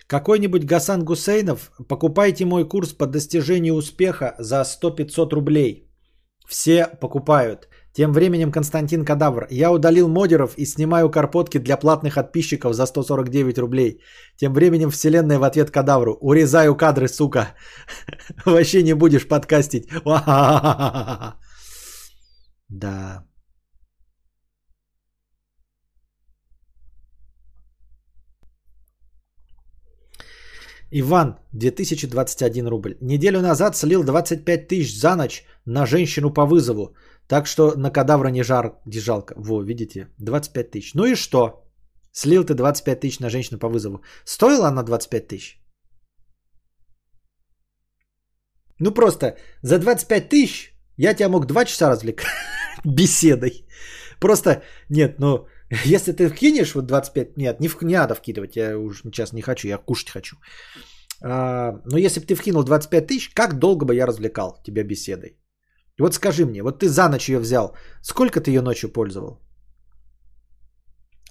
[0.08, 5.84] Какой-нибудь Гасан Гусейнов, покупайте мой курс по достижению успеха за 100-500 рублей.
[6.48, 7.68] Все покупают.
[7.94, 9.48] Тем временем Константин Кадавр.
[9.50, 14.00] Я удалил модеров и снимаю карпотки для платных подписчиков за 149 рублей.
[14.38, 16.18] Тем временем вселенная в ответ Кадавру.
[16.22, 17.50] Урезаю кадры, сука.
[18.46, 19.90] Вообще не будешь подкастить.
[22.70, 23.24] Да.
[30.92, 32.96] Иван, 2021 рубль.
[33.02, 36.96] Неделю назад слил 25 тысяч за ночь на женщину по вызову.
[37.28, 39.34] Так что на кадавра не, жар, не жалко.
[39.38, 40.94] Во, видите, 25 тысяч.
[40.94, 41.64] Ну и что?
[42.14, 44.02] Слил ты 25 тысяч на женщину по вызову.
[44.26, 45.62] Стоила она 25 тысяч?
[48.80, 52.28] Ну просто за 25 тысяч я тебя мог 2 часа развлекать
[52.88, 53.66] беседой.
[54.20, 55.48] Просто, нет, ну,
[55.86, 59.42] если ты вкинешь вот 25, нет, не, в, не надо вкидывать, я уже сейчас не
[59.42, 60.38] хочу, я кушать хочу.
[61.24, 65.38] А, но если бы ты вкинул 25 тысяч, как долго бы я развлекал тебя беседой?
[66.00, 69.40] Вот скажи мне, вот ты за ночь ее взял, сколько ты ее ночью пользовал?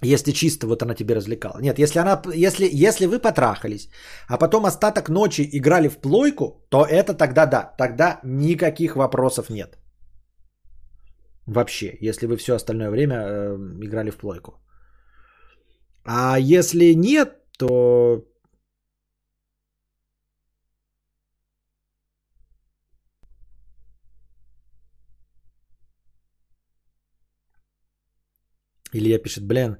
[0.03, 1.59] Если чисто вот она тебе развлекала.
[1.59, 3.89] Нет, если, она, если, если вы потрахались,
[4.27, 9.77] а потом остаток ночи играли в плойку, то это тогда да, тогда никаких вопросов нет.
[11.47, 14.59] Вообще, если вы все остальное время э, играли в плойку.
[16.03, 18.25] А если нет, то
[28.93, 29.77] Илья пишет, блин,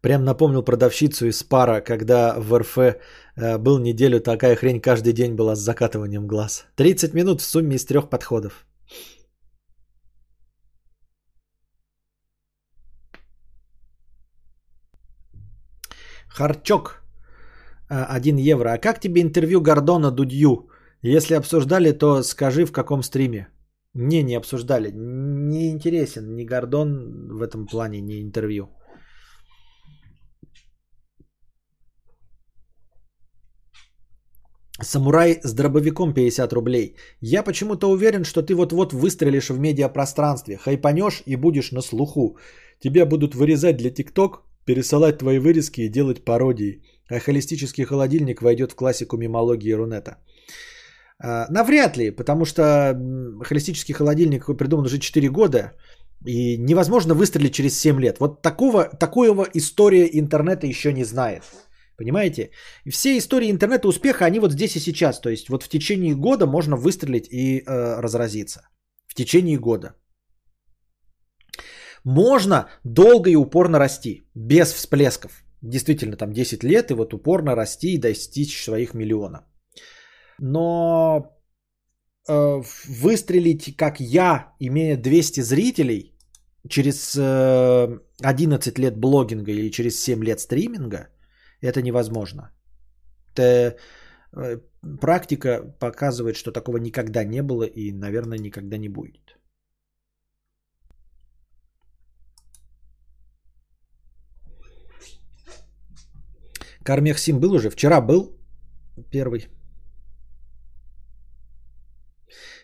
[0.00, 5.34] прям напомнил продавщицу из пара, когда в РФ э, был неделю такая хрень каждый день
[5.34, 6.66] была с закатыванием глаз.
[6.76, 8.66] 30 минут в сумме из трех подходов.
[16.28, 17.02] Харчок.
[17.88, 18.72] 1 э, евро.
[18.72, 20.68] А как тебе интервью Гордона Дудью?
[21.02, 23.48] Если обсуждали, то скажи в каком стриме.
[23.94, 24.90] Не, не обсуждали.
[24.94, 28.68] Не интересен ни Гордон в этом плане, ни интервью.
[34.80, 36.96] Самурай с дробовиком 50 рублей.
[37.20, 42.38] Я почему-то уверен, что ты вот-вот выстрелишь в медиапространстве, хайпанешь и будешь на слуху.
[42.80, 46.82] Тебя будут вырезать для ТикТок, пересылать твои вырезки и делать пародии.
[47.10, 50.18] А холистический холодильник войдет в классику мимологии Рунета.
[51.24, 52.62] А, навряд ли, потому что
[53.48, 55.72] холистический холодильник придуман уже 4 года,
[56.26, 58.20] и невозможно выстрелить через 7 лет.
[58.20, 61.42] Вот такого, такого история интернета еще не знает.
[61.96, 62.50] Понимаете?
[62.90, 65.20] Все истории интернета успеха, они вот здесь и сейчас.
[65.20, 68.60] То есть вот в течение года можно выстрелить и э, разразиться.
[69.06, 69.94] В течение года.
[72.08, 75.44] Можно долго и упорно расти, без всплесков.
[75.62, 79.40] Действительно, там 10 лет и вот упорно расти и достичь своих миллионов.
[80.40, 81.38] Но
[82.28, 82.62] э,
[83.02, 86.14] выстрелить, как я, имея 200 зрителей,
[86.68, 91.08] через э, 11 лет блогинга или через 7 лет стриминга,
[91.60, 92.52] это невозможно.
[93.34, 93.76] Это,
[94.32, 94.60] э,
[95.00, 99.37] практика показывает, что такого никогда не было и, наверное, никогда не будет.
[106.88, 107.68] Кармехсим был уже?
[107.68, 108.38] Вчера был
[109.10, 109.48] первый.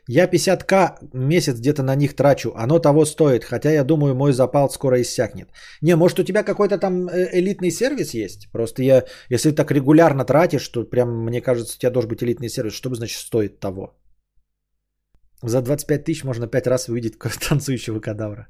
[0.08, 2.52] Я 50к месяц где-то на них трачу.
[2.56, 3.44] Оно того стоит.
[3.44, 5.48] Хотя я думаю, мой запал скоро иссякнет.
[5.82, 8.48] Не, может у тебя какой-то там э, элитный сервис есть?
[8.52, 12.48] Просто я, если так регулярно тратишь, то прям, мне кажется, у тебя должен быть элитный
[12.48, 12.72] сервис.
[12.72, 13.94] Что бы значит стоит того?
[15.42, 17.18] За 25 тысяч можно 5 раз увидеть
[17.48, 18.48] танцующего кадавра.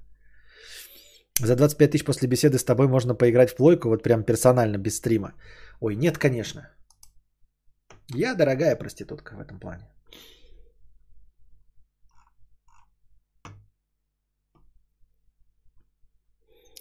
[1.41, 4.97] За 25 тысяч после беседы с тобой можно поиграть в плойку, вот прям персонально, без
[4.97, 5.33] стрима.
[5.81, 6.71] Ой, нет, конечно.
[8.15, 9.89] Я дорогая проститутка в этом плане.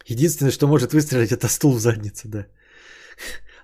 [0.05, 2.47] Единственное, что может выстрелить, это стул в задницу, да.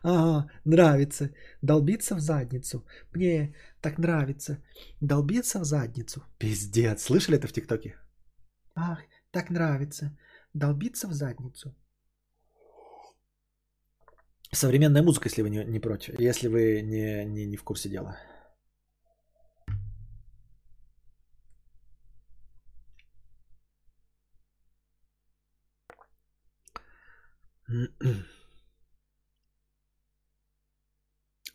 [0.03, 1.29] А, нравится.
[1.61, 2.85] Долбиться в задницу.
[3.13, 4.57] Мне так нравится.
[5.01, 6.23] Долбиться в задницу.
[6.37, 7.03] Пиздец.
[7.03, 7.95] Слышали это в ТикТоке?
[8.75, 8.99] Ах,
[9.31, 10.17] так нравится.
[10.53, 11.75] Долбиться в задницу.
[14.51, 16.19] Современная музыка, если вы не, не против.
[16.19, 18.17] Если вы не, не, не в курсе дела.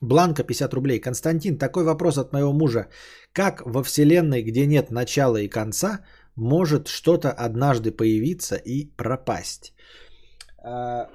[0.01, 1.01] Бланка 50 рублей.
[1.01, 2.89] Константин, такой вопрос от моего мужа.
[3.33, 6.05] Как во вселенной, где нет начала и конца,
[6.37, 9.75] может что-то однажды появиться и пропасть?
[10.59, 11.11] А,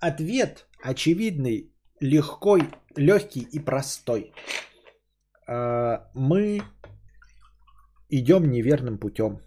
[0.00, 2.62] ответ очевидный, легкой,
[2.96, 4.32] легкий и простой.
[5.46, 6.62] А, мы
[8.08, 9.40] идем неверным путем.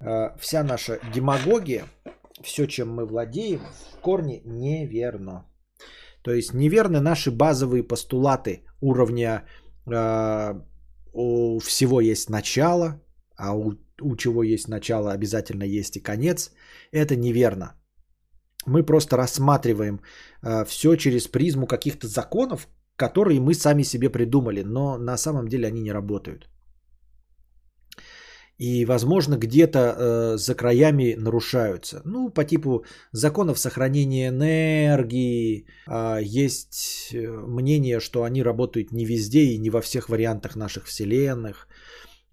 [0.00, 1.84] э, вся наша демагогия,
[2.42, 3.60] все, чем мы владеем,
[3.92, 5.46] в корне неверно.
[6.22, 9.44] То есть неверны наши базовые постулаты уровня
[9.86, 10.54] э,
[11.12, 13.00] у всего есть начало,
[13.42, 16.52] а у, у чего есть начало, обязательно есть и конец.
[16.92, 17.74] Это неверно.
[18.66, 20.00] Мы просто рассматриваем
[20.42, 25.66] э, все через призму каких-то законов, которые мы сами себе придумали, но на самом деле
[25.66, 26.48] они не работают.
[28.58, 32.02] И, возможно, где-то э, за краями нарушаются.
[32.04, 35.66] Ну, по типу законов сохранения энергии.
[35.88, 37.16] Э, есть
[37.48, 41.66] мнение, что они работают не везде и не во всех вариантах наших вселенных.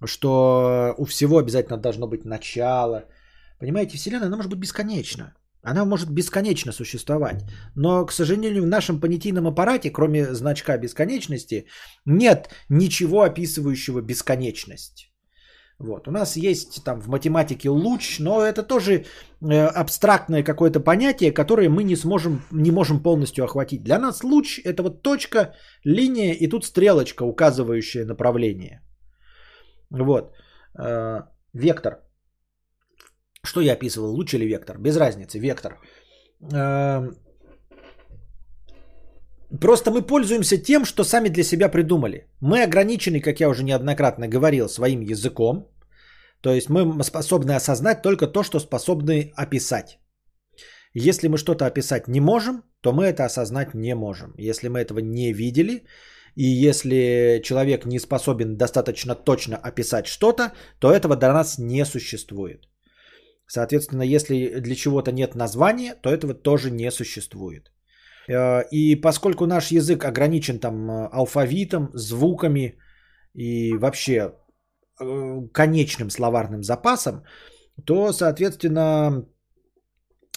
[0.06, 3.06] Что у всего обязательно должно быть начало.
[3.60, 5.34] Понимаете, Вселенная, она может быть бесконечна.
[5.62, 7.44] Она может бесконечно существовать.
[7.76, 11.66] Но, к сожалению, в нашем понятийном аппарате, кроме значка бесконечности,
[12.06, 15.10] нет ничего описывающего бесконечность.
[15.80, 16.08] Вот.
[16.08, 19.06] У нас есть там в математике луч, но это тоже
[19.42, 23.84] э, абстрактное какое-то понятие, которое мы не сможем, не можем полностью охватить.
[23.84, 25.56] Для нас луч это вот точка,
[25.86, 28.82] линия и тут стрелочка, указывающая направление.
[29.92, 30.34] Вот.
[30.78, 32.00] Э, вектор.
[33.44, 34.78] Что я описывал, луч или вектор?
[34.78, 35.80] Без разницы, вектор.
[36.54, 37.10] Э,
[39.62, 42.28] Просто мы пользуемся тем, что сами для себя придумали.
[42.40, 45.68] Мы ограничены, как я уже неоднократно говорил, своим языком.
[46.42, 50.00] То есть мы способны осознать только то, что способны описать.
[50.94, 54.34] Если мы что-то описать не можем, то мы это осознать не можем.
[54.38, 55.84] Если мы этого не видели,
[56.36, 62.68] и если человек не способен достаточно точно описать что-то, то этого для нас не существует.
[63.48, 67.72] Соответственно, если для чего-то нет названия, то этого тоже не существует.
[68.30, 72.78] Э, и поскольку наш язык ограничен там э, алфавитом, звуками
[73.34, 74.34] и вообще
[75.02, 77.24] э, конечным словарным запасом,
[77.86, 79.26] то, соответственно,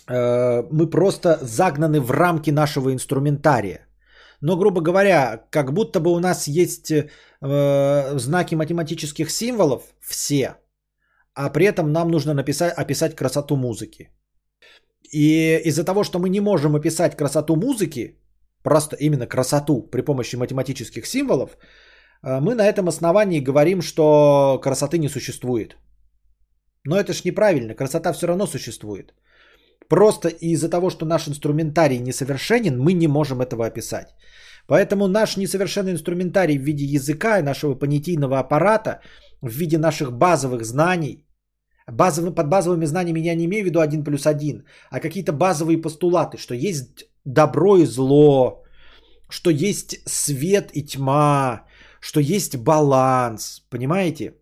[0.08, 3.86] мы просто загнаны в рамки нашего инструментария.
[4.42, 6.92] Но, грубо говоря, как будто бы у нас есть
[7.40, 10.56] знаки математических символов все,
[11.34, 14.10] а при этом нам нужно написать, описать красоту музыки.
[15.12, 18.18] И из-за того, что мы не можем описать красоту музыки,
[18.62, 21.50] просто именно красоту при помощи математических символов,
[22.22, 25.76] э, мы на этом основании говорим, что красоты не существует.
[26.84, 29.14] Но это ж неправильно, красота все равно существует.
[29.88, 34.14] Просто из-за того, что наш инструментарий несовершенен, мы не можем этого описать.
[34.66, 39.00] Поэтому наш несовершенный инструментарий в виде языка и нашего понятийного аппарата,
[39.40, 41.26] в виде наших базовых знаний,
[41.86, 45.78] Базовый, под базовыми знаниями я не имею в виду один плюс один, а какие-то базовые
[45.78, 48.62] постулаты, что есть добро и зло,
[49.28, 51.66] что есть свет и тьма,
[52.00, 54.34] что есть баланс, понимаете?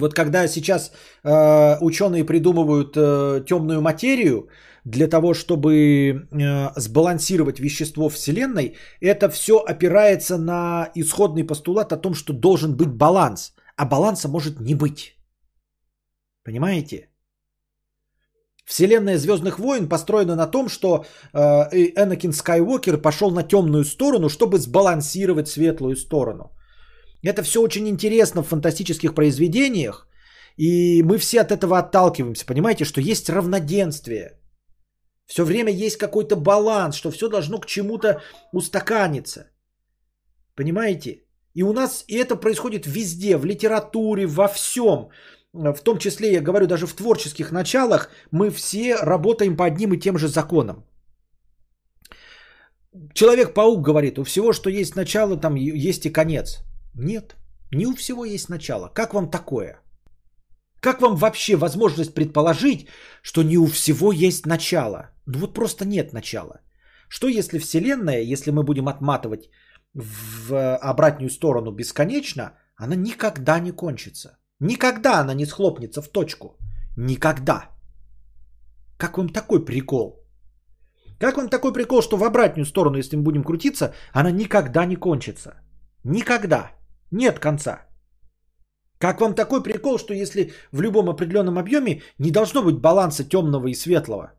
[0.00, 0.92] Вот когда сейчас
[1.24, 4.48] э, ученые придумывают э, темную материю
[4.84, 12.14] для того, чтобы э, сбалансировать вещество Вселенной, это все опирается на исходный постулат о том,
[12.14, 15.16] что должен быть баланс, а баланса может не быть.
[16.44, 17.08] Понимаете?
[18.64, 21.38] Вселенная Звездных войн построена на том, что э,
[21.96, 26.55] Энакин Скайуокер пошел на темную сторону, чтобы сбалансировать светлую сторону.
[27.26, 30.06] Это все очень интересно в фантастических произведениях,
[30.56, 32.46] и мы все от этого отталкиваемся.
[32.46, 34.40] Понимаете, что есть равноденствие.
[35.26, 38.22] Все время есть какой-то баланс, что все должно к чему-то
[38.52, 39.50] устаканиться.
[40.54, 41.24] Понимаете?
[41.54, 45.08] И у нас и это происходит везде, в литературе, во всем
[45.52, 49.98] в том числе, я говорю, даже в творческих началах, мы все работаем по одним и
[49.98, 50.84] тем же законам.
[53.14, 56.62] Человек-паук говорит, у всего, что есть начало, там есть и конец.
[56.98, 57.36] Нет,
[57.72, 58.88] не у всего есть начало.
[58.88, 59.80] Как вам такое?
[60.80, 62.88] Как вам вообще возможность предположить,
[63.22, 65.10] что не у всего есть начало?
[65.26, 66.60] Ну вот просто нет начала.
[67.08, 69.50] Что если Вселенная, если мы будем отматывать
[69.94, 74.38] в обратную сторону бесконечно, она никогда не кончится?
[74.60, 76.56] Никогда она не схлопнется в точку.
[76.96, 77.70] Никогда.
[78.96, 80.24] Как вам такой прикол?
[81.18, 84.96] Как вам такой прикол, что в обратную сторону, если мы будем крутиться, она никогда не
[84.96, 85.60] кончится?
[86.04, 86.75] Никогда.
[87.10, 87.86] Нет конца.
[88.98, 93.68] Как вам такой прикол, что если в любом определенном объеме не должно быть баланса темного
[93.68, 94.32] и светлого?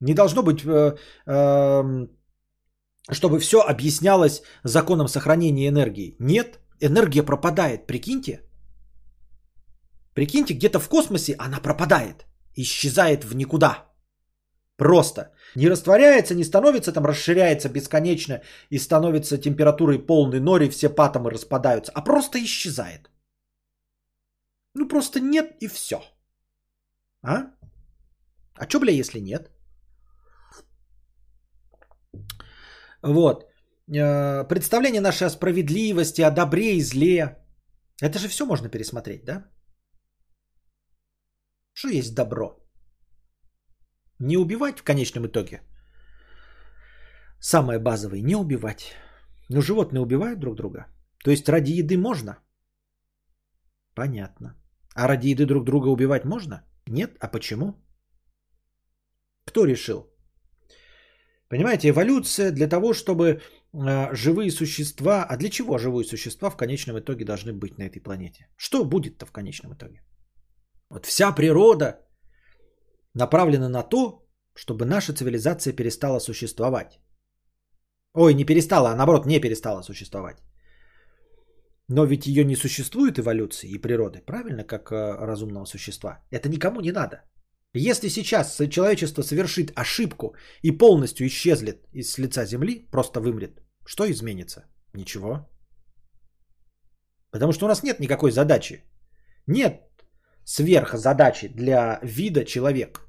[0.00, 0.96] Не должно быть, э,
[1.26, 2.06] э,
[3.10, 6.16] чтобы все объяснялось законом сохранения энергии.
[6.18, 8.42] Нет, энергия пропадает, прикиньте.
[10.14, 12.26] Прикиньте, где-то в космосе она пропадает,
[12.56, 13.87] исчезает в никуда.
[14.78, 15.32] Просто.
[15.56, 18.40] Не растворяется, не становится, там расширяется бесконечно
[18.70, 23.10] и становится температурой полной нори, все патомы распадаются, а просто исчезает.
[24.74, 25.96] Ну просто нет и все.
[27.22, 27.50] А?
[28.54, 29.50] А чё, бля, если нет?
[33.02, 33.44] Вот.
[33.88, 37.36] Э, Представление наше о справедливости, о добре и зле.
[38.00, 39.44] Это же все можно пересмотреть, да?
[41.72, 42.67] Что есть добро?
[44.20, 45.62] Не убивать в конечном итоге.
[47.40, 48.94] Самое базовое, не убивать.
[49.48, 50.86] Но животные убивают друг друга.
[51.24, 52.38] То есть ради еды можно?
[53.94, 54.54] Понятно.
[54.94, 56.64] А ради еды друг друга убивать можно?
[56.86, 57.16] Нет?
[57.20, 57.74] А почему?
[59.44, 60.10] Кто решил?
[61.48, 63.40] Понимаете, эволюция для того, чтобы
[63.72, 65.24] э, живые существа...
[65.24, 68.48] А для чего живые существа в конечном итоге должны быть на этой планете?
[68.56, 70.02] Что будет-то в конечном итоге?
[70.90, 72.07] Вот вся природа
[73.18, 74.22] направлена на то,
[74.54, 77.00] чтобы наша цивилизация перестала существовать.
[78.14, 80.36] Ой, не перестала, а наоборот не перестала существовать.
[81.88, 86.18] Но ведь ее не существует эволюции и природы, правильно, как э, разумного существа.
[86.30, 87.22] Это никому не надо.
[87.74, 94.66] Если сейчас человечество совершит ошибку и полностью исчезнет из лица Земли, просто вымрет, что изменится?
[94.94, 95.48] Ничего.
[97.30, 98.84] Потому что у нас нет никакой задачи.
[99.46, 99.82] Нет
[100.44, 103.07] сверхзадачи для вида человек.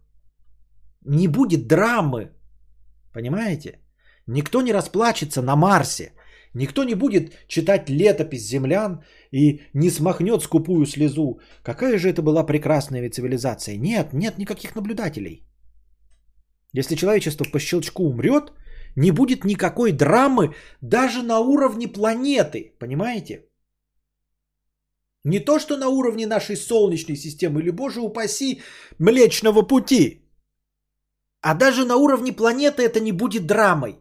[1.05, 2.31] Не будет драмы.
[3.13, 3.79] Понимаете?
[4.27, 6.13] Никто не расплачется на Марсе.
[6.53, 11.39] Никто не будет читать летопись землян и не смахнет скупую слезу.
[11.63, 13.77] Какая же это была прекрасная цивилизация.
[13.77, 15.43] Нет, нет никаких наблюдателей.
[16.73, 18.51] Если человечество по щелчку умрет,
[18.95, 22.73] не будет никакой драмы даже на уровне планеты.
[22.79, 23.45] Понимаете?
[25.23, 28.61] Не то, что на уровне нашей Солнечной системы или, боже упаси,
[28.99, 30.28] Млечного Пути.
[31.41, 33.99] А даже на уровне планеты это не будет драмой.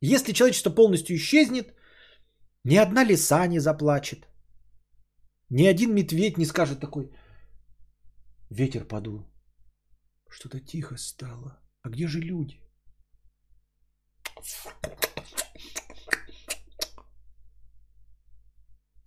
[0.00, 1.74] Если человечество полностью исчезнет,
[2.64, 4.28] ни одна лиса не заплачет.
[5.50, 7.10] Ни один медведь не скажет такой,
[8.50, 9.26] ветер подул.
[10.28, 11.58] Что-то тихо стало.
[11.82, 12.60] А где же люди?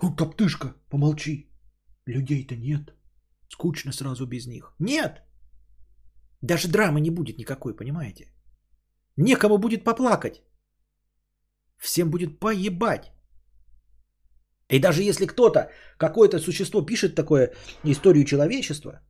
[0.01, 1.49] Ну, топтышка, помолчи.
[2.05, 2.93] Людей-то нет.
[3.49, 4.73] Скучно сразу без них.
[4.79, 5.28] Нет.
[6.41, 8.31] Даже драмы не будет никакой, понимаете?
[9.17, 10.41] Некому будет поплакать.
[11.77, 13.11] Всем будет поебать.
[14.69, 17.53] И даже если кто-то, какое-то существо пишет такое
[17.83, 19.01] историю человечества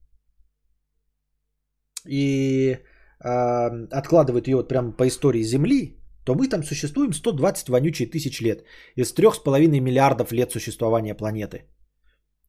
[2.07, 2.80] и
[3.23, 8.41] э, откладывает ее вот прям по истории Земли, то мы там существуем 120 вонючие тысяч
[8.41, 8.64] лет
[8.95, 11.65] из 3,5 миллиардов лет существования планеты.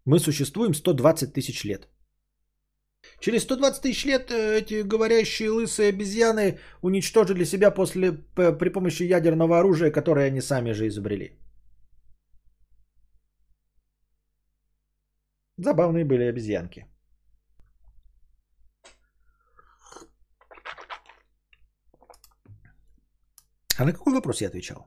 [0.07, 1.89] Мы существуем 120 тысяч лет.
[3.21, 9.59] Через 120 тысяч лет э, эти говорящие лысые обезьяны уничтожили себя после, при помощи ядерного
[9.59, 11.39] оружия, которое они сами же изобрели.
[15.59, 16.87] Забавные были обезьянки.
[23.79, 24.87] А на какой вопрос я отвечал?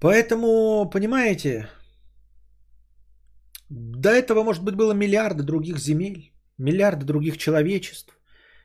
[0.00, 1.68] Поэтому, понимаете,
[3.68, 8.18] до этого, может быть, было миллиарды других земель, миллиарды других человечеств.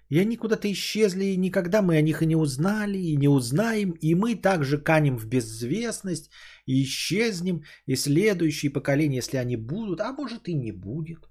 [0.10, 3.92] И они куда-то исчезли, и никогда мы о них и не узнали, и не узнаем.
[4.02, 6.30] И мы также канем в безвестность,
[6.66, 11.30] и исчезнем, и следующие поколения, если они будут, а может и не будет.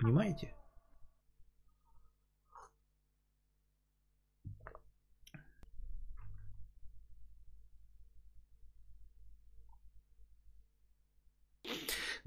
[0.00, 0.54] Понимаете?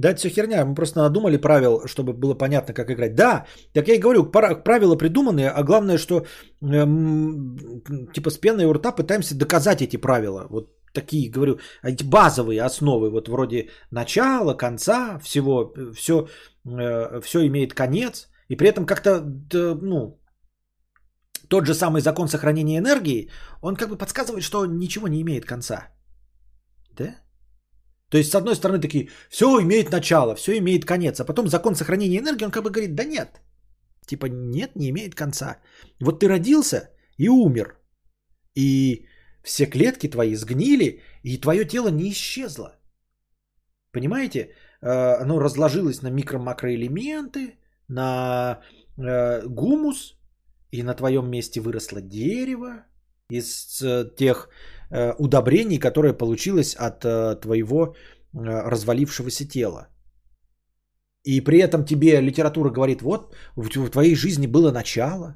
[0.02, 0.66] Да, это все херня.
[0.66, 3.16] Мы просто надумали правил, чтобы было понятно, как играть.
[3.16, 4.32] Да, так я и говорю,
[4.64, 6.26] правила придуманы, а главное, что
[6.62, 7.58] эм,
[8.14, 10.48] типа с пеной у рта пытаемся доказать эти правила.
[10.50, 16.28] Вот такие, говорю, эти базовые основы, вот вроде начала, конца, всего, все,
[16.66, 18.28] э, все имеет конец.
[18.50, 19.22] И при этом как-то,
[19.82, 20.20] ну,
[21.48, 23.30] тот же самый закон сохранения энергии,
[23.62, 25.90] он как бы подсказывает, что ничего не имеет конца.
[26.98, 27.16] Да?
[28.12, 31.76] То есть, с одной стороны, такие, все имеет начало, все имеет конец, а потом закон
[31.76, 33.42] сохранения энергии, он как бы говорит, да нет.
[34.06, 35.58] Типа, нет, не имеет конца.
[36.02, 37.78] Вот ты родился и умер.
[38.54, 39.08] И
[39.44, 42.76] все клетки твои сгнили, и твое тело не исчезло.
[43.94, 44.50] Понимаете?
[44.82, 47.56] Э, оно разложилось на микро-макроэлементы,
[47.88, 48.60] на
[48.98, 50.18] э, гумус,
[50.72, 52.84] и на твоем месте выросло дерево
[53.30, 54.50] из э, тех
[55.18, 58.40] удобрений, которое получилось от э, твоего э,
[58.70, 59.88] развалившегося тела.
[61.24, 65.36] И при этом тебе литература говорит, вот в твоей жизни было начало,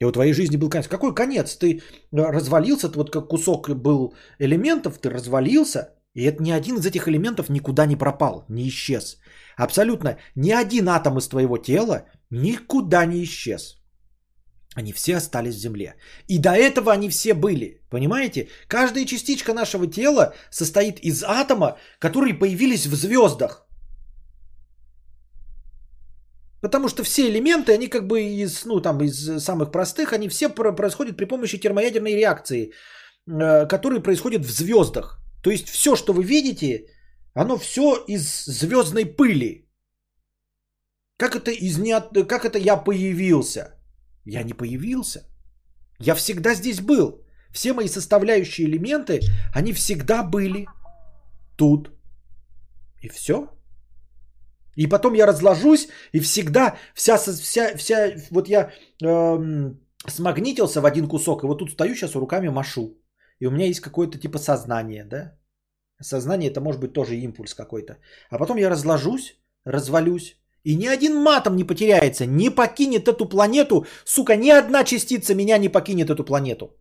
[0.00, 0.88] И у твоей жизни был конец.
[0.88, 1.56] Какой конец?
[1.56, 1.80] Ты э,
[2.12, 7.08] развалился, ты вот как кусок был элементов, ты развалился, и это ни один из этих
[7.08, 9.18] элементов никуда не пропал, не исчез.
[9.56, 13.79] Абсолютно ни один атом из твоего тела никуда не исчез.
[14.76, 15.94] Они все остались в Земле.
[16.28, 17.80] И до этого они все были.
[17.90, 18.48] Понимаете?
[18.68, 23.66] Каждая частичка нашего тела состоит из атома, которые появились в звездах.
[26.62, 30.48] Потому что все элементы, они как бы из, ну, там, из самых простых, они все
[30.48, 32.70] происходят при помощи термоядерной реакции,
[33.26, 35.18] э, которые происходят в звездах.
[35.42, 36.86] То есть все, что вы видите,
[37.34, 39.66] оно все из звездной пыли.
[41.16, 41.98] Как это, из не...
[42.26, 43.79] как это я появился?
[44.30, 45.20] Я не появился.
[45.98, 47.24] Я всегда здесь был.
[47.52, 49.20] Все мои составляющие элементы,
[49.54, 50.66] они всегда были
[51.56, 51.90] тут.
[53.02, 53.48] И все.
[54.76, 58.70] И потом я разложусь, и всегда вся, вся, вся вот я
[59.02, 62.96] эм, смагнитился в один кусок, и вот тут стою сейчас руками машу.
[63.40, 65.36] И у меня есть какое-то типа сознание, да?
[66.02, 67.98] Сознание это может быть тоже импульс какой-то.
[68.30, 73.86] А потом я разложусь, развалюсь, и ни один матом не потеряется, не покинет эту планету.
[74.04, 76.76] Сука, ни одна частица меня не покинет эту планету.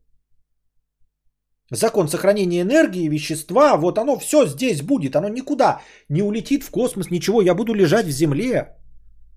[1.72, 5.15] Закон сохранения энергии, вещества, вот оно все здесь будет.
[5.15, 7.41] Оно никуда не улетит в космос, ничего.
[7.41, 8.76] Я буду лежать в земле,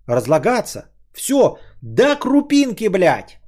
[0.06, 0.88] разлагаться.
[1.14, 3.38] Все, до крупинки, блядь.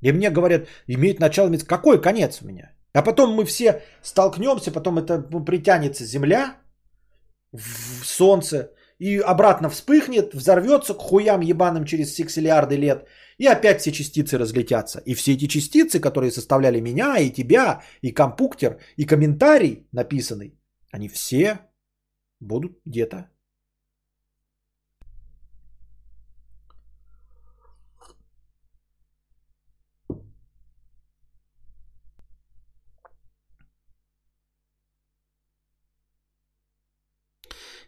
[0.00, 2.72] И мне говорят, имеет начало, какой конец у меня?
[2.94, 6.56] А потом мы все столкнемся, потом это ну, притянется Земля
[7.52, 8.72] в Солнце,
[9.02, 15.02] и обратно вспыхнет, взорвется к хуям ебаным через сексиллиарды лет, и опять все частицы разлетятся.
[15.04, 20.54] И все эти частицы, которые составляли меня, и тебя, и компуктер, и комментарий написанный,
[20.92, 21.58] они все
[22.38, 23.28] будут где-то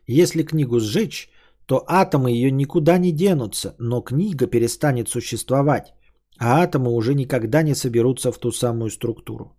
[0.06, 1.30] Если книгу сжечь,
[1.66, 5.94] то атомы ее никуда не денутся, но книга перестанет существовать,
[6.38, 9.56] а атомы уже никогда не соберутся в ту самую структуру.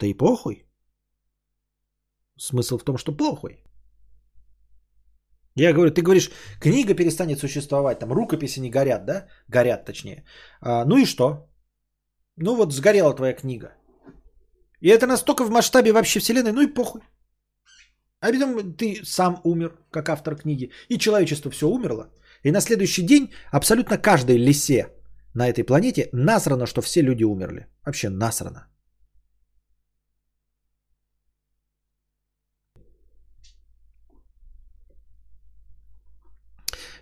[0.00, 0.66] Да и похуй.
[2.38, 3.64] Смысл в том, что похуй.
[5.56, 9.28] Я говорю, ты говоришь, книга перестанет существовать, там рукописи не горят, да?
[9.48, 10.24] Горят, точнее.
[10.60, 11.48] А, ну и что?
[12.36, 13.76] Ну вот сгорела твоя книга.
[14.80, 17.02] И это настолько в масштабе вообще вселенной, ну и похуй.
[18.24, 22.08] А потом ты сам умер, как автор книги, и человечество все умерло.
[22.44, 24.86] И на следующий день абсолютно каждой лисе
[25.34, 27.66] на этой планете насрано, что все люди умерли.
[27.84, 28.66] Вообще насрано.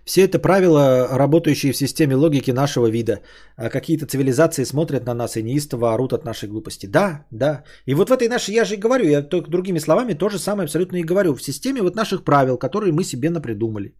[0.04, 3.20] Все это правила, работающие в системе логики нашего вида.
[3.56, 6.86] А какие-то цивилизации смотрят на нас и неистово орут от нашей глупости.
[6.86, 7.62] Да, да.
[7.86, 10.38] И вот в этой нашей, я же и говорю, я только другими словами то же
[10.38, 11.34] самое абсолютно и говорю.
[11.34, 13.94] В системе вот наших правил, которые мы себе напридумали.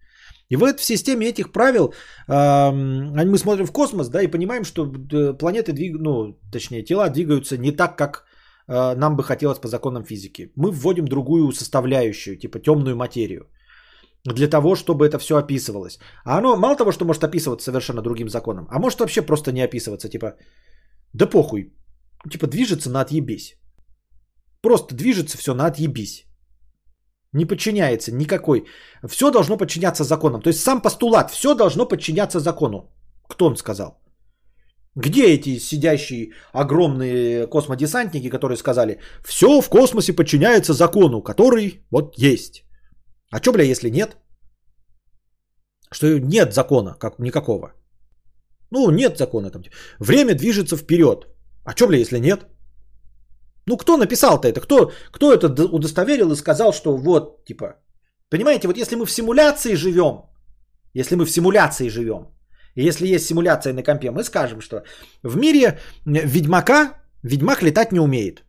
[0.48, 1.94] И вот в системе этих правил
[2.28, 2.70] э,
[3.24, 7.56] мы смотрим в космос, да, и понимаем, что э, планеты двиг, ну, точнее, тела двигаются
[7.56, 8.24] не так, как
[8.68, 10.52] э, нам бы хотелось по законам физики.
[10.56, 13.46] Мы вводим другую составляющую, типа темную материю
[14.24, 15.98] для того, чтобы это все описывалось.
[16.24, 19.62] А оно мало того, что может описываться совершенно другим законом, а может вообще просто не
[19.62, 20.34] описываться, типа,
[21.12, 21.72] да похуй,
[22.30, 23.56] типа движется на отъебись.
[24.62, 26.24] Просто движется все на отъебись.
[27.32, 28.64] Не подчиняется никакой.
[29.08, 30.42] Все должно подчиняться законам.
[30.42, 32.92] То есть сам постулат, все должно подчиняться закону.
[33.28, 33.98] Кто он сказал?
[34.94, 42.64] Где эти сидящие огромные космодесантники, которые сказали, все в космосе подчиняется закону, который вот есть.
[43.32, 44.16] А что, бля, если нет?
[45.90, 47.72] Что нет закона как никакого.
[48.70, 49.62] Ну, нет закона там.
[49.98, 51.26] Время движется вперед.
[51.64, 52.46] А что, бля, если нет?
[53.66, 54.60] Ну, кто написал-то это?
[54.60, 57.76] Кто, кто это удостоверил и сказал, что вот, типа...
[58.30, 60.22] Понимаете, вот если мы в симуляции живем,
[60.94, 62.26] если мы в симуляции живем,
[62.74, 64.82] и если есть симуляция на компе, мы скажем, что
[65.22, 68.42] в мире ведьмака, ведьмак летать не умеет.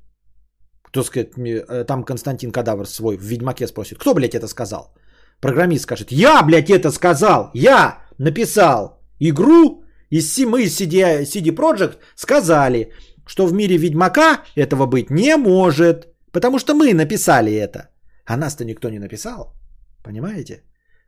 [0.94, 4.94] Кто сказать, э, там Константин Кадавр свой в Ведьмаке спросит, кто, блядь, это сказал?
[5.42, 11.98] Программист скажет, я, блядь, это сказал, я написал игру, и мы из CD, CD Projekt
[12.16, 12.92] сказали,
[13.26, 17.90] что в мире Ведьмака этого быть не может, потому что мы написали это.
[18.26, 19.56] А нас-то никто не написал,
[20.04, 20.64] понимаете?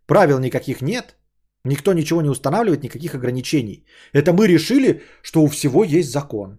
[0.07, 1.15] Правил никаких нет,
[1.63, 3.85] никто ничего не устанавливает, никаких ограничений.
[4.13, 6.57] Это мы решили, что у всего есть закон.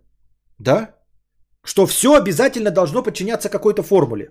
[0.58, 0.94] Да?
[1.66, 4.30] Что все обязательно должно подчиняться какой-то формуле.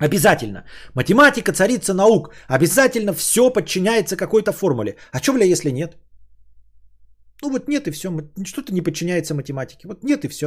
[0.00, 0.64] Обязательно.
[0.94, 2.34] Математика, царица наук.
[2.48, 4.96] Обязательно все подчиняется какой-то формуле.
[5.12, 5.96] А что, бля, если нет?
[7.42, 8.10] Ну вот нет и все.
[8.44, 9.88] Что-то не подчиняется математике.
[9.88, 10.46] Вот нет и все.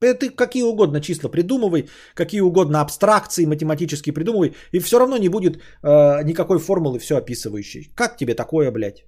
[0.00, 5.56] Это какие угодно числа придумывай, какие угодно абстракции математические придумывай, и все равно не будет
[5.56, 7.92] э, никакой формулы все описывающей.
[7.96, 9.04] Как тебе такое, блядь?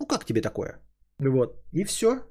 [0.00, 0.80] Ну как тебе такое?
[1.20, 1.62] Вот.
[1.72, 2.22] И все.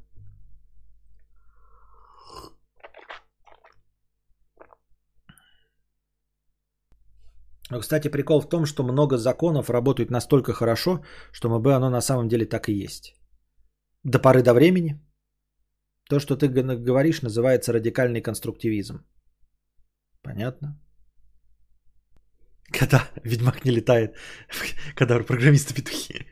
[7.70, 12.02] Но, кстати, прикол в том, что много законов работают настолько хорошо, что МБ оно на
[12.02, 13.16] самом деле так и есть.
[14.04, 15.00] До поры до времени.
[16.10, 19.06] То, что ты говоришь, называется радикальный конструктивизм.
[20.24, 20.80] Понятно?
[22.72, 24.16] Когда Ведьмак не летает,
[24.96, 26.26] когда программисты петухи.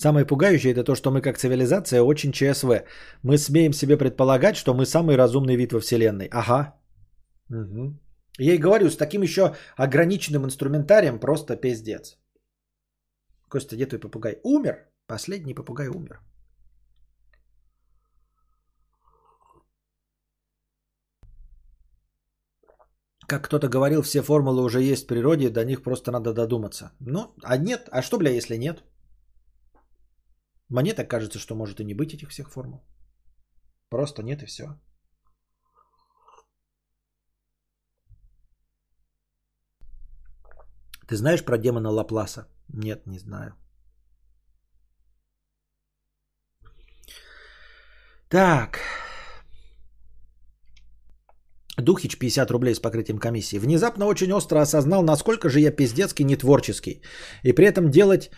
[0.00, 2.84] Самое пугающее это то, что мы как цивилизация очень ЧСВ.
[3.24, 6.28] Мы смеем себе предполагать, что мы самый разумный вид во Вселенной.
[6.30, 6.74] Ага.
[7.50, 7.98] Угу.
[8.38, 12.16] Я и говорю, с таким еще ограниченным инструментарием просто пиздец.
[13.48, 14.38] Костя, где твой попугай?
[14.44, 14.86] Умер.
[15.08, 16.20] Последний попугай умер.
[23.26, 26.92] Как кто-то говорил, все формулы уже есть в природе, до них просто надо додуматься.
[27.00, 28.84] Ну, а нет, а что, бля, если нет?
[30.68, 32.80] Мне так кажется, что может и не быть этих всех формул.
[33.90, 34.64] Просто нет и все.
[41.08, 42.46] Ты знаешь про демона Лапласа?
[42.68, 43.56] Нет, не знаю.
[48.28, 48.78] Так.
[51.78, 53.58] Духич 50 рублей с покрытием комиссии.
[53.58, 57.00] Внезапно очень остро осознал, насколько же я пиздецкий нетворческий.
[57.42, 58.30] И при этом делать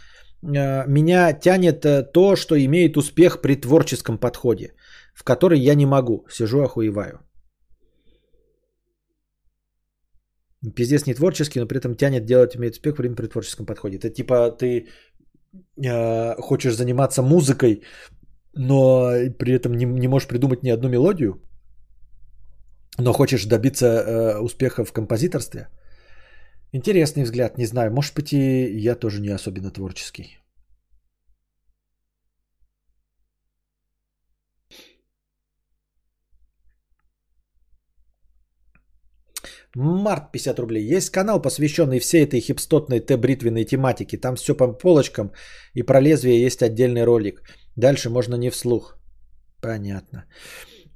[0.43, 4.75] меня тянет э, то, что имеет успех при творческом подходе,
[5.15, 6.27] в который я не могу.
[6.31, 7.21] Сижу охуеваю.
[10.75, 13.97] Пиздец не творческий, но при этом тянет делать имеет успех время при творческом подходе.
[13.97, 14.89] Это типа ты
[15.83, 17.83] э, хочешь заниматься музыкой,
[18.55, 21.43] но при этом не, не можешь придумать ни одну мелодию,
[22.99, 25.69] но хочешь добиться э, успеха в композиторстве.
[26.73, 27.93] Интересный взгляд, не знаю.
[27.93, 30.41] Может быть, и я тоже не особенно творческий.
[39.77, 40.97] Март 50 рублей.
[40.97, 44.19] Есть канал, посвященный всей этой хипстотной Т-бритвенной тематике.
[44.19, 45.33] Там все по полочкам
[45.75, 47.43] и про лезвие есть отдельный ролик.
[47.77, 48.97] Дальше можно не вслух.
[49.61, 50.25] Понятно.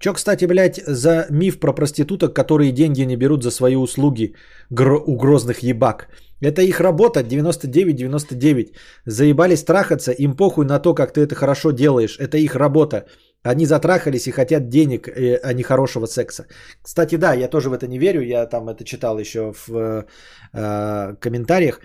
[0.05, 4.35] Че, кстати, блядь, за миф про проституток, которые деньги не берут за свои услуги
[4.71, 5.17] гро- у
[5.63, 6.09] ебак?
[6.43, 8.75] Это их работа 99-99.
[9.07, 12.19] Заебались трахаться, им похуй на то, как ты это хорошо делаешь.
[12.19, 13.07] Это их работа.
[13.43, 16.45] Они затрахались и хотят денег, э, а не хорошего секса.
[16.83, 18.21] Кстати, да, я тоже в это не верю.
[18.21, 20.05] Я там это читал еще в э,
[20.53, 21.81] э, комментариях.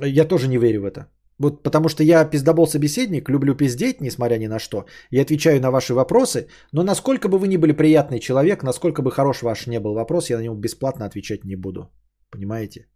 [0.00, 1.06] Я тоже не верю в это.
[1.40, 5.70] Вот потому что я пиздобол собеседник, люблю пиздеть, несмотря ни на что, и отвечаю на
[5.70, 9.80] ваши вопросы, но насколько бы вы ни были приятный человек, насколько бы хорош ваш не
[9.80, 11.90] был вопрос, я на него бесплатно отвечать не буду.
[12.30, 12.86] Понимаете?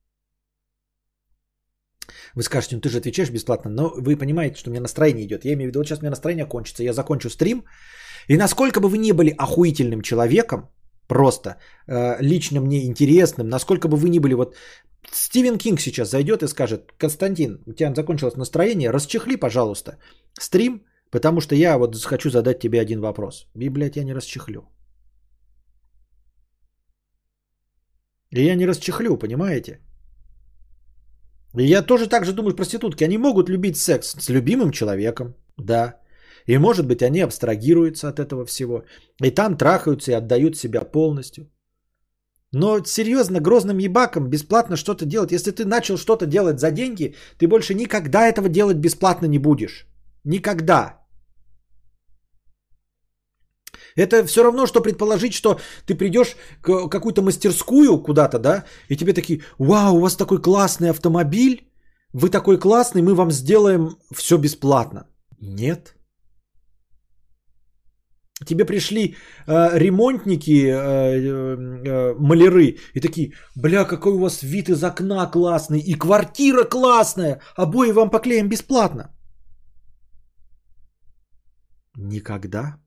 [2.35, 5.45] Вы скажете, ну ты же отвечаешь бесплатно, но вы понимаете, что у меня настроение идет.
[5.45, 7.65] Я имею в виду, вот сейчас у меня настроение кончится, я закончу стрим,
[8.29, 10.69] и насколько бы вы не были охуительным человеком,
[11.09, 11.57] просто
[11.87, 14.55] э, лично мне интересным, насколько бы вы ни были вот
[15.13, 19.99] Стивен Кинг сейчас зайдет и скажет, Константин, у тебя закончилось настроение, расчехли, пожалуйста,
[20.41, 23.47] стрим, потому что я вот хочу задать тебе один вопрос.
[23.57, 24.69] И, блядь, я не расчехлю.
[28.31, 29.81] И я не расчехлю, понимаете?
[31.59, 36.01] И я тоже так же думаю, проститутки, они могут любить секс с любимым человеком, да.
[36.47, 38.85] И может быть они абстрагируются от этого всего.
[39.23, 41.51] И там трахаются и отдают себя полностью.
[42.53, 45.33] Но серьезно, грозным ебаком бесплатно что-то делать.
[45.33, 49.87] Если ты начал что-то делать за деньги, ты больше никогда этого делать бесплатно не будешь.
[50.25, 51.01] Никогда.
[53.97, 59.13] Это все равно, что предположить, что ты придешь к какую-то мастерскую куда-то, да, и тебе
[59.13, 61.73] такие, вау, у вас такой классный автомобиль,
[62.13, 65.07] вы такой классный, мы вам сделаем все бесплатно.
[65.41, 65.95] Нет.
[68.47, 69.17] Тебе пришли
[69.47, 75.81] э, ремонтники, э, э, маляры и такие, бля, какой у вас вид из окна классный,
[75.81, 79.11] и квартира классная, обои вам поклеим бесплатно.
[81.97, 82.84] Никогда.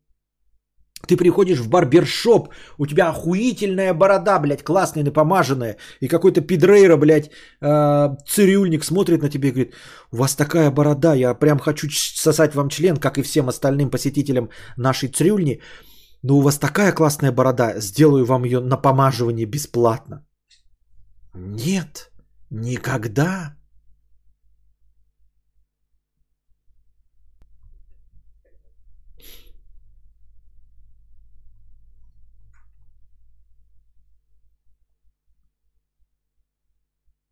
[1.05, 7.29] Ты приходишь в барбершоп, у тебя охуительная борода, блядь, классная, напомаженная, и какой-то пидрейра, блядь,
[7.61, 9.73] э, цирюльник смотрит на тебя и говорит,
[10.11, 14.49] у вас такая борода, я прям хочу сосать вам член, как и всем остальным посетителям
[14.75, 15.61] нашей цирюльни,
[16.23, 20.25] но у вас такая классная борода, сделаю вам ее на помаживание бесплатно.
[21.35, 22.11] Нет,
[22.49, 23.56] никогда.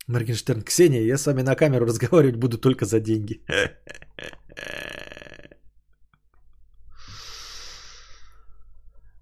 [0.08, 3.42] Моргенштерн, Ксения, я с вами на камеру разговаривать буду только за деньги.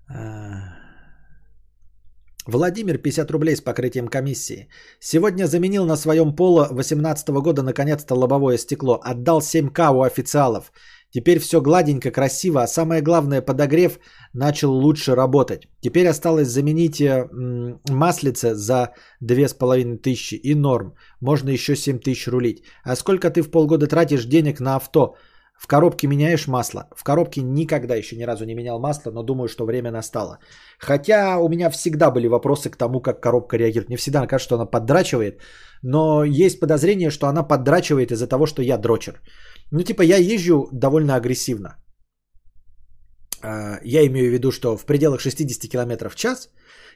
[0.07, 0.75] А.
[2.47, 4.69] Владимир, 50 рублей с покрытием комиссии.
[5.01, 9.01] Сегодня заменил на своем поло 18 года наконец-то лобовое стекло.
[9.03, 10.71] Отдал 7к у официалов.
[11.15, 14.01] Теперь все гладенько, красиво, а самое главное, подогрев
[14.33, 15.69] начал лучше работать.
[15.81, 17.29] Теперь осталось заменить э,
[17.89, 20.95] маслице за 2500 и норм.
[21.21, 22.65] Можно еще 7000 рулить.
[22.83, 25.15] А сколько ты в полгода тратишь денег на авто?
[25.57, 26.89] В коробке меняешь масло?
[26.97, 30.39] В коробке никогда еще ни разу не менял масло, но думаю, что время настало.
[30.81, 33.89] Хотя у меня всегда были вопросы к тому, как коробка реагирует.
[33.89, 35.41] Мне всегда кажется, что она поддрачивает,
[35.83, 39.21] но есть подозрение, что она поддрачивает из-за того, что я дрочер.
[39.71, 41.77] Ну, типа, я езжу довольно агрессивно.
[43.43, 46.51] А, я имею в виду, что в пределах 60 км в час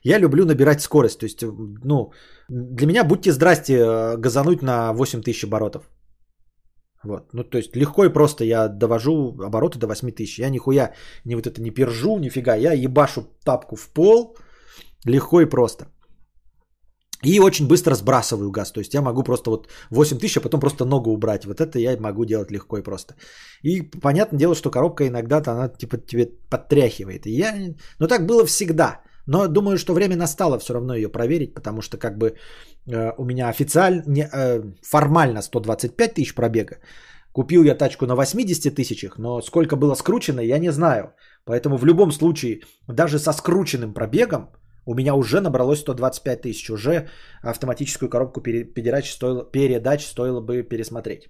[0.04, 1.18] я люблю набирать скорость.
[1.18, 1.42] То есть,
[1.84, 2.12] ну,
[2.48, 5.82] для меня будьте здрасте э, газануть на 8000 оборотов.
[7.04, 7.32] Вот.
[7.32, 10.38] Ну, то есть легко и просто я довожу обороты до 8000.
[10.38, 12.56] Я нихуя не вот это не пержу, нифига.
[12.56, 14.36] Я ебашу тапку в пол
[15.04, 15.86] легко и просто.
[17.24, 18.72] И очень быстро сбрасываю газ.
[18.72, 21.44] То есть я могу просто вот 8 тысяч, а потом просто ногу убрать.
[21.46, 23.14] Вот это я могу делать легко и просто.
[23.62, 27.26] И понятное дело, что коробка иногда-то она типа тебе подтряхивает.
[27.26, 27.52] И я...
[27.56, 29.00] Но ну, так было всегда.
[29.26, 32.36] Но думаю, что время настало все равно ее проверить, потому что как бы
[32.86, 36.76] э, у меня официально, э, формально 125 тысяч пробега.
[37.32, 41.14] Купил я тачку на 80 тысячах, но сколько было скручено, я не знаю.
[41.44, 44.48] Поэтому в любом случае, даже со скрученным пробегом,
[44.88, 46.70] у меня уже набралось 125 тысяч.
[46.70, 47.08] Уже
[47.42, 51.28] автоматическую коробку передач стоило, передач стоило бы пересмотреть.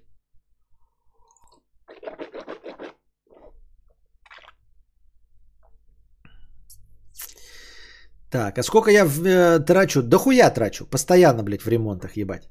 [8.31, 10.03] Так, а сколько я э, трачу?
[10.03, 10.85] Да хуя трачу.
[10.85, 12.49] Постоянно, блядь, в ремонтах, ебать.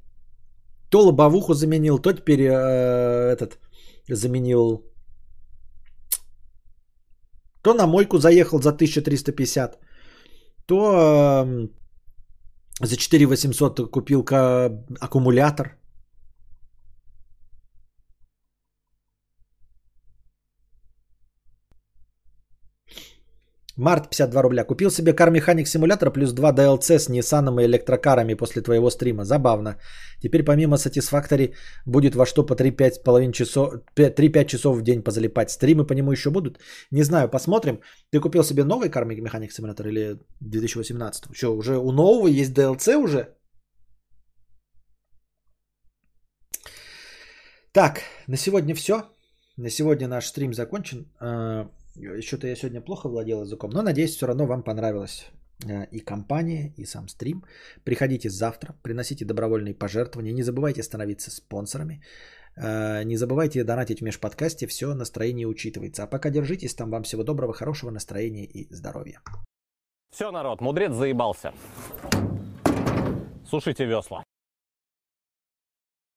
[0.89, 3.57] То лобовуху заменил, то теперь э, этот
[4.09, 4.85] заменил.
[7.63, 9.79] То на мойку заехал за 1350
[10.69, 11.47] то
[12.79, 14.23] за 4 800 купил
[14.99, 15.78] аккумулятор.
[23.79, 24.65] Март 52 рубля.
[24.65, 29.23] Купил себе Car Mechanic симулятор плюс 2 DLC с Nissan и электрокарами после твоего стрима.
[29.23, 29.77] Забавно.
[30.21, 35.49] Теперь помимо Satisfactory будет во что по 3-5 часов, 3-5 часов в день позалипать.
[35.49, 36.59] Стримы по нему еще будут?
[36.91, 37.79] Не знаю, посмотрим.
[38.11, 41.23] Ты купил себе новый Car Mechanic симулятор или 2018?
[41.33, 43.29] Что, уже у нового есть DLC уже?
[47.71, 49.03] Так, на сегодня все.
[49.57, 51.05] На сегодня наш стрим закончен.
[52.21, 55.25] Что-то я сегодня плохо владел языком, но надеюсь, все равно вам понравилась
[55.65, 57.43] э, и компания, и сам стрим.
[57.83, 60.33] Приходите завтра, приносите добровольные пожертвования.
[60.33, 62.01] Не забывайте становиться спонсорами.
[62.55, 64.67] Э, не забывайте донатить в межподкасте.
[64.67, 66.03] Все настроение учитывается.
[66.03, 66.89] А пока держитесь там.
[66.91, 69.21] Вам всего доброго, хорошего настроения и здоровья.
[70.11, 71.53] Все, народ, мудрец заебался.
[73.49, 74.23] Сушите весла.